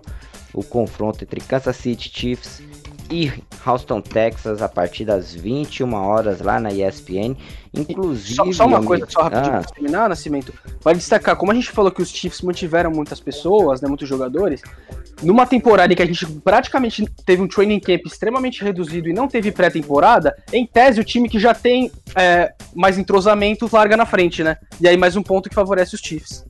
[0.54, 2.62] o confronto entre Kansas City Chiefs
[3.10, 3.32] e
[3.66, 7.36] Houston, Texas, a partir das 21 horas lá na ESPN.
[7.72, 8.34] Inclusive.
[8.34, 9.60] Só, só uma coisa, só rapidinho ah.
[9.60, 10.52] pra terminar, Nascimento.
[10.82, 14.62] Vale destacar, como a gente falou que os Chiefs mantiveram muitas pessoas, né, muitos jogadores,
[15.22, 19.26] numa temporada em que a gente praticamente teve um training camp extremamente reduzido e não
[19.26, 24.42] teve pré-temporada, em tese o time que já tem é, mais entrosamento larga na frente,
[24.44, 24.56] né?
[24.80, 26.44] E aí mais um ponto que favorece os Chiefs.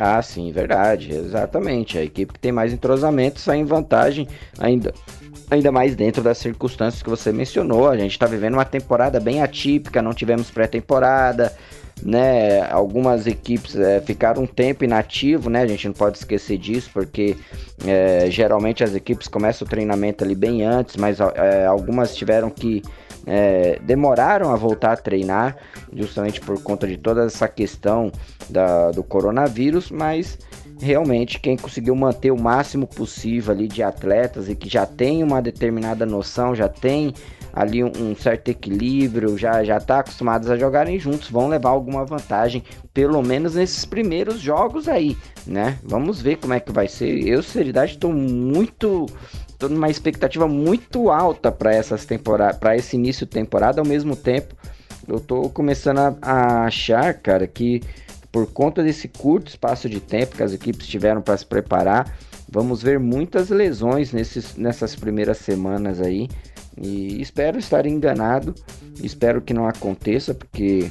[0.00, 1.98] Ah, sim, verdade, exatamente.
[1.98, 4.94] A equipe que tem mais entrosamento sai em vantagem ainda
[5.50, 7.88] ainda mais dentro das circunstâncias que você mencionou.
[7.88, 11.52] A gente está vivendo uma temporada bem atípica, não tivemos pré-temporada,
[12.02, 12.62] né?
[12.70, 15.62] Algumas equipes é, ficaram um tempo inativo, né?
[15.62, 17.36] A gente não pode esquecer disso, porque
[17.86, 22.82] é, geralmente as equipes começam o treinamento ali bem antes, mas é, algumas tiveram que
[23.26, 25.56] é, demoraram a voltar a treinar,
[25.92, 28.10] justamente por conta de toda essa questão
[28.48, 30.38] da, do coronavírus, mas
[30.80, 35.42] realmente quem conseguiu manter o máximo possível ali de atletas e que já tem uma
[35.42, 37.12] determinada noção, já tem
[37.52, 42.04] ali um, um certo equilíbrio, já já tá acostumados a jogarem juntos, vão levar alguma
[42.04, 42.62] vantagem,
[42.94, 45.78] pelo menos nesses primeiros jogos aí, né?
[45.82, 47.26] Vamos ver como é que vai ser.
[47.26, 49.06] Eu, seriedade, estou muito
[49.58, 54.14] tô numa expectativa muito alta para essas temporadas, para esse início de temporada, ao mesmo
[54.14, 54.54] tempo
[55.08, 57.80] eu tô começando a, a achar, cara, que
[58.30, 62.16] por conta desse curto espaço de tempo que as equipes tiveram para se preparar,
[62.50, 66.28] vamos ver muitas lesões nesses, nessas primeiras semanas aí.
[66.80, 68.54] E espero estar enganado,
[69.02, 70.90] espero que não aconteça, porque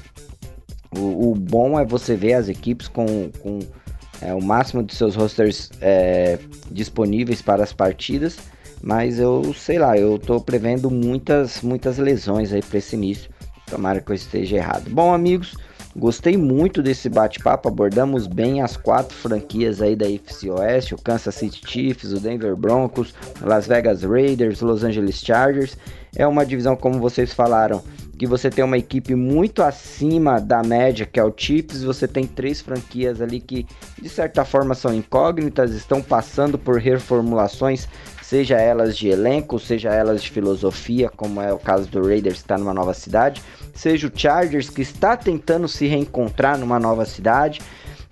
[0.95, 3.59] o, o bom é você ver as equipes com, com
[4.22, 6.39] é, o máximo de seus rosters é,
[6.72, 8.38] disponíveis para as partidas.
[8.81, 13.30] Mas eu sei lá, eu tô prevendo muitas, muitas lesões aí para esse início.
[13.68, 14.89] Tomara que eu esteja errado.
[14.89, 15.55] Bom, amigos,
[15.98, 21.34] Gostei muito desse bate-papo, abordamos bem as quatro franquias aí da FC Oeste, o Kansas
[21.34, 25.76] City Chiefs, o Denver Broncos, Las Vegas Raiders, Los Angeles Chargers.
[26.15, 27.84] É uma divisão, como vocês falaram,
[28.15, 32.28] que você tem uma equipe muito acima da média, que é o Chiefs, você tem
[32.28, 33.65] três franquias ali que
[33.99, 37.88] de certa forma são incógnitas, estão passando por reformulações,
[38.22, 42.41] seja elas de elenco, seja elas de filosofia, como é o caso do Raiders que
[42.44, 43.41] está numa nova cidade
[43.78, 47.62] seja o Chargers que está tentando se reencontrar numa nova cidade.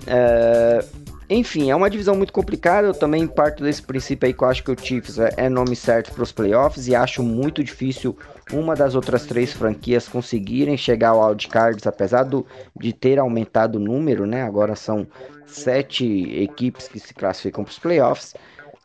[0.05, 0.85] É...
[1.27, 2.87] Enfim, é uma divisão muito complicada.
[2.87, 5.75] Eu também parto desse princípio aí que eu acho que o Chiefs é, é nome
[5.75, 8.15] certo para os playoffs e acho muito difícil
[8.53, 12.45] uma das outras três franquias conseguirem chegar ao wildcards, apesar do,
[12.79, 14.43] de ter aumentado o número, né?
[14.43, 15.07] Agora são
[15.47, 16.05] sete
[16.43, 18.35] equipes que se classificam para os playoffs.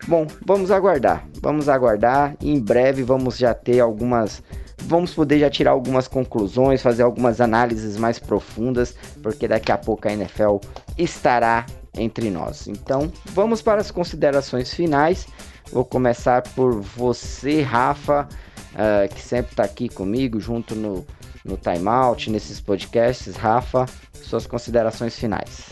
[0.09, 1.27] Bom, vamos aguardar.
[1.43, 2.35] Vamos aguardar.
[2.41, 4.43] Em breve vamos já ter algumas
[4.83, 10.09] vamos poder já tirar algumas conclusões, fazer algumas análises mais profundas, porque daqui a pouco
[10.09, 10.57] a NFL
[10.97, 11.67] estará
[11.97, 12.67] entre nós.
[12.67, 15.27] Então, vamos para as considerações finais.
[15.73, 18.29] Vou começar por você, Rafa,
[18.73, 21.07] uh, que sempre está aqui comigo, junto no,
[21.45, 23.37] no Timeout, nesses podcasts.
[23.37, 25.71] Rafa, suas considerações finais.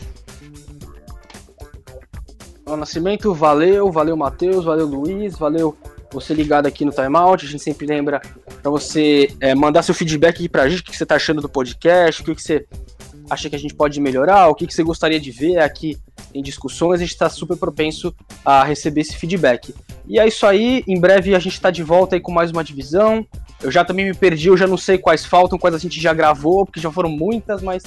[2.65, 5.75] O Nascimento, valeu, valeu Matheus, valeu Luiz, valeu
[6.11, 7.45] você ligado aqui no Timeout.
[7.45, 8.21] A gente sempre lembra
[8.61, 11.49] para você é, mandar seu feedback aqui pra gente, o que você tá achando do
[11.49, 12.65] podcast, o que você
[13.29, 15.97] acha que a gente pode melhorar, o que você gostaria de ver aqui
[16.33, 16.99] em discussões.
[16.99, 18.13] A gente está super propenso
[18.43, 19.73] a receber esse feedback.
[20.09, 22.63] E é isso aí, em breve a gente está de volta aí com mais uma
[22.63, 23.23] divisão.
[23.61, 26.11] Eu já também me perdi, eu já não sei quais faltam, quais a gente já
[26.15, 27.83] gravou, porque já foram muitas, mas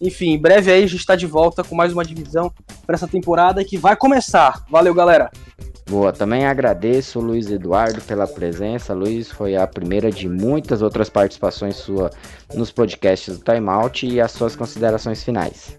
[0.00, 2.50] enfim, em breve aí a gente está de volta com mais uma divisão
[2.86, 4.64] para essa temporada que vai começar.
[4.70, 5.30] Valeu, galera!
[5.88, 8.94] Boa, também agradeço o Luiz Eduardo pela presença.
[8.94, 12.10] Luiz foi a primeira de muitas outras participações sua
[12.54, 15.78] nos podcasts do Time Out e as suas considerações finais.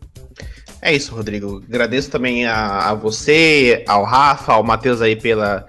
[0.88, 1.62] É isso, Rodrigo.
[1.68, 5.68] Agradeço também a, a você, ao Rafa, ao Matheus aí pela,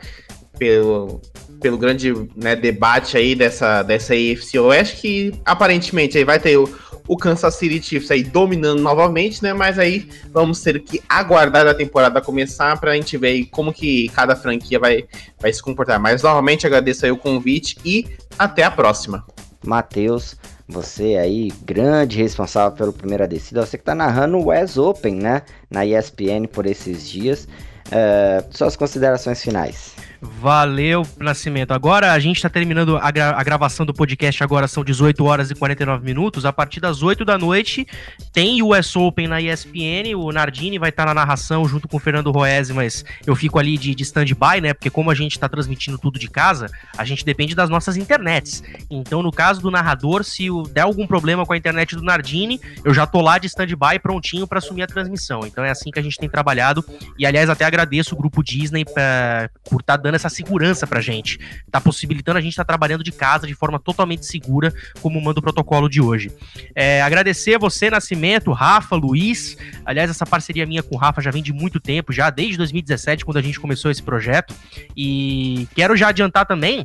[0.57, 1.21] pelo,
[1.61, 6.73] pelo grande né, debate aí dessa, dessa AFC Oeste, que aparentemente aí vai ter o,
[7.09, 9.53] o Kansas City Chiefs aí dominando novamente, né?
[9.53, 14.09] Mas aí vamos ter que aguardar a temporada começar para a gente ver como que
[14.11, 15.05] cada franquia vai,
[15.41, 15.99] vai se comportar.
[15.99, 18.07] Mas novamente agradeço aí o convite e
[18.39, 19.27] até a próxima.
[19.67, 20.37] Matheus,
[20.69, 25.43] você aí, grande responsável pelo primeira descida, você que tá narrando o West Open, né?
[25.71, 27.49] Na ESPN por esses dias.
[27.87, 29.95] Uh, suas considerações finais.
[30.21, 31.71] Valeu, Nascimento.
[31.71, 35.51] Agora a gente está terminando a, gra a, gravação do podcast, agora são 18 horas
[35.51, 36.45] e 49 minutos.
[36.45, 37.87] A partir das 8 da noite
[38.33, 40.17] tem o US Open na ESPN.
[40.17, 43.61] O Nardini vai estar tá na narração junto com o Fernando Roese, mas eu fico
[43.61, 44.75] ali de, de stand-by, né?
[44.75, 48.63] Porque como a gente está transmitindo tudo de casa, a gente depende das nossas internets.
[48.91, 52.93] Então, no caso do narrador, se der algum problema com a internet do Nardini, eu
[52.93, 55.47] já tô lá de stand-by prontinho para assumir a transmissão.
[55.47, 56.85] Então é assim que a gente tem trabalhado.
[57.17, 61.01] E aliás, até agradeço o grupo Disney pra, por estar tá dando essa segurança pra
[61.01, 61.39] gente.
[61.71, 65.41] Tá possibilitando a gente estar tá trabalhando de casa de forma totalmente segura, como manda
[65.41, 66.31] o protocolo de hoje.
[66.75, 69.57] É, agradecer a você, Nascimento, Rafa, Luiz.
[69.85, 73.25] Aliás, essa parceria minha com o Rafa já vem de muito tempo, já desde 2017,
[73.25, 74.55] quando a gente começou esse projeto.
[74.97, 76.85] E quero já adiantar também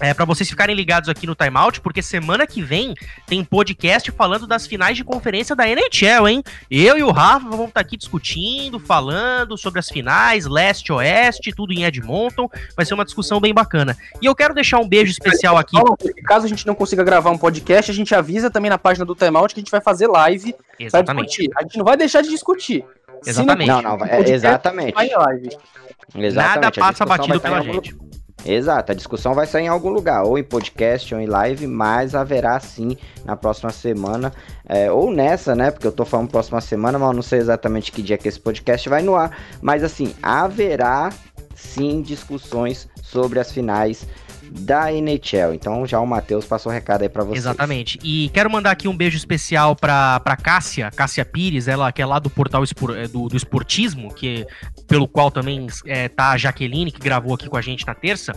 [0.00, 2.94] é, para vocês ficarem ligados aqui no Timeout, porque semana que vem
[3.26, 6.42] tem podcast falando das finais de conferência da NHL, hein?
[6.70, 11.72] Eu e o Rafa vamos estar tá aqui discutindo, falando sobre as finais, leste-oeste, tudo
[11.72, 12.48] em Edmonton.
[12.74, 13.96] Vai ser uma discussão bem bacana.
[14.22, 15.76] E eu quero deixar um beijo especial aqui.
[16.24, 19.14] Caso a gente não consiga gravar um podcast, a gente avisa também na página do
[19.14, 20.54] Timeout que a gente vai fazer live.
[20.78, 21.46] Exatamente.
[21.56, 22.84] A gente não vai deixar de discutir.
[23.26, 23.68] Exatamente.
[23.68, 24.94] Não, não, é, exatamente.
[24.94, 25.50] Vai live.
[26.14, 26.34] Exatamente.
[26.34, 27.94] Nada passa batido pela gente.
[28.44, 32.14] Exato, a discussão vai sair em algum lugar, ou em podcast ou em live, mas
[32.14, 34.32] haverá sim na próxima semana,
[34.66, 35.70] é, ou nessa, né?
[35.70, 38.40] Porque eu tô falando próxima semana, mas eu não sei exatamente que dia que esse
[38.40, 41.10] podcast vai no ar, mas assim, haverá
[41.54, 44.06] sim discussões sobre as finais
[44.50, 45.54] da NHL.
[45.54, 47.38] Então já o Matheus passou o recado aí para vocês.
[47.38, 47.98] Exatamente.
[48.02, 52.06] E quero mandar aqui um beijo especial para para Cássia, Cássia Pires, ela que é
[52.06, 54.46] lá do portal espor, é, do, do esportismo, que
[54.86, 58.32] pelo qual também é, tá a Jaqueline, que gravou aqui com a gente na terça.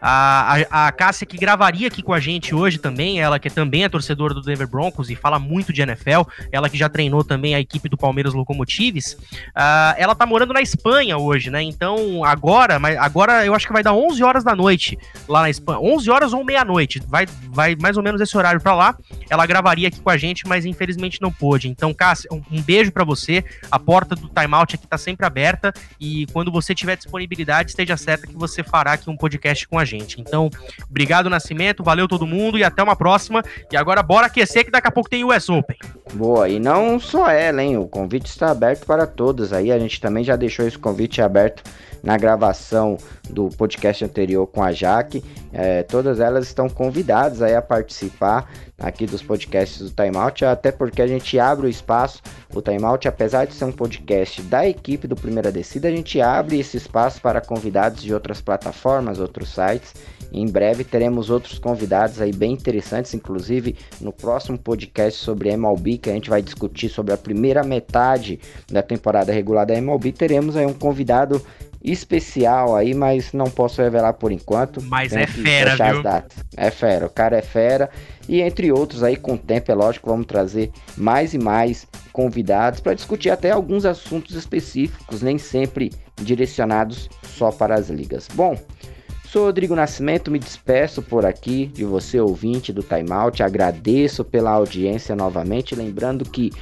[0.00, 3.84] A, a, a Cássia que gravaria aqui com a gente hoje também, ela que também
[3.84, 7.54] é torcedora do Denver Broncos e fala muito de NFL, ela que já treinou também
[7.54, 9.12] a equipe do Palmeiras Locomotives.
[9.12, 11.62] Uh, ela tá morando na Espanha hoje, né?
[11.62, 15.50] Então agora, mas agora eu acho que vai dar 11 horas da noite lá na
[15.50, 18.96] Espanha, 11 horas ou meia-noite, vai, vai mais ou menos esse horário para lá.
[19.28, 21.68] Ela gravaria aqui com a gente, mas infelizmente não pôde.
[21.68, 23.44] Então, Cássia, um, um beijo para você.
[23.70, 28.26] A porta do timeout aqui tá sempre aberta e quando você tiver disponibilidade, esteja certa
[28.26, 30.20] que você fará aqui um podcast com a gente.
[30.20, 30.50] Então,
[30.88, 33.42] obrigado, Nascimento, valeu todo mundo e até uma próxima.
[33.70, 35.76] E agora bora aquecer que daqui a pouco tem o US Open.
[36.14, 37.76] Boa, e não só ela, hein?
[37.76, 39.70] O convite está aberto para todos aí.
[39.70, 41.62] A gente também já deixou esse convite aberto
[42.02, 42.96] na gravação
[43.28, 45.22] do podcast anterior com a Jaque.
[45.52, 51.02] É, todas elas estão convidadas aí a participar aqui dos podcasts do Timeout, até porque
[51.02, 52.22] a gente abre o espaço.
[52.54, 56.60] O Timeout, apesar de ser um podcast da equipe do Primeira Descida, a gente abre
[56.60, 59.94] esse espaço para convidados de outras plataformas, outros sites.
[60.32, 66.10] Em breve teremos outros convidados aí bem interessantes, inclusive no próximo podcast sobre MLB, que
[66.10, 68.38] a gente vai discutir sobre a primeira metade
[68.70, 71.40] da temporada regular da MLB, teremos aí um convidado
[71.82, 74.82] especial aí, mas não posso revelar por enquanto.
[74.82, 76.02] Mas é fera, viu?
[76.56, 77.90] É fera, o cara é fera.
[78.28, 82.80] E entre outros aí, com o tempo, é lógico, vamos trazer mais e mais convidados
[82.80, 88.28] para discutir até alguns assuntos específicos, nem sempre direcionados só para as ligas.
[88.34, 88.58] Bom,
[89.24, 93.42] sou Rodrigo Nascimento, me despeço por aqui de você, ouvinte do Timeout.
[93.42, 96.52] Agradeço pela audiência novamente, lembrando que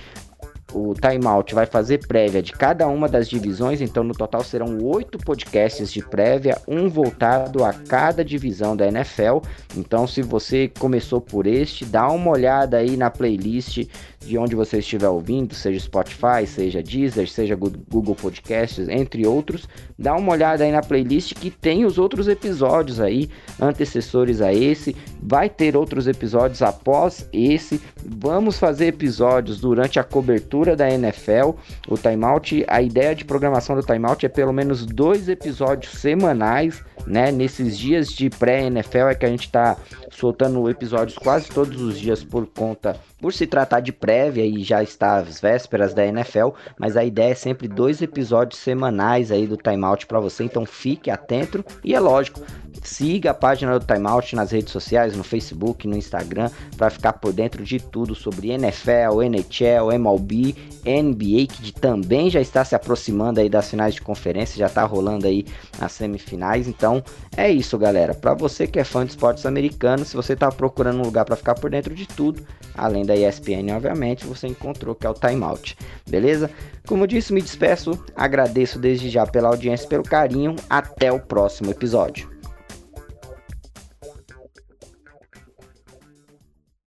[0.73, 5.17] o Timeout vai fazer prévia de cada uma das divisões, então no total serão oito
[5.19, 9.39] podcasts de prévia, um voltado a cada divisão da NFL.
[9.77, 13.87] Então, se você começou por este, dá uma olhada aí na playlist
[14.21, 19.69] de onde você estiver ouvindo, seja Spotify, seja Deezer, seja Google Podcasts, entre outros.
[19.97, 23.31] Dá uma olhada aí na playlist que tem os outros episódios aí,
[23.61, 24.97] antecessores a esse.
[25.23, 27.81] Vai ter outros episódios após esse.
[28.05, 31.51] Vamos fazer episódios durante a cobertura da NFL.
[31.89, 37.31] O Timeout, a ideia de programação do Timeout é pelo menos dois episódios semanais, né?
[37.31, 39.77] Nesses dias de pré-NFL é que a gente tá
[40.11, 44.83] soltando episódios quase todos os dias por conta, por se tratar de prévia e já
[44.83, 49.57] está às vésperas da NFL, mas a ideia é sempre dois episódios semanais aí do
[49.57, 52.41] Timeout para você, então fique atento e é lógico,
[52.87, 57.33] siga a página do Timeout nas redes sociais, no Facebook, no Instagram, para ficar por
[57.33, 60.55] dentro de tudo sobre NFL, NHL, MLB,
[60.85, 65.27] NBA, que também já está se aproximando aí das finais de conferência, já está rolando
[65.27, 65.45] aí
[65.81, 67.03] as semifinais, então
[67.37, 68.15] é isso, galera.
[68.15, 71.37] Para você que é fã de esportes americanos, se você está procurando um lugar para
[71.37, 75.77] ficar por dentro de tudo, além da ESPN, obviamente, você encontrou que é o Timeout,
[76.09, 76.51] beleza?
[76.87, 81.71] Como eu disse, me despeço, agradeço desde já pela audiência, pelo carinho, até o próximo
[81.71, 82.36] episódio.